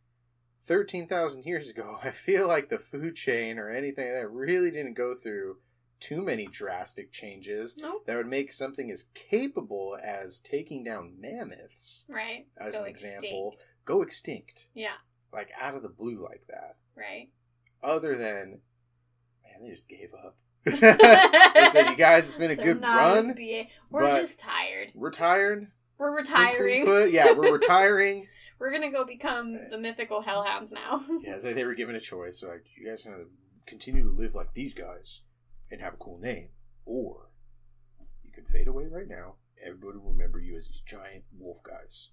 thirteen 0.66 1.06
thousand 1.06 1.44
years 1.44 1.68
ago, 1.68 1.98
I 2.02 2.10
feel 2.12 2.48
like 2.48 2.70
the 2.70 2.78
food 2.78 3.14
chain 3.16 3.58
or 3.58 3.68
anything 3.70 4.10
that 4.14 4.30
really 4.30 4.70
didn't 4.70 4.94
go 4.94 5.14
through 5.14 5.58
too 6.04 6.22
many 6.22 6.46
drastic 6.46 7.12
changes 7.12 7.76
Nope. 7.78 8.06
that 8.06 8.16
would 8.16 8.26
make 8.26 8.52
something 8.52 8.90
as 8.90 9.04
capable 9.14 9.96
as 10.02 10.38
taking 10.40 10.84
down 10.84 11.14
mammoths, 11.18 12.04
Right. 12.08 12.46
as 12.58 12.74
Go 12.74 12.82
an 12.84 12.90
example, 12.90 13.52
extinct. 13.54 13.74
go 13.84 14.02
extinct 14.02 14.68
Yeah. 14.74 14.96
like 15.32 15.50
out 15.60 15.74
of 15.74 15.82
the 15.82 15.88
blue 15.88 16.22
like 16.22 16.46
that. 16.48 16.76
Right. 16.96 17.30
Other 17.82 18.16
than, 18.18 18.60
man, 19.42 19.62
they 19.62 19.70
just 19.70 19.88
gave 19.88 20.10
up. 20.14 20.36
they 20.64 20.70
said, 21.70 21.90
"You 21.90 21.96
guys, 21.96 22.24
it's 22.24 22.36
been 22.36 22.50
a 22.50 22.56
They're 22.56 22.74
good 22.74 22.82
run. 22.82 23.34
We're 23.90 24.16
just 24.18 24.38
tired. 24.38 24.92
We're 24.94 25.10
tired. 25.10 25.68
We're 25.98 26.16
retiring. 26.16 26.84
put, 26.84 27.10
yeah, 27.12 27.32
we're 27.32 27.52
retiring. 27.58 28.28
We're 28.58 28.72
gonna 28.72 28.90
go 28.90 29.04
become 29.04 29.54
uh, 29.54 29.68
the 29.70 29.78
mythical 29.78 30.22
hellhounds 30.22 30.72
now. 30.72 31.02
yeah, 31.20 31.38
they, 31.38 31.52
they 31.52 31.64
were 31.64 31.74
given 31.74 31.94
a 31.96 32.00
choice. 32.00 32.42
Like, 32.42 32.64
you 32.76 32.88
guys 32.88 33.02
gonna 33.02 33.24
continue 33.66 34.02
to 34.04 34.08
live 34.10 34.34
like 34.34 34.54
these 34.54 34.72
guys 34.74 35.20
and 35.74 35.82
have 35.82 35.94
a 35.94 35.98
cool 35.98 36.18
name, 36.18 36.48
or 36.86 37.28
you 38.24 38.32
can 38.32 38.44
fade 38.44 38.68
away 38.68 38.86
right 38.86 39.08
now. 39.08 39.34
Everybody 39.64 39.98
will 39.98 40.12
remember 40.12 40.38
you 40.40 40.56
as 40.56 40.68
these 40.68 40.80
giant 40.80 41.24
wolf 41.38 41.62
guys. 41.62 42.08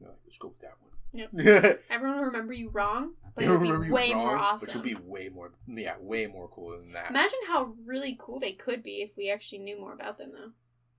Like, 0.00 0.12
let's 0.24 0.38
go 0.38 0.48
with 0.48 0.60
that 0.60 0.76
one. 0.80 0.90
Yep. 1.14 1.80
Everyone 1.90 2.16
will 2.18 2.24
remember 2.26 2.52
you 2.52 2.70
wrong, 2.70 3.12
but 3.34 3.44
it'll 3.44 3.58
be 3.58 3.68
you 3.68 3.92
way 3.92 4.14
more 4.14 4.36
awesome. 4.36 4.66
But 4.66 4.74
you'll 4.74 4.82
be 4.82 4.96
way 5.04 5.28
more, 5.32 5.52
yeah, 5.68 5.94
way 6.00 6.26
more 6.26 6.48
cool 6.48 6.76
than 6.76 6.92
that. 6.92 7.10
Imagine 7.10 7.38
how 7.46 7.74
really 7.84 8.16
cool 8.18 8.40
they 8.40 8.52
could 8.52 8.82
be 8.82 9.02
if 9.02 9.16
we 9.16 9.30
actually 9.30 9.58
knew 9.58 9.78
more 9.78 9.92
about 9.92 10.18
them, 10.18 10.30
though. 10.32 10.52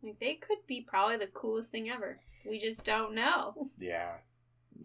Like 0.07 0.19
they 0.19 0.35
could 0.35 0.59
be 0.67 0.81
probably 0.81 1.17
the 1.17 1.27
coolest 1.27 1.71
thing 1.71 1.89
ever. 1.89 2.17
We 2.47 2.59
just 2.59 2.83
don't 2.85 3.15
know. 3.15 3.69
yeah, 3.79 4.17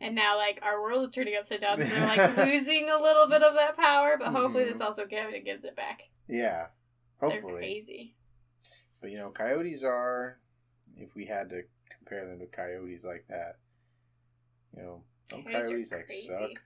And 0.00 0.14
now, 0.14 0.36
like 0.36 0.60
our 0.62 0.80
world 0.80 1.02
is 1.04 1.10
turning 1.10 1.34
upside 1.36 1.60
down, 1.60 1.78
so 1.78 1.84
they're 1.84 2.06
like 2.06 2.36
losing 2.46 2.88
a 2.88 3.00
little 3.02 3.28
bit 3.28 3.42
of 3.42 3.54
that 3.54 3.76
power. 3.76 4.16
But 4.18 4.28
hopefully, 4.28 4.64
Mhm. 4.64 4.68
this 4.72 4.80
also 4.80 5.04
gives 5.06 5.34
it 5.34 5.44
gives 5.44 5.64
it 5.64 5.76
back. 5.76 6.02
yeah. 6.28 6.66
They're 7.20 7.42
crazy. 7.42 8.14
But 9.00 9.10
you 9.10 9.18
know, 9.18 9.30
coyotes 9.30 9.82
are, 9.84 10.38
if 10.96 11.14
we 11.14 11.26
had 11.26 11.50
to 11.50 11.62
compare 11.96 12.26
them 12.26 12.38
to 12.40 12.46
coyotes 12.46 13.04
like 13.04 13.26
that, 13.28 13.56
you 14.76 14.82
know, 14.82 15.02
some 15.30 15.42
Coyotes 15.44 15.68
coyotes 15.68 15.92
like 15.92 16.06
crazy. 16.06 16.28
suck. 16.28 16.62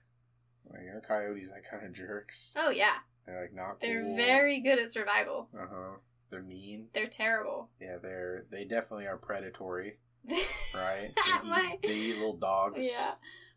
Like 0.69 0.81
our 0.93 1.01
coyotes 1.05 1.49
like 1.51 1.65
kind 1.69 1.85
of 1.85 1.93
jerks. 1.93 2.53
Oh 2.57 2.69
yeah, 2.69 2.95
They're 3.25 3.41
like 3.41 3.53
not. 3.53 3.81
they're 3.81 4.01
cool. 4.03 4.15
very 4.15 4.61
good 4.61 4.79
at 4.79 4.91
survival. 4.91 5.49
Uh 5.55 5.65
huh. 5.69 5.91
They're 6.29 6.41
mean. 6.41 6.87
They're 6.93 7.07
terrible. 7.07 7.69
Yeah, 7.81 7.97
they're 8.01 8.45
they 8.49 8.63
definitely 8.63 9.05
are 9.07 9.17
predatory, 9.17 9.97
right? 10.73 11.11
They, 11.43 11.47
My- 11.49 11.77
eat, 11.83 11.87
they 11.87 11.95
eat 11.95 12.15
little 12.15 12.37
dogs. 12.37 12.83
Yeah. 12.83 13.11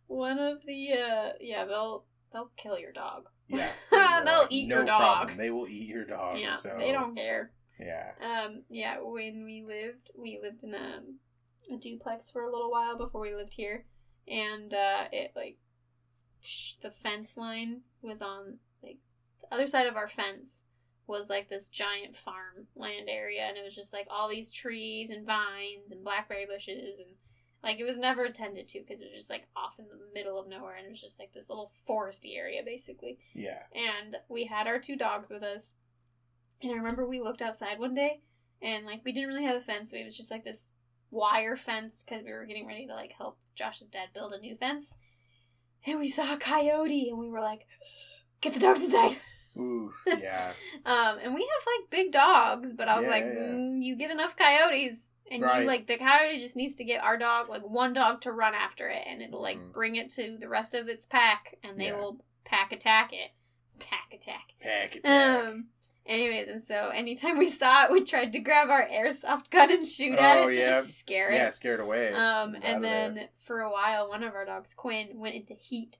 One 0.08 0.38
of 0.38 0.58
the 0.66 0.92
uh 0.92 1.28
yeah, 1.40 1.64
they'll 1.64 2.04
they'll 2.32 2.50
kill 2.56 2.78
your 2.78 2.92
dog. 2.92 3.28
Yeah. 3.48 3.70
They'll 4.24 4.46
eat 4.50 4.68
your 4.68 4.84
dog. 4.84 5.00
Problem. 5.00 5.36
They 5.38 5.50
will 5.50 5.68
eat 5.68 5.88
your 5.88 6.04
dog. 6.04 6.38
yeah. 6.38 6.56
So 6.56 6.74
They 6.78 6.92
don't 6.92 7.14
care. 7.14 7.50
Yeah. 7.78 8.12
Um 8.22 8.62
yeah, 8.70 8.98
when 9.00 9.44
we 9.44 9.62
lived 9.66 10.10
we 10.16 10.38
lived 10.42 10.62
in 10.64 10.74
a, 10.74 11.00
a 11.72 11.76
duplex 11.76 12.30
for 12.30 12.42
a 12.42 12.50
little 12.50 12.70
while 12.70 12.96
before 12.96 13.20
we 13.20 13.34
lived 13.34 13.54
here 13.54 13.84
and 14.28 14.72
uh 14.72 15.04
it 15.12 15.32
like 15.36 15.58
sh- 16.40 16.74
the 16.82 16.90
fence 16.90 17.36
line 17.36 17.82
was 18.02 18.22
on 18.22 18.58
like 18.82 18.98
the 19.42 19.54
other 19.54 19.66
side 19.66 19.86
of 19.86 19.96
our 19.96 20.08
fence 20.08 20.62
was 21.06 21.28
like 21.28 21.48
this 21.48 21.68
giant 21.68 22.16
farm 22.16 22.66
land 22.74 23.08
area 23.08 23.42
and 23.42 23.56
it 23.56 23.64
was 23.64 23.74
just 23.76 23.92
like 23.92 24.06
all 24.10 24.28
these 24.28 24.50
trees 24.50 25.10
and 25.10 25.24
vines 25.26 25.92
and 25.92 26.02
blackberry 26.02 26.46
bushes 26.46 26.98
and 26.98 27.08
like 27.62 27.78
it 27.80 27.84
was 27.84 27.98
never 27.98 28.24
attended 28.24 28.68
to 28.68 28.80
because 28.80 29.00
it 29.00 29.06
was 29.06 29.14
just 29.14 29.30
like 29.30 29.46
off 29.56 29.78
in 29.78 29.86
the 29.86 29.98
middle 30.14 30.38
of 30.38 30.48
nowhere 30.48 30.76
and 30.76 30.86
it 30.86 30.90
was 30.90 31.00
just 31.00 31.18
like 31.18 31.32
this 31.32 31.48
little 31.48 31.72
foresty 31.88 32.36
area 32.36 32.62
basically 32.64 33.18
Yeah. 33.34 33.58
and 33.74 34.16
we 34.28 34.44
had 34.46 34.66
our 34.66 34.78
two 34.78 34.96
dogs 34.96 35.30
with 35.30 35.42
us 35.42 35.76
and 36.62 36.72
i 36.72 36.76
remember 36.76 37.06
we 37.06 37.20
looked 37.20 37.42
outside 37.42 37.78
one 37.78 37.94
day 37.94 38.20
and 38.62 38.86
like 38.86 39.02
we 39.04 39.12
didn't 39.12 39.28
really 39.28 39.44
have 39.44 39.56
a 39.56 39.60
fence 39.60 39.92
it 39.92 40.04
was 40.04 40.16
just 40.16 40.30
like 40.30 40.44
this 40.44 40.70
wire 41.10 41.56
fence 41.56 42.04
because 42.04 42.24
we 42.24 42.32
were 42.32 42.44
getting 42.46 42.66
ready 42.66 42.86
to 42.86 42.94
like 42.94 43.12
help 43.16 43.38
josh's 43.54 43.88
dad 43.88 44.08
build 44.14 44.32
a 44.32 44.38
new 44.40 44.56
fence 44.56 44.92
and 45.86 45.98
we 45.98 46.08
saw 46.08 46.34
a 46.34 46.38
coyote 46.38 47.08
and 47.08 47.18
we 47.18 47.28
were 47.28 47.40
like 47.40 47.66
get 48.40 48.54
the 48.54 48.60
dogs 48.60 48.82
inside 48.84 49.16
Ooh. 49.58 49.90
Yeah. 50.06 50.52
um, 50.84 51.18
and 51.22 51.34
we 51.34 51.40
have 51.40 51.66
like 51.80 51.90
big 51.90 52.12
dogs, 52.12 52.74
but 52.74 52.88
I 52.90 52.96
was 52.96 53.04
Yeah, 53.04 53.10
like, 53.10 53.24
yeah. 53.24 53.40
mm, 53.54 53.82
you 53.82 53.96
get 53.96 54.10
enough 54.10 54.36
coyotes, 54.36 55.12
and 55.30 55.42
Right. 55.42 55.60
you 55.62 55.66
like 55.66 55.86
the 55.86 55.96
coyote 55.98 56.38
just 56.38 56.56
needs 56.56 56.76
to 56.76 56.84
get 56.84 57.02
our 57.02 57.16
dog 57.16 57.48
like 57.48 57.62
one 57.62 57.92
dog 57.92 58.20
to 58.22 58.32
run 58.32 58.54
after 58.54 58.88
it, 58.88 59.02
and 59.06 59.20
it'll 59.22 59.42
like 59.42 59.58
Mhm. 59.58 59.72
bring 59.72 59.96
it 59.96 60.10
to 60.10 60.36
the 60.38 60.48
rest 60.48 60.74
of 60.74 60.88
its 60.88 61.06
pack, 61.06 61.56
and 61.62 61.80
they 61.80 61.86
Yeah. 61.86 61.96
will 61.96 62.24
pack 62.44 62.72
attack 62.72 63.12
it, 63.12 63.32
pack 63.80 64.12
attack. 64.12 64.52
Pack 64.60 64.96
attack. 64.96 65.46
Um. 65.46 65.70
Anyways, 66.06 66.46
and 66.46 66.62
so 66.62 66.90
anytime 66.90 67.36
we 67.36 67.48
saw 67.50 67.84
it, 67.86 67.90
we 67.90 68.04
tried 68.04 68.32
to 68.32 68.38
grab 68.38 68.70
our 68.70 68.86
airsoft 68.88 69.50
gun 69.50 69.72
and 69.72 69.84
shoot 69.84 70.16
at 70.16 70.38
Oh, 70.38 70.46
it 70.48 70.54
to 70.54 70.60
yeah. 70.60 70.80
just 70.82 70.98
scare 71.00 71.30
it. 71.30 71.34
yeah, 71.34 71.50
scared 71.50 71.80
away. 71.80 72.12
Um, 72.12 72.54
Out 72.54 72.62
and 72.62 72.76
of 72.76 72.82
there. 72.82 73.10
then 73.10 73.28
for 73.38 73.60
a 73.60 73.70
while, 73.72 74.08
one 74.08 74.22
of 74.22 74.32
our 74.32 74.44
dogs, 74.44 74.72
Quinn, 74.72 75.18
went 75.18 75.34
into 75.34 75.54
heat. 75.54 75.98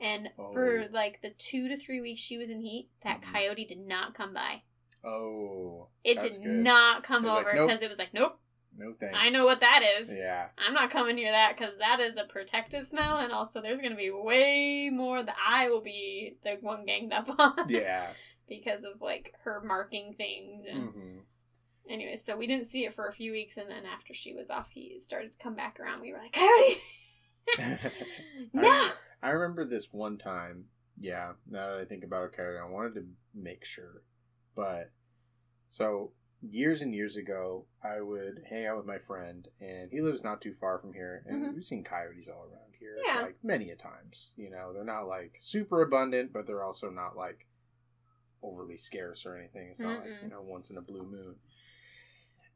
And 0.00 0.30
for 0.36 0.80
Oh. 0.80 0.88
like 0.90 1.22
the 1.22 1.30
two 1.30 1.68
to 1.68 1.76
three 1.76 2.00
weeks 2.00 2.20
she 2.20 2.36
was 2.36 2.50
in 2.50 2.62
heat, 2.62 2.90
that 3.04 3.20
Mhm. 3.20 3.32
coyote 3.32 3.64
did 3.64 3.78
not 3.78 4.12
come 4.12 4.34
by. 4.34 4.62
Oh. 5.04 5.88
It 6.02 6.18
did 6.18 6.32
good. 6.42 6.46
not 6.50 7.04
come 7.04 7.24
It 7.24 7.28
was 7.28 7.34
like, 7.36 7.46
over 7.46 7.54
nope. 7.54 7.68
because 7.68 7.82
it 7.82 7.88
was 7.88 7.98
like, 7.98 8.12
nope, 8.12 8.40
No 8.76 8.94
thanks. 8.98 9.16
I 9.18 9.28
know 9.28 9.44
what 9.46 9.60
that 9.60 9.82
is. 10.00 10.16
Yeah. 10.16 10.48
I'm 10.58 10.74
not 10.74 10.90
coming 10.90 11.16
near 11.16 11.30
that 11.30 11.56
because 11.56 11.78
that 11.78 12.00
is 12.00 12.16
a 12.16 12.24
protective 12.24 12.86
smell, 12.86 13.18
and 13.18 13.32
also 13.32 13.60
there's 13.60 13.80
gonna 13.80 13.94
be 13.96 14.10
way 14.10 14.90
more 14.92 15.22
that 15.22 15.36
I 15.46 15.68
will 15.70 15.80
be 15.80 16.36
the 16.42 16.58
one 16.60 16.84
ganged 16.84 17.12
up 17.12 17.28
on. 17.38 17.68
Yeah. 17.68 18.08
because 18.48 18.84
of 18.84 19.00
like 19.00 19.34
her 19.44 19.62
marking 19.64 20.14
things 20.16 20.64
and 20.66 20.90
hmm 20.90 21.18
Anyway, 21.88 22.16
so 22.16 22.34
we 22.34 22.46
didn't 22.46 22.64
see 22.64 22.86
it 22.86 22.94
for 22.94 23.08
a 23.08 23.12
few 23.12 23.30
weeks, 23.30 23.58
and 23.58 23.68
then 23.68 23.84
after 23.84 24.14
she 24.14 24.32
was 24.32 24.48
off, 24.48 24.70
he 24.70 24.98
started 24.98 25.32
to 25.32 25.36
come 25.38 25.54
back 25.54 25.78
around. 25.78 26.00
We 26.00 26.12
were 26.12 26.18
like, 26.18 26.32
Coyote! 26.32 27.90
no! 28.54 28.88
I 29.22 29.28
remember 29.28 29.66
this 29.66 29.88
one 29.92 30.16
time. 30.16 30.64
Yeah, 30.98 31.32
now 31.46 31.66
that 31.68 31.80
I 31.80 31.84
think 31.84 32.02
about 32.02 32.24
it, 32.24 32.32
Coyote, 32.36 32.58
I 32.58 32.64
wanted 32.70 32.94
to 32.94 33.04
make 33.34 33.66
sure. 33.66 34.02
But, 34.54 34.92
so, 35.68 36.12
years 36.50 36.80
and 36.82 36.94
years 36.94 37.16
ago, 37.16 37.66
I 37.82 38.00
would 38.00 38.44
hang 38.48 38.66
out 38.66 38.76
with 38.76 38.86
my 38.86 38.98
friend, 38.98 39.48
and 39.60 39.90
he 39.90 40.00
lives 40.00 40.22
not 40.24 40.40
too 40.40 40.52
far 40.52 40.78
from 40.78 40.92
here, 40.92 41.24
and 41.26 41.42
Mhm. 41.44 41.54
we've 41.54 41.64
seen 41.64 41.84
coyotes 41.84 42.28
all 42.28 42.44
around 42.44 42.74
here, 42.78 42.98
Yeah. 43.04 43.22
like, 43.22 43.42
many 43.42 43.70
a 43.70 43.76
times. 43.76 44.34
You 44.36 44.50
know, 44.50 44.72
they're 44.72 44.84
not, 44.84 45.04
like, 45.04 45.36
super 45.38 45.82
abundant, 45.82 46.32
but 46.32 46.46
they're 46.46 46.62
also 46.62 46.90
not, 46.90 47.16
like, 47.16 47.46
overly 48.42 48.76
scarce 48.76 49.24
or 49.24 49.36
anything. 49.36 49.70
It's 49.70 49.80
not, 49.80 50.00
like, 50.00 50.08
Mm-mm. 50.08 50.22
you 50.22 50.28
know, 50.28 50.42
once 50.42 50.70
in 50.70 50.76
a 50.76 50.82
blue 50.82 51.04
moon. 51.04 51.40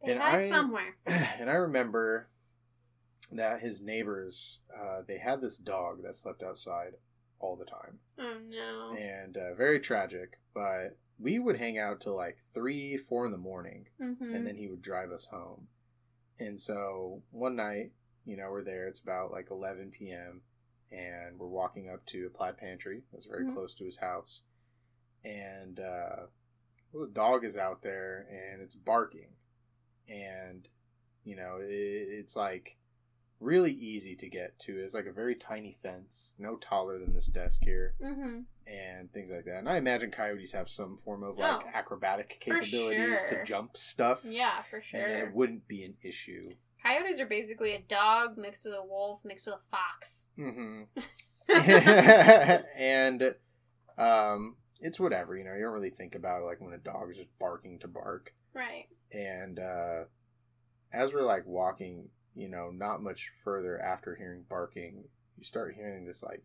They 0.04 0.12
And 0.12 0.20
hide 0.20 0.44
I- 0.44 0.48
somewhere. 0.48 0.96
and 1.06 1.50
I 1.50 1.54
remember 1.54 2.28
that 3.32 3.60
his 3.60 3.80
neighbors, 3.80 4.60
uh, 4.74 5.02
they 5.02 5.18
had 5.18 5.40
this 5.40 5.58
dog 5.58 6.02
that 6.02 6.14
slept 6.14 6.42
outside 6.42 6.94
all 7.40 7.56
the 7.56 7.64
time, 7.64 8.00
Oh 8.18 8.38
no. 8.38 8.96
and 8.96 9.36
uh, 9.36 9.54
very 9.54 9.80
tragic. 9.80 10.38
But 10.54 10.96
we 11.20 11.38
would 11.38 11.58
hang 11.58 11.78
out 11.78 12.00
till 12.00 12.16
like 12.16 12.38
three, 12.54 12.96
four 12.96 13.26
in 13.26 13.32
the 13.32 13.38
morning, 13.38 13.86
Mm-hmm. 14.00 14.34
and 14.34 14.46
then 14.46 14.56
he 14.56 14.68
would 14.68 14.82
drive 14.82 15.10
us 15.10 15.24
home. 15.30 15.68
And 16.38 16.60
so 16.60 17.22
one 17.30 17.56
night, 17.56 17.92
you 18.24 18.36
know, 18.36 18.50
we're 18.50 18.62
there. 18.62 18.86
It's 18.86 19.00
about 19.00 19.32
like 19.32 19.50
11 19.50 19.90
p.m. 19.90 20.42
and 20.92 21.38
we're 21.38 21.48
walking 21.48 21.90
up 21.90 22.04
to 22.06 22.26
a 22.26 22.30
Plaid 22.30 22.56
Pantry 22.58 23.02
that's 23.12 23.26
very 23.26 23.44
Mhm. 23.46 23.54
close 23.54 23.74
to 23.74 23.84
his 23.84 23.96
house, 23.96 24.42
and 25.24 25.80
uh, 25.80 26.26
well, 26.92 27.06
the 27.06 27.12
dog 27.12 27.44
is 27.44 27.56
out 27.56 27.82
there 27.82 28.26
and 28.30 28.62
it's 28.62 28.74
barking, 28.76 29.30
and 30.08 30.68
you 31.24 31.36
know, 31.36 31.58
it, 31.60 31.68
it's 31.68 32.36
like 32.36 32.76
really 33.40 33.72
easy 33.72 34.14
to 34.16 34.28
get 34.28 34.58
to. 34.60 34.78
It's 34.78 34.94
like 34.94 35.06
a 35.06 35.12
very 35.12 35.34
tiny 35.34 35.76
fence, 35.82 36.34
no 36.38 36.56
taller 36.56 36.98
than 36.98 37.14
this 37.14 37.26
desk 37.26 37.60
here 37.62 37.94
mm-hmm. 38.02 38.40
and 38.66 39.12
things 39.12 39.30
like 39.30 39.44
that. 39.44 39.58
And 39.58 39.68
I 39.68 39.76
imagine 39.76 40.10
coyotes 40.10 40.52
have 40.52 40.68
some 40.68 40.96
form 40.96 41.22
of 41.22 41.38
like 41.38 41.62
Oh, 41.64 41.68
acrobatic 41.72 42.38
capabilities 42.40 43.20
sure. 43.28 43.38
to 43.38 43.44
jump 43.44 43.76
stuff. 43.76 44.20
Yeah, 44.24 44.62
for 44.70 44.82
sure. 44.82 45.00
And 45.00 45.10
then 45.10 45.18
it 45.20 45.34
wouldn't 45.34 45.68
be 45.68 45.84
an 45.84 45.94
issue. 46.02 46.54
Coyotes 46.84 47.20
are 47.20 47.26
basically 47.26 47.72
a 47.72 47.80
dog 47.80 48.36
mixed 48.36 48.64
with 48.64 48.74
a 48.74 48.84
wolf 48.84 49.24
mixed 49.24 49.46
with 49.46 49.56
a 49.56 49.70
fox. 49.70 50.28
hmm 50.36 50.82
and 52.78 53.34
um, 53.96 54.56
it's 54.80 55.00
whatever, 55.00 55.36
you 55.36 55.44
know. 55.44 55.54
You 55.54 55.62
don't 55.62 55.72
really 55.72 55.90
think 55.90 56.14
about 56.14 56.42
it 56.42 56.44
like 56.44 56.60
when 56.60 56.74
a 56.74 56.78
dog 56.78 57.10
is 57.10 57.16
just 57.16 57.38
barking 57.38 57.78
to 57.80 57.88
bark. 57.88 58.34
Right. 58.54 58.86
And 59.12 59.58
uh, 59.58 60.04
as 60.92 61.12
we're 61.14 61.22
like 61.22 61.46
walking, 61.46 62.10
you 62.38 62.48
know, 62.48 62.70
not 62.70 63.02
much 63.02 63.30
further 63.42 63.80
after 63.80 64.14
hearing 64.14 64.44
barking, 64.48 65.04
you 65.36 65.44
start 65.44 65.74
hearing 65.74 66.04
this 66.06 66.22
like 66.22 66.42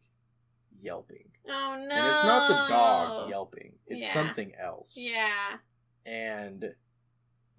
yelping. 0.82 1.30
Oh 1.48 1.76
no. 1.78 1.96
And 1.96 2.08
it's 2.08 2.24
not 2.24 2.48
the 2.48 2.74
dog 2.74 3.30
yelping, 3.30 3.74
it's 3.88 4.06
Yeah. 4.08 4.14
something 4.14 4.54
else. 4.56 4.96
Yeah. 4.98 5.58
And 6.06 6.76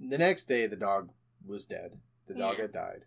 the 0.01 0.19
next 0.19 0.47
day, 0.47 0.67
the 0.67 0.77
dog 0.77 1.11
was 1.47 1.67
dead. 1.67 1.99
The 2.27 2.35
dog 2.35 2.57
Yeah. 2.57 2.63
had 2.63 2.73
died. 2.73 3.05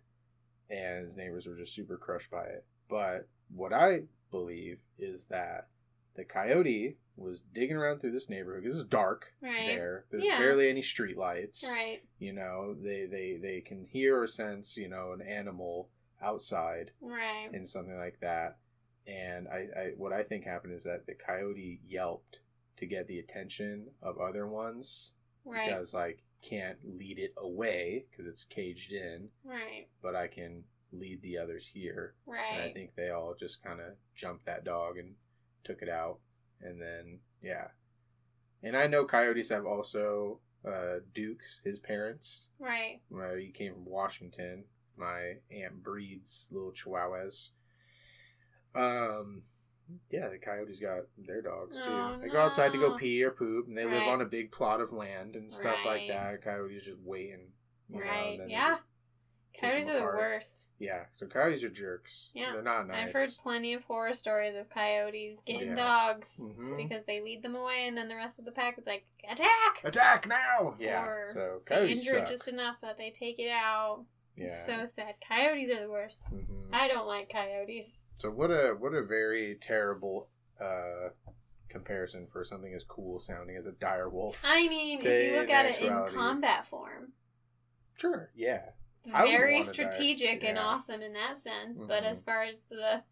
And 0.70 1.04
his 1.04 1.16
neighbors 1.16 1.46
were 1.46 1.56
just 1.56 1.74
super 1.74 1.96
crushed 1.96 2.30
by 2.30 2.44
it. 2.46 2.64
But 2.88 3.28
what 3.54 3.72
I 3.72 4.04
believe 4.30 4.80
is 4.98 5.26
that 5.26 5.68
the 6.18 6.24
coyote 6.24 6.98
was 7.16 7.40
digging 7.40 7.76
around 7.76 8.00
through 8.00 8.10
this 8.12 8.28
neighborhood. 8.28 8.64
This 8.64 8.74
is 8.74 8.84
dark 8.84 9.32
Right. 9.40 9.66
there. 9.66 10.04
There's 10.10 10.24
Yeah. 10.24 10.38
barely 10.38 10.68
any 10.68 10.82
street 10.82 11.16
lights. 11.16 11.64
Right. 11.72 12.02
You 12.18 12.32
know, 12.32 12.74
they, 12.74 13.06
they, 13.06 13.36
they 13.40 13.60
can 13.60 13.84
hear 13.84 14.20
or 14.20 14.26
sense, 14.26 14.76
you 14.76 14.88
know, 14.88 15.12
an 15.12 15.22
animal 15.22 15.88
outside 16.20 16.90
Right. 17.00 17.48
and 17.52 17.66
something 17.66 17.96
like 17.96 18.20
that. 18.20 18.58
And 19.06 19.48
I, 19.48 19.68
I 19.76 19.84
what 19.96 20.12
I 20.12 20.22
think 20.22 20.44
happened 20.44 20.74
is 20.74 20.84
that 20.84 21.06
the 21.06 21.14
coyote 21.14 21.80
yelped 21.84 22.40
to 22.76 22.86
get 22.86 23.06
the 23.06 23.18
attention 23.18 23.88
of 24.02 24.18
other 24.18 24.46
ones 24.46 25.12
Right. 25.44 25.68
because 25.70 25.94
like 25.94 26.22
can't 26.42 26.78
lead 26.84 27.18
it 27.18 27.32
away 27.36 28.06
because 28.10 28.26
it's 28.26 28.44
caged 28.44 28.92
in, 28.92 29.30
Right. 29.44 29.88
but 30.02 30.14
I 30.14 30.26
can 30.28 30.64
lead 30.92 31.20
the 31.22 31.36
others 31.38 31.66
here. 31.66 32.14
And 32.26 32.62
I 32.62 32.72
think 32.72 32.94
they 32.94 33.10
all 33.10 33.34
just 33.34 33.62
kind 33.62 33.80
of 33.80 33.94
jumped 34.14 34.46
that 34.46 34.64
dog 34.64 34.98
and 34.98 35.16
took 35.64 35.82
it 35.82 35.88
out, 35.88 36.18
and 36.60 36.80
then 36.80 37.20
yeah. 37.42 37.68
And 38.62 38.76
I 38.76 38.86
know 38.86 39.04
coyotes 39.04 39.50
have 39.50 39.64
also 39.66 40.40
uh, 40.66 40.98
Dukes, 41.14 41.60
his 41.64 41.78
parents. 41.78 42.48
Right. 42.58 43.00
Well, 43.10 43.36
he 43.36 43.48
came 43.50 43.74
from 43.74 43.84
Washington. 43.84 44.64
My 44.96 45.34
aunt 45.52 45.82
breeds 45.84 46.48
little 46.50 46.72
chihuahuas. 46.72 47.50
Um, 48.74 49.42
yeah, 50.10 50.28
the 50.28 50.38
coyotes 50.38 50.80
got 50.80 51.02
their 51.16 51.40
dogs 51.40 51.76
too. 51.78 51.84
Oh, 51.86 52.18
they 52.20 52.28
go 52.28 52.40
outside 52.40 52.72
to 52.72 52.78
go 52.78 52.96
pee 52.96 53.22
or 53.24 53.30
poop, 53.30 53.68
and 53.68 53.76
they 53.76 53.84
live 53.84 54.02
on 54.08 54.20
a 54.20 54.26
big 54.26 54.50
plot 54.52 54.80
of 54.80 54.92
land 54.92 55.36
and 55.36 55.50
stuff 55.50 55.78
like 55.86 56.08
that. 56.08 56.42
Coyotes 56.42 56.84
just 56.84 56.98
waiting, 57.02 57.48
you 57.88 57.98
know, 58.00 58.04
Right, 58.04 58.30
and 58.32 58.40
then 58.40 58.48
they 58.48 58.54
yeah. 58.54 58.70
just 58.70 58.82
Coyotes 59.60 59.88
are 59.88 59.98
the 59.98 60.04
worst. 60.04 60.68
Yeah, 60.78 61.04
so 61.12 61.26
coyotes 61.26 61.64
are 61.64 61.68
jerks. 61.68 62.28
Yeah. 62.34 62.52
they're 62.52 62.62
not 62.62 62.86
nice. 62.86 63.08
I've 63.08 63.12
heard 63.12 63.30
plenty 63.42 63.74
of 63.74 63.82
horror 63.84 64.14
stories 64.14 64.54
of 64.56 64.70
coyotes 64.70 65.42
getting 65.42 65.70
Yeah. 65.70 65.74
dogs 65.74 66.38
Mhm. 66.40 66.76
because 66.76 67.04
they 67.06 67.20
lead 67.20 67.42
them 67.42 67.56
away, 67.56 67.88
and 67.88 67.96
then 67.96 68.08
the 68.08 68.14
rest 68.14 68.38
of 68.38 68.44
the 68.44 68.52
pack 68.52 68.78
is 68.78 68.86
like, 68.86 69.04
attack! 69.28 69.80
Attack 69.82 70.28
now! 70.28 70.76
Yeah, 70.78 71.04
Or 71.04 71.28
so 71.32 71.62
They 71.66 71.74
coyotes 71.74 71.98
injure 71.98 72.18
it 72.18 72.20
suck. 72.20 72.28
just 72.28 72.48
enough 72.48 72.80
that 72.82 72.96
they 72.98 73.10
take 73.10 73.38
it 73.40 73.50
out. 73.50 74.04
yeah. 74.36 74.48
So 74.64 74.86
sad. 74.86 75.16
Coyotes 75.26 75.68
are 75.76 75.80
the 75.80 75.90
worst. 75.90 76.22
Mhm. 76.32 76.70
I 76.72 76.86
don't 76.86 77.06
like 77.08 77.28
coyotes. 77.28 77.98
So 78.18 78.30
what 78.30 78.50
a 78.50 78.74
what 78.78 78.94
a 78.94 79.02
very 79.02 79.56
terrible 79.56 80.28
uh 80.60 81.10
comparison 81.68 82.26
for 82.28 82.44
something 82.44 82.72
as 82.72 82.82
cool 82.84 83.18
sounding 83.20 83.56
as 83.56 83.66
a 83.66 83.72
dire 83.72 84.08
wolf. 84.08 84.40
I 84.44 84.68
mean, 84.68 85.00
if 85.04 85.32
you 85.32 85.38
look 85.38 85.50
at 85.50 85.66
it 85.66 85.78
in 85.80 85.86
actuality. 85.88 86.14
combat 86.16 86.66
form, 86.66 87.12
Sure, 87.96 88.30
yeah. 88.34 88.70
Very 89.12 89.54
want 89.54 89.64
a 89.68 89.72
dire- 89.72 89.92
strategic 89.92 90.44
and 90.44 90.58
awesome 90.58 91.02
in 91.02 91.12
that 91.14 91.38
sense. 91.38 91.80
But 91.80 92.02
Mhm. 92.02 92.06
as 92.10 92.22
far 92.22 92.42
as 92.42 92.62
the 92.64 93.02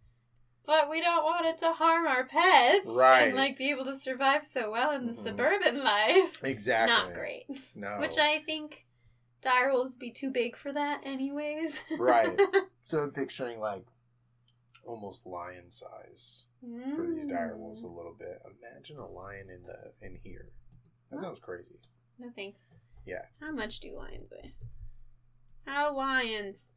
but 0.65 0.91
we 0.91 1.01
don't 1.01 1.23
want 1.23 1.47
it 1.47 1.59
to 1.59 1.73
harm 1.73 2.09
our 2.09 2.25
pets 2.27 2.85
Right. 2.87 3.29
and 3.29 3.37
like 3.37 3.57
be 3.57 3.71
able 3.71 3.85
to 3.85 3.97
survive 3.97 4.45
so 4.45 4.69
well 4.73 4.91
in 4.91 5.07
the 5.07 5.13
Mhm. 5.13 5.17
suburban 5.23 5.85
life. 5.85 6.43
Exactly. 6.45 6.93
Not 6.93 7.15
great. 7.15 7.47
No. 7.77 7.99
Which 8.01 8.19
I 8.19 8.41
think 8.43 8.85
dire 9.43 9.71
wolves 9.73 9.95
be 9.95 10.11
too 10.11 10.29
big 10.31 10.57
for 10.57 10.73
that 10.73 11.03
anyways. 11.05 11.81
Right. 11.99 12.37
So 12.87 12.99
I'm 12.99 13.13
picturing 13.13 13.59
like 13.61 13.85
almost 14.85 15.27
lion 15.27 15.71
size 15.73 16.47
for 16.61 17.07
these 17.07 17.27
dire 17.27 17.57
wolves 17.57 17.83
a 17.83 17.87
Mm. 17.87 17.97
little 17.97 18.15
bit. 18.15 18.41
Imagine 18.61 18.99
a 18.99 19.07
lion 19.07 19.51
in 19.51 19.63
the 19.65 19.93
in 20.01 20.21
here. 20.23 20.51
That 21.11 21.21
sounds 21.21 21.39
crazy. 21.41 21.81
No 22.19 22.31
thanks. 22.31 22.69
Yeah. 23.05 23.27
How 23.41 23.51
much 23.53 23.81
do 23.81 23.97
lions 23.97 24.31
weigh? 24.31 24.55
How 25.67 25.95
lions? 25.97 26.71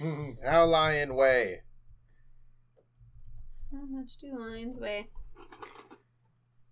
Mm-hmm. 0.00 0.46
How 0.46 0.64
lion 0.66 1.14
weigh? 1.14 1.60
How 3.72 3.86
much 3.86 4.16
do 4.18 4.38
lions 4.38 4.76
weigh? 4.76 5.08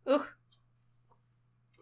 Ugh. 0.07 0.27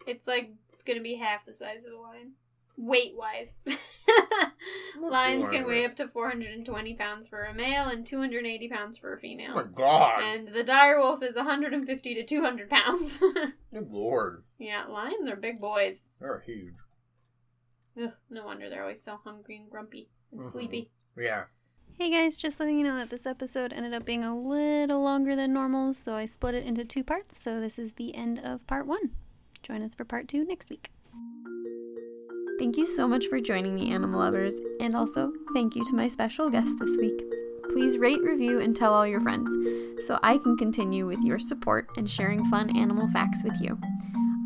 It's 0.06 0.26
like 0.26 0.50
gonna 0.86 1.00
be 1.02 1.16
half 1.16 1.44
the 1.44 1.52
size 1.54 1.84
of 1.84 1.92
a 1.92 2.00
lion. 2.00 2.32
Weight 2.76 3.12
wise. 3.14 3.56
Lions 5.00 5.48
can 5.50 5.66
weigh 5.66 5.84
up 5.84 5.96
to 5.96 6.08
420 6.08 6.94
pounds 6.94 7.28
for 7.28 7.44
a 7.44 7.52
male 7.52 7.88
and 7.88 8.06
280 8.06 8.68
pounds 8.68 8.96
for 8.96 9.12
a 9.12 9.12
Oh 9.12 9.16
my 9.16 9.20
female. 9.20 9.64
god. 9.74 10.22
And 10.22 10.48
the 10.54 10.64
dire 10.64 10.98
wolf 10.98 11.22
is 11.22 11.36
150 11.36 12.14
to 12.14 12.24
200 12.24 12.70
pounds. 12.70 13.18
Good 13.72 13.90
lord. 13.90 14.44
yeah, 14.58 14.86
lions 14.86 15.28
are 15.28 15.36
big 15.36 15.58
boys. 15.60 16.12
They're 16.20 16.42
huge. 16.46 16.74
Ugh, 18.02 18.12
no 18.30 18.44
wonder 18.44 18.68
they're 18.70 18.82
always 18.82 19.02
so 19.02 19.18
hungry 19.24 19.56
and 19.56 19.70
grumpy 19.70 20.10
and 20.32 20.40
Mhm. 20.40 20.50
sleepy. 20.50 20.90
Yeah. 21.16 21.44
Hey 21.98 22.10
guys, 22.10 22.36
just 22.36 22.58
letting 22.60 22.78
you 22.78 22.84
know 22.84 22.96
that 22.96 23.10
this 23.10 23.26
episode 23.26 23.72
ended 23.72 23.92
up 23.92 24.04
being 24.04 24.24
a 24.24 24.38
little 24.38 25.02
longer 25.02 25.36
than 25.36 25.52
normal, 25.52 25.92
so 25.92 26.14
I 26.14 26.24
split 26.24 26.54
it 26.54 26.64
into 26.64 26.84
two 26.84 27.04
parts. 27.04 27.38
So 27.38 27.60
this 27.60 27.78
is 27.78 27.94
the 27.94 28.14
end 28.14 28.38
of 28.38 28.66
part 28.66 28.86
one. 28.86 29.10
Join 29.62 29.82
us 29.82 29.94
for 29.94 30.04
part 30.04 30.28
two 30.28 30.44
next 30.44 30.70
week. 30.70 30.90
Thank 32.58 32.76
you 32.76 32.86
so 32.86 33.08
much 33.08 33.26
for 33.26 33.40
joining 33.40 33.74
me, 33.74 33.90
animal 33.90 34.20
lovers, 34.20 34.54
and 34.80 34.94
also 34.94 35.32
thank 35.54 35.74
you 35.74 35.84
to 35.86 35.94
my 35.94 36.08
special 36.08 36.48
guest 36.50 36.78
this 36.78 36.96
week. 36.96 37.22
Please 37.70 37.98
rate, 37.98 38.22
review, 38.22 38.60
and 38.60 38.74
tell 38.74 38.92
all 38.94 39.06
your 39.06 39.20
friends 39.20 39.50
so 40.06 40.18
I 40.22 40.38
can 40.38 40.56
continue 40.56 41.06
with 41.06 41.22
your 41.22 41.38
support 41.38 41.88
and 41.96 42.10
sharing 42.10 42.44
fun 42.46 42.76
animal 42.76 43.08
facts 43.08 43.42
with 43.44 43.60
you. 43.60 43.78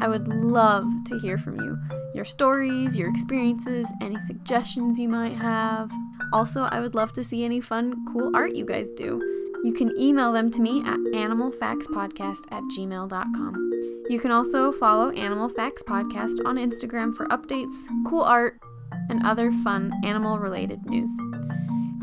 I 0.01 0.09
would 0.09 0.29
love 0.29 0.87
to 1.07 1.19
hear 1.19 1.39
from 1.39 1.57
you 1.61 1.79
your 2.15 2.25
stories, 2.25 2.97
your 2.97 3.11
experiences, 3.11 3.87
any 4.01 4.17
suggestions 4.27 4.99
you 4.99 5.09
might 5.09 5.37
have. 5.37 5.91
Also, 6.33 6.63
I 6.63 6.81
would 6.81 6.95
love 6.95 7.13
to 7.15 7.25
see 7.25 7.45
any 7.45 7.61
fun, 7.61 8.07
cool 8.13 8.31
art 8.35 8.55
you 8.55 8.65
guys 8.65 8.89
do. 8.97 9.21
You 9.65 9.73
can 9.73 9.99
email 9.99 10.33
them 10.33 10.51
to 10.53 10.61
me 10.61 10.81
at 10.83 10.99
animalfactspodcast 10.99 12.53
at 12.53 12.63
gmail.com. 12.77 13.71
You 14.09 14.21
can 14.21 14.31
also 14.31 14.71
follow 14.73 15.11
Animal 15.11 15.49
Facts 15.49 15.83
Podcast 15.83 16.45
on 16.45 16.57
Instagram 16.57 17.15
for 17.15 17.27
updates, 17.27 17.75
cool 18.07 18.23
art, 18.23 18.61
and 19.09 19.25
other 19.25 19.51
fun 19.51 19.93
animal 20.05 20.39
related 20.39 20.85
news. 20.87 21.11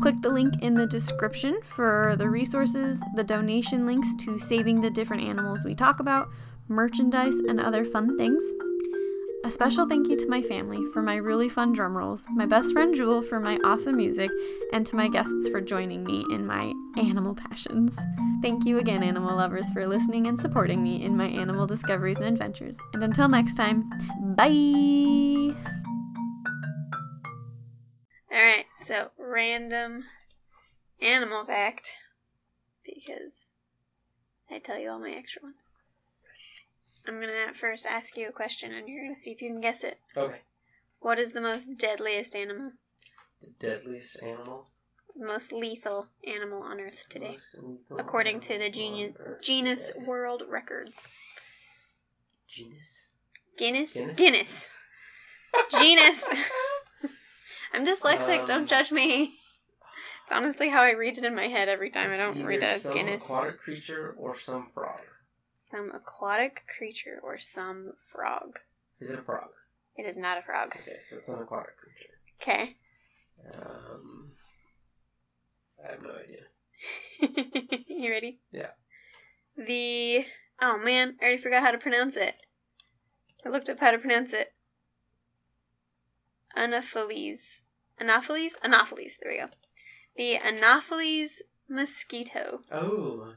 Click 0.02 0.20
the 0.20 0.28
link 0.28 0.54
in 0.62 0.74
the 0.74 0.86
description 0.86 1.60
for 1.64 2.16
the 2.18 2.28
resources, 2.28 3.00
the 3.14 3.22
donation 3.22 3.86
links 3.86 4.14
to 4.16 4.38
saving 4.38 4.80
the 4.80 4.90
different 4.90 5.22
animals 5.22 5.64
we 5.64 5.76
talk 5.76 6.00
about, 6.00 6.28
merchandise, 6.66 7.36
and 7.36 7.60
other 7.60 7.84
fun 7.84 8.18
things. 8.18 8.42
A 9.44 9.50
special 9.50 9.88
thank 9.88 10.08
you 10.08 10.16
to 10.16 10.28
my 10.28 10.40
family 10.40 10.86
for 10.92 11.02
my 11.02 11.16
really 11.16 11.48
fun 11.48 11.72
drum 11.72 11.96
rolls, 11.96 12.22
my 12.30 12.46
best 12.46 12.72
friend 12.72 12.94
Jewel 12.94 13.22
for 13.22 13.40
my 13.40 13.58
awesome 13.64 13.96
music, 13.96 14.30
and 14.72 14.86
to 14.86 14.94
my 14.94 15.08
guests 15.08 15.48
for 15.48 15.60
joining 15.60 16.04
me 16.04 16.24
in 16.30 16.46
my 16.46 16.72
animal 16.96 17.34
passions. 17.34 17.98
Thank 18.40 18.64
you 18.64 18.78
again, 18.78 19.02
animal 19.02 19.36
lovers, 19.36 19.66
for 19.72 19.84
listening 19.84 20.28
and 20.28 20.40
supporting 20.40 20.80
me 20.80 21.04
in 21.04 21.16
my 21.16 21.26
animal 21.26 21.66
discoveries 21.66 22.20
and 22.20 22.28
adventures. 22.28 22.78
And 22.94 23.02
until 23.02 23.26
next 23.26 23.56
time, 23.56 23.90
bye! 24.36 25.56
Alright, 28.32 28.66
so 28.86 29.10
random 29.18 30.04
animal 31.00 31.44
fact. 31.44 31.90
Because 32.84 33.32
I 34.48 34.60
tell 34.60 34.78
you 34.78 34.90
all 34.90 35.00
my 35.00 35.10
extra 35.10 35.42
ones. 35.42 35.56
I'm 37.06 37.20
gonna 37.20 37.52
first 37.60 37.86
ask 37.86 38.16
you 38.16 38.28
a 38.28 38.32
question 38.32 38.72
and 38.72 38.88
you're 38.88 39.02
gonna 39.04 39.16
see 39.16 39.30
if 39.32 39.42
you 39.42 39.48
can 39.50 39.60
guess 39.60 39.82
it. 39.84 39.98
Okay. 40.16 40.38
What 41.00 41.18
is 41.18 41.32
the 41.32 41.40
most 41.40 41.76
deadliest 41.78 42.36
animal? 42.36 42.72
The 43.40 43.50
deadliest 43.58 44.22
animal. 44.22 44.68
The 45.16 45.26
most 45.26 45.52
lethal 45.52 46.06
animal 46.26 46.62
on 46.62 46.80
Earth 46.80 47.04
today? 47.10 47.36
According 47.98 48.40
to 48.42 48.58
the 48.58 48.70
genius, 48.70 49.16
Guinness 49.42 49.88
today. 49.88 49.98
World 50.06 50.42
Records. 50.48 50.96
Genus. 52.48 53.08
Guinness? 53.58 53.92
Guinness? 53.92 54.16
Guinness. 54.16 54.64
Genus. 55.72 56.18
I'm 57.74 57.84
dyslexic, 57.86 58.40
Um, 58.40 58.46
don't 58.46 58.66
judge 58.68 58.92
me. 58.92 59.22
It's 60.24 60.32
honestly 60.32 60.68
how 60.68 60.82
I 60.82 60.92
read 60.92 61.18
it 61.18 61.24
in 61.24 61.34
my 61.34 61.48
head 61.48 61.68
every 61.68 61.90
time 61.90 62.10
I 62.12 62.16
don't 62.16 62.44
read 62.44 62.62
a 62.62 62.78
some 62.78 62.94
Guinness. 62.94 63.22
aquatic 63.24 63.58
creature 63.60 64.14
or 64.16 64.38
some 64.38 64.68
frog. 64.72 65.00
Some 65.72 65.90
aquatic 65.94 66.64
creature 66.76 67.18
or 67.22 67.38
some 67.38 67.94
frog. 68.12 68.58
Is 69.00 69.08
it 69.08 69.18
a 69.18 69.22
frog? 69.22 69.48
It 69.96 70.02
is 70.02 70.18
not 70.18 70.36
a 70.36 70.42
frog. 70.42 70.68
Okay, 70.76 70.98
so 71.00 71.16
it's 71.16 71.28
an 71.30 71.40
aquatic 71.40 71.76
creature. 71.78 72.12
Okay. 72.42 72.76
Um, 73.54 74.32
I 75.82 75.92
have 75.92 76.02
no 76.02 76.10
idea. 76.10 77.84
you 77.88 78.10
ready? 78.10 78.38
Yeah. 78.52 78.72
The 79.56 80.26
oh 80.60 80.78
man, 80.78 81.16
I 81.22 81.24
already 81.24 81.42
forgot 81.42 81.62
how 81.62 81.70
to 81.70 81.78
pronounce 81.78 82.16
it. 82.16 82.34
I 83.46 83.48
looked 83.48 83.70
up 83.70 83.80
how 83.80 83.92
to 83.92 83.98
pronounce 83.98 84.34
it. 84.34 84.52
Anopheles. 86.54 87.40
Anopheles? 87.98 88.52
Anopheles, 88.62 89.14
there 89.22 89.32
we 89.32 89.38
go. 89.38 89.48
The 90.16 90.36
Anopheles 90.36 91.40
mosquito 91.66 92.60
Oh, 92.70 93.34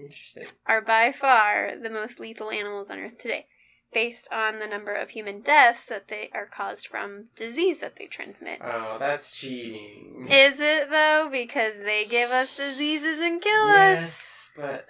interesting. 0.00 0.46
are 0.66 0.80
by 0.80 1.12
far 1.12 1.72
the 1.80 1.90
most 1.90 2.20
lethal 2.20 2.50
animals 2.50 2.90
on 2.90 2.98
Earth 2.98 3.18
today, 3.20 3.46
based 3.92 4.32
on 4.32 4.58
the 4.58 4.66
number 4.66 4.94
of 4.94 5.10
human 5.10 5.40
deaths 5.40 5.84
that 5.86 6.08
they 6.08 6.30
are 6.32 6.46
caused 6.46 6.86
from 6.86 7.28
disease 7.36 7.78
that 7.78 7.96
they 7.96 8.06
transmit. 8.06 8.60
Oh, 8.62 8.96
that's 8.98 9.30
cheating. 9.30 10.26
Is 10.30 10.60
it 10.60 10.90
though? 10.90 11.28
Because 11.30 11.74
they 11.84 12.04
give 12.04 12.30
us 12.30 12.56
diseases 12.56 13.18
and 13.20 13.42
kill 13.42 13.66
yes, 13.68 14.50
but 14.56 14.86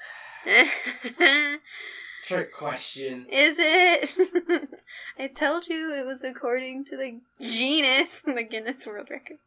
us. 0.47 0.69
trick 2.25 2.53
question. 2.53 3.27
Is 3.31 3.57
it? 3.59 4.69
I 5.19 5.27
told 5.27 5.67
you 5.67 5.93
it 5.93 6.07
was 6.07 6.23
according 6.23 6.85
to 6.87 6.97
the 6.97 7.19
genus, 7.41 8.09
the 8.25 8.43
Guinness 8.43 8.87
World 8.87 9.11
Record. 9.11 9.39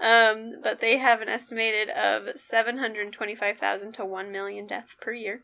Um, 0.00 0.60
but 0.62 0.80
they 0.80 0.98
have 0.98 1.20
an 1.20 1.28
estimated 1.28 1.90
of 1.90 2.40
725,000 2.40 3.92
to 3.92 4.04
1 4.04 4.32
million 4.32 4.66
deaths 4.66 4.96
per 5.00 5.12
year. 5.12 5.42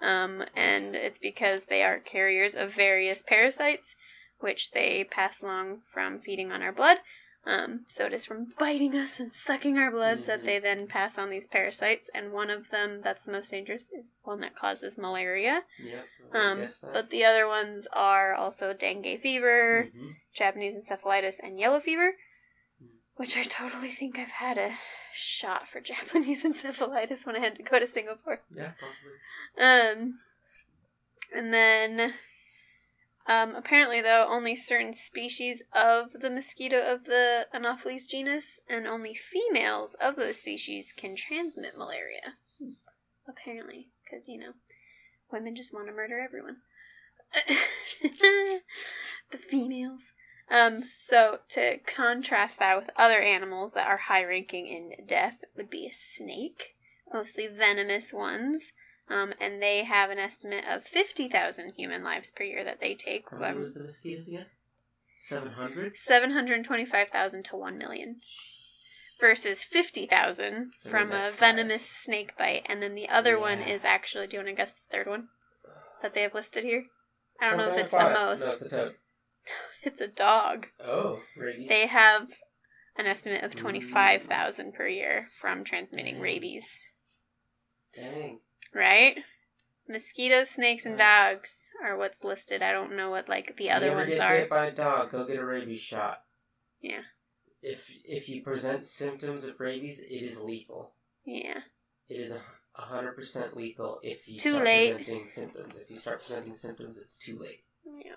Um, 0.00 0.44
and 0.54 0.94
it's 0.94 1.18
because 1.18 1.64
they 1.64 1.82
are 1.82 1.98
carriers 1.98 2.54
of 2.54 2.72
various 2.72 3.22
parasites, 3.22 3.94
which 4.38 4.70
they 4.70 5.04
pass 5.04 5.40
along 5.40 5.82
from 5.92 6.20
feeding 6.20 6.52
on 6.52 6.62
our 6.62 6.72
blood. 6.72 6.98
Um, 7.44 7.84
so 7.86 8.04
it 8.04 8.12
is 8.12 8.24
from 8.26 8.52
biting 8.58 8.94
us 8.94 9.18
and 9.18 9.32
sucking 9.32 9.78
our 9.78 9.90
blood 9.90 10.24
that 10.24 10.42
Mhm. 10.42 10.44
they 10.44 10.58
then 10.58 10.86
pass 10.86 11.16
on 11.18 11.30
these 11.30 11.46
parasites. 11.46 12.10
And 12.14 12.32
one 12.32 12.50
of 12.50 12.68
them 12.70 13.00
that's 13.00 13.24
the 13.24 13.32
most 13.32 13.50
dangerous 13.50 13.90
is 13.92 14.18
one 14.22 14.40
that 14.40 14.54
causes 14.54 14.98
malaria. 14.98 15.64
Yep. 15.78 16.08
Um, 16.32 16.68
but 16.82 17.10
the 17.10 17.24
other 17.24 17.46
ones 17.46 17.86
are 17.92 18.34
also 18.34 18.74
dengue 18.74 19.20
fever, 19.22 19.90
Mhm. 19.94 20.16
Japanese 20.34 20.76
encephalitis, 20.76 21.40
and 21.40 21.58
yellow 21.58 21.80
fever. 21.80 22.14
Which 23.18 23.36
I 23.36 23.42
totally 23.42 23.90
think 23.90 24.16
I've 24.16 24.28
had 24.28 24.58
a 24.58 24.72
shot 25.12 25.68
for 25.68 25.80
Japanese 25.92 26.44
encephalitis 26.44 27.26
when 27.26 27.36
I 27.36 27.40
had 27.40 27.56
to 27.56 27.62
go 27.64 27.78
to 27.78 27.92
Singapore. 27.92 28.40
Yeah, 28.50 28.72
probably. 29.58 30.00
Um, 30.00 30.20
and 31.34 31.52
then, 31.52 32.14
um, 33.26 33.56
apparently 33.56 34.00
though, 34.00 34.26
only 34.30 34.54
certain 34.54 34.94
species 34.94 35.62
of 35.72 36.12
the 36.12 36.30
mosquito 36.30 36.94
of 36.94 37.04
the 37.04 37.46
Anopheles 37.52 38.06
genus 38.06 38.60
and 38.68 38.86
only 38.86 39.14
females 39.14 39.94
of 39.94 40.14
those 40.14 40.38
species 40.38 40.94
can 40.96 41.16
transmit 41.16 41.76
malaria. 41.76 42.36
Apparently, 43.28 43.88
because 44.04 44.28
you 44.28 44.38
know, 44.38 44.52
women 45.32 45.56
just 45.56 45.74
want 45.74 45.88
to 45.88 45.92
murder 45.92 46.20
everyone. 46.20 46.58
the 49.32 49.38
females. 49.50 50.02
Um, 50.50 50.84
so 50.98 51.40
to 51.50 51.78
contrast 51.78 52.58
that 52.58 52.76
with 52.76 52.90
other 52.96 53.20
animals 53.20 53.72
that 53.74 53.86
are 53.86 53.98
high 53.98 54.24
ranking 54.24 54.66
in 54.66 55.06
death 55.06 55.44
would 55.56 55.68
be 55.68 55.86
a 55.86 55.92
snake, 55.92 56.74
mostly 57.12 57.46
venomous 57.46 58.12
ones. 58.12 58.72
Um, 59.10 59.32
and 59.40 59.62
they 59.62 59.84
have 59.84 60.10
an 60.10 60.18
estimate 60.18 60.64
of 60.68 60.84
50,000 60.84 61.72
human 61.72 62.02
lives 62.02 62.30
per 62.30 62.44
year 62.44 62.64
that 62.64 62.80
they 62.80 62.94
take. 62.94 63.30
How 63.30 63.38
many 63.38 63.58
was 63.58 63.74
the 63.74 63.82
mosquitoes 63.82 64.28
again? 64.28 64.46
700? 65.18 65.96
725,000 65.96 67.44
to 67.46 67.56
1 67.56 67.78
million. 67.78 68.20
Versus 69.20 69.62
50,000 69.62 70.72
from 70.88 71.10
a 71.10 71.14
next 71.14 71.38
venomous 71.38 71.82
size. 71.82 72.04
snake 72.04 72.36
bite. 72.38 72.66
And 72.66 72.82
then 72.82 72.94
the 72.94 73.08
other 73.08 73.38
one 73.38 73.60
is 73.60 73.84
actually, 73.84 74.26
do 74.28 74.36
you 74.36 74.44
want 74.44 74.48
to 74.48 74.54
guess 74.54 74.72
the 74.72 74.96
third 74.96 75.08
one 75.08 75.28
that 76.02 76.14
they 76.14 76.22
have 76.22 76.34
listed 76.34 76.64
here? 76.64 76.84
I 77.40 77.50
don't 77.50 77.58
know 77.58 77.74
if 77.74 77.78
it's 77.80 77.90
the 77.90 77.98
most. 77.98 78.40
No, 78.40 78.46
it's 78.46 78.62
a 78.62 78.68
toad. 78.68 78.94
It's 79.84 80.00
a 80.00 80.08
dog. 80.08 80.66
Oh, 80.84 81.20
rabies. 81.36 81.68
They 81.68 81.86
have 81.86 82.28
an 82.96 83.06
estimate 83.06 83.44
of 83.44 83.52
Mm. 83.52 83.58
25,000 83.58 84.72
per 84.74 84.88
year 84.88 85.28
from 85.40 85.64
transmitting 85.64 86.14
Dang. 86.14 86.22
rabies. 86.22 86.64
Dang. 87.94 88.40
Right? 88.74 89.18
Mosquitoes, 89.88 90.50
snakes, 90.50 90.84
and 90.84 90.98
dogs 90.98 91.50
are 91.82 91.96
what's 91.96 92.22
listed. 92.22 92.62
I 92.62 92.72
don't 92.72 92.96
know 92.96 93.10
what 93.10 93.28
like 93.28 93.56
the 93.56 93.70
other 93.70 93.86
you 93.86 93.92
ever 93.92 94.00
ones 94.00 94.10
get 94.10 94.20
are. 94.20 94.36
bit 94.36 94.50
by 94.50 94.66
a 94.66 94.72
dog, 94.72 95.10
go 95.12 95.24
get 95.24 95.38
a 95.38 95.44
rabies 95.44 95.80
shot. 95.80 96.24
Yeah. 96.82 97.00
If 97.62 97.90
if 98.04 98.28
you 98.28 98.42
present 98.42 98.84
symptoms 98.84 99.44
of 99.44 99.58
rabies, 99.58 100.00
it 100.00 100.22
is 100.22 100.38
lethal. 100.40 100.92
Yeah. 101.24 101.60
It 102.08 102.14
is 102.20 102.30
a 102.32 102.42
a 102.74 102.82
hundred 102.82 103.14
percent 103.16 103.56
lethal 103.56 103.98
if 104.02 104.28
you 104.28 104.38
Too 104.38 104.50
start 104.50 104.64
late. 104.64 104.96
presenting 104.96 105.28
symptoms. 105.28 105.74
If 105.80 105.90
you 105.90 105.96
start 105.96 106.18
presenting 106.20 106.54
symptoms, 106.54 106.98
it's 106.98 107.18
too 107.18 107.38
late. 107.38 107.64
Yeah. 107.84 108.16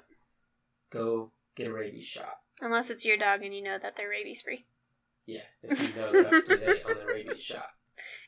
Go 0.91 1.32
get 1.56 1.68
a 1.68 1.74
rabies 1.74 2.06
shot. 2.06 2.39
Unless 2.62 2.89
it's 2.89 3.06
your 3.06 3.18
dog 3.18 3.43
and 3.43 3.54
you 3.56 3.62
know 3.64 3.78
that 3.82 3.95
they're 3.97 4.10
rabies 4.10 4.41
free. 4.41 4.66
Yeah, 5.26 5.41
if 5.64 5.80
you 5.80 6.02
know 6.02 6.12
they're 6.12 6.28
up 6.28 6.45
to 6.45 6.58
date 6.60 6.82
on 6.86 6.97
the 6.97 7.06
rabies 7.14 7.41
shot. 7.41 7.70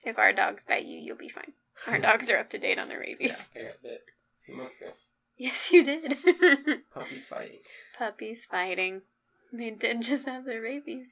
If 0.06 0.18
our 0.20 0.34
dogs 0.34 0.64
bite 0.68 0.86
you, 0.86 1.00
you'll 1.00 1.18
be 1.18 1.30
fine. 1.30 1.54
Our 1.88 1.98
dogs 2.08 2.30
are 2.30 2.38
up 2.38 2.50
to 2.50 2.58
date 2.60 2.78
on 2.78 2.90
their 2.90 3.00
rabies. 3.00 3.32
Yeah, 3.32 3.62
I 3.62 3.64
got 3.68 3.82
bit 3.82 4.02
a 4.42 4.46
few 4.46 4.56
months 4.56 4.82
ago. 4.82 4.92
Yes, 5.38 5.72
you 5.72 5.84
did. 5.84 6.18
Puppies 6.94 7.28
fighting. 7.28 7.60
Puppies 7.98 8.46
fighting. 8.46 9.02
They 9.54 9.72
did 9.72 10.02
just 10.02 10.26
have 10.28 10.46
their 10.46 10.62
rabies. 10.62 11.08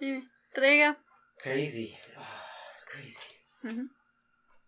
Yeah. 0.00 0.20
But 0.54 0.60
there 0.62 0.74
you 0.74 0.92
go. 0.92 0.98
Crazy. 1.40 1.96
Crazy. 2.92 3.16
Mhm. 3.64 3.86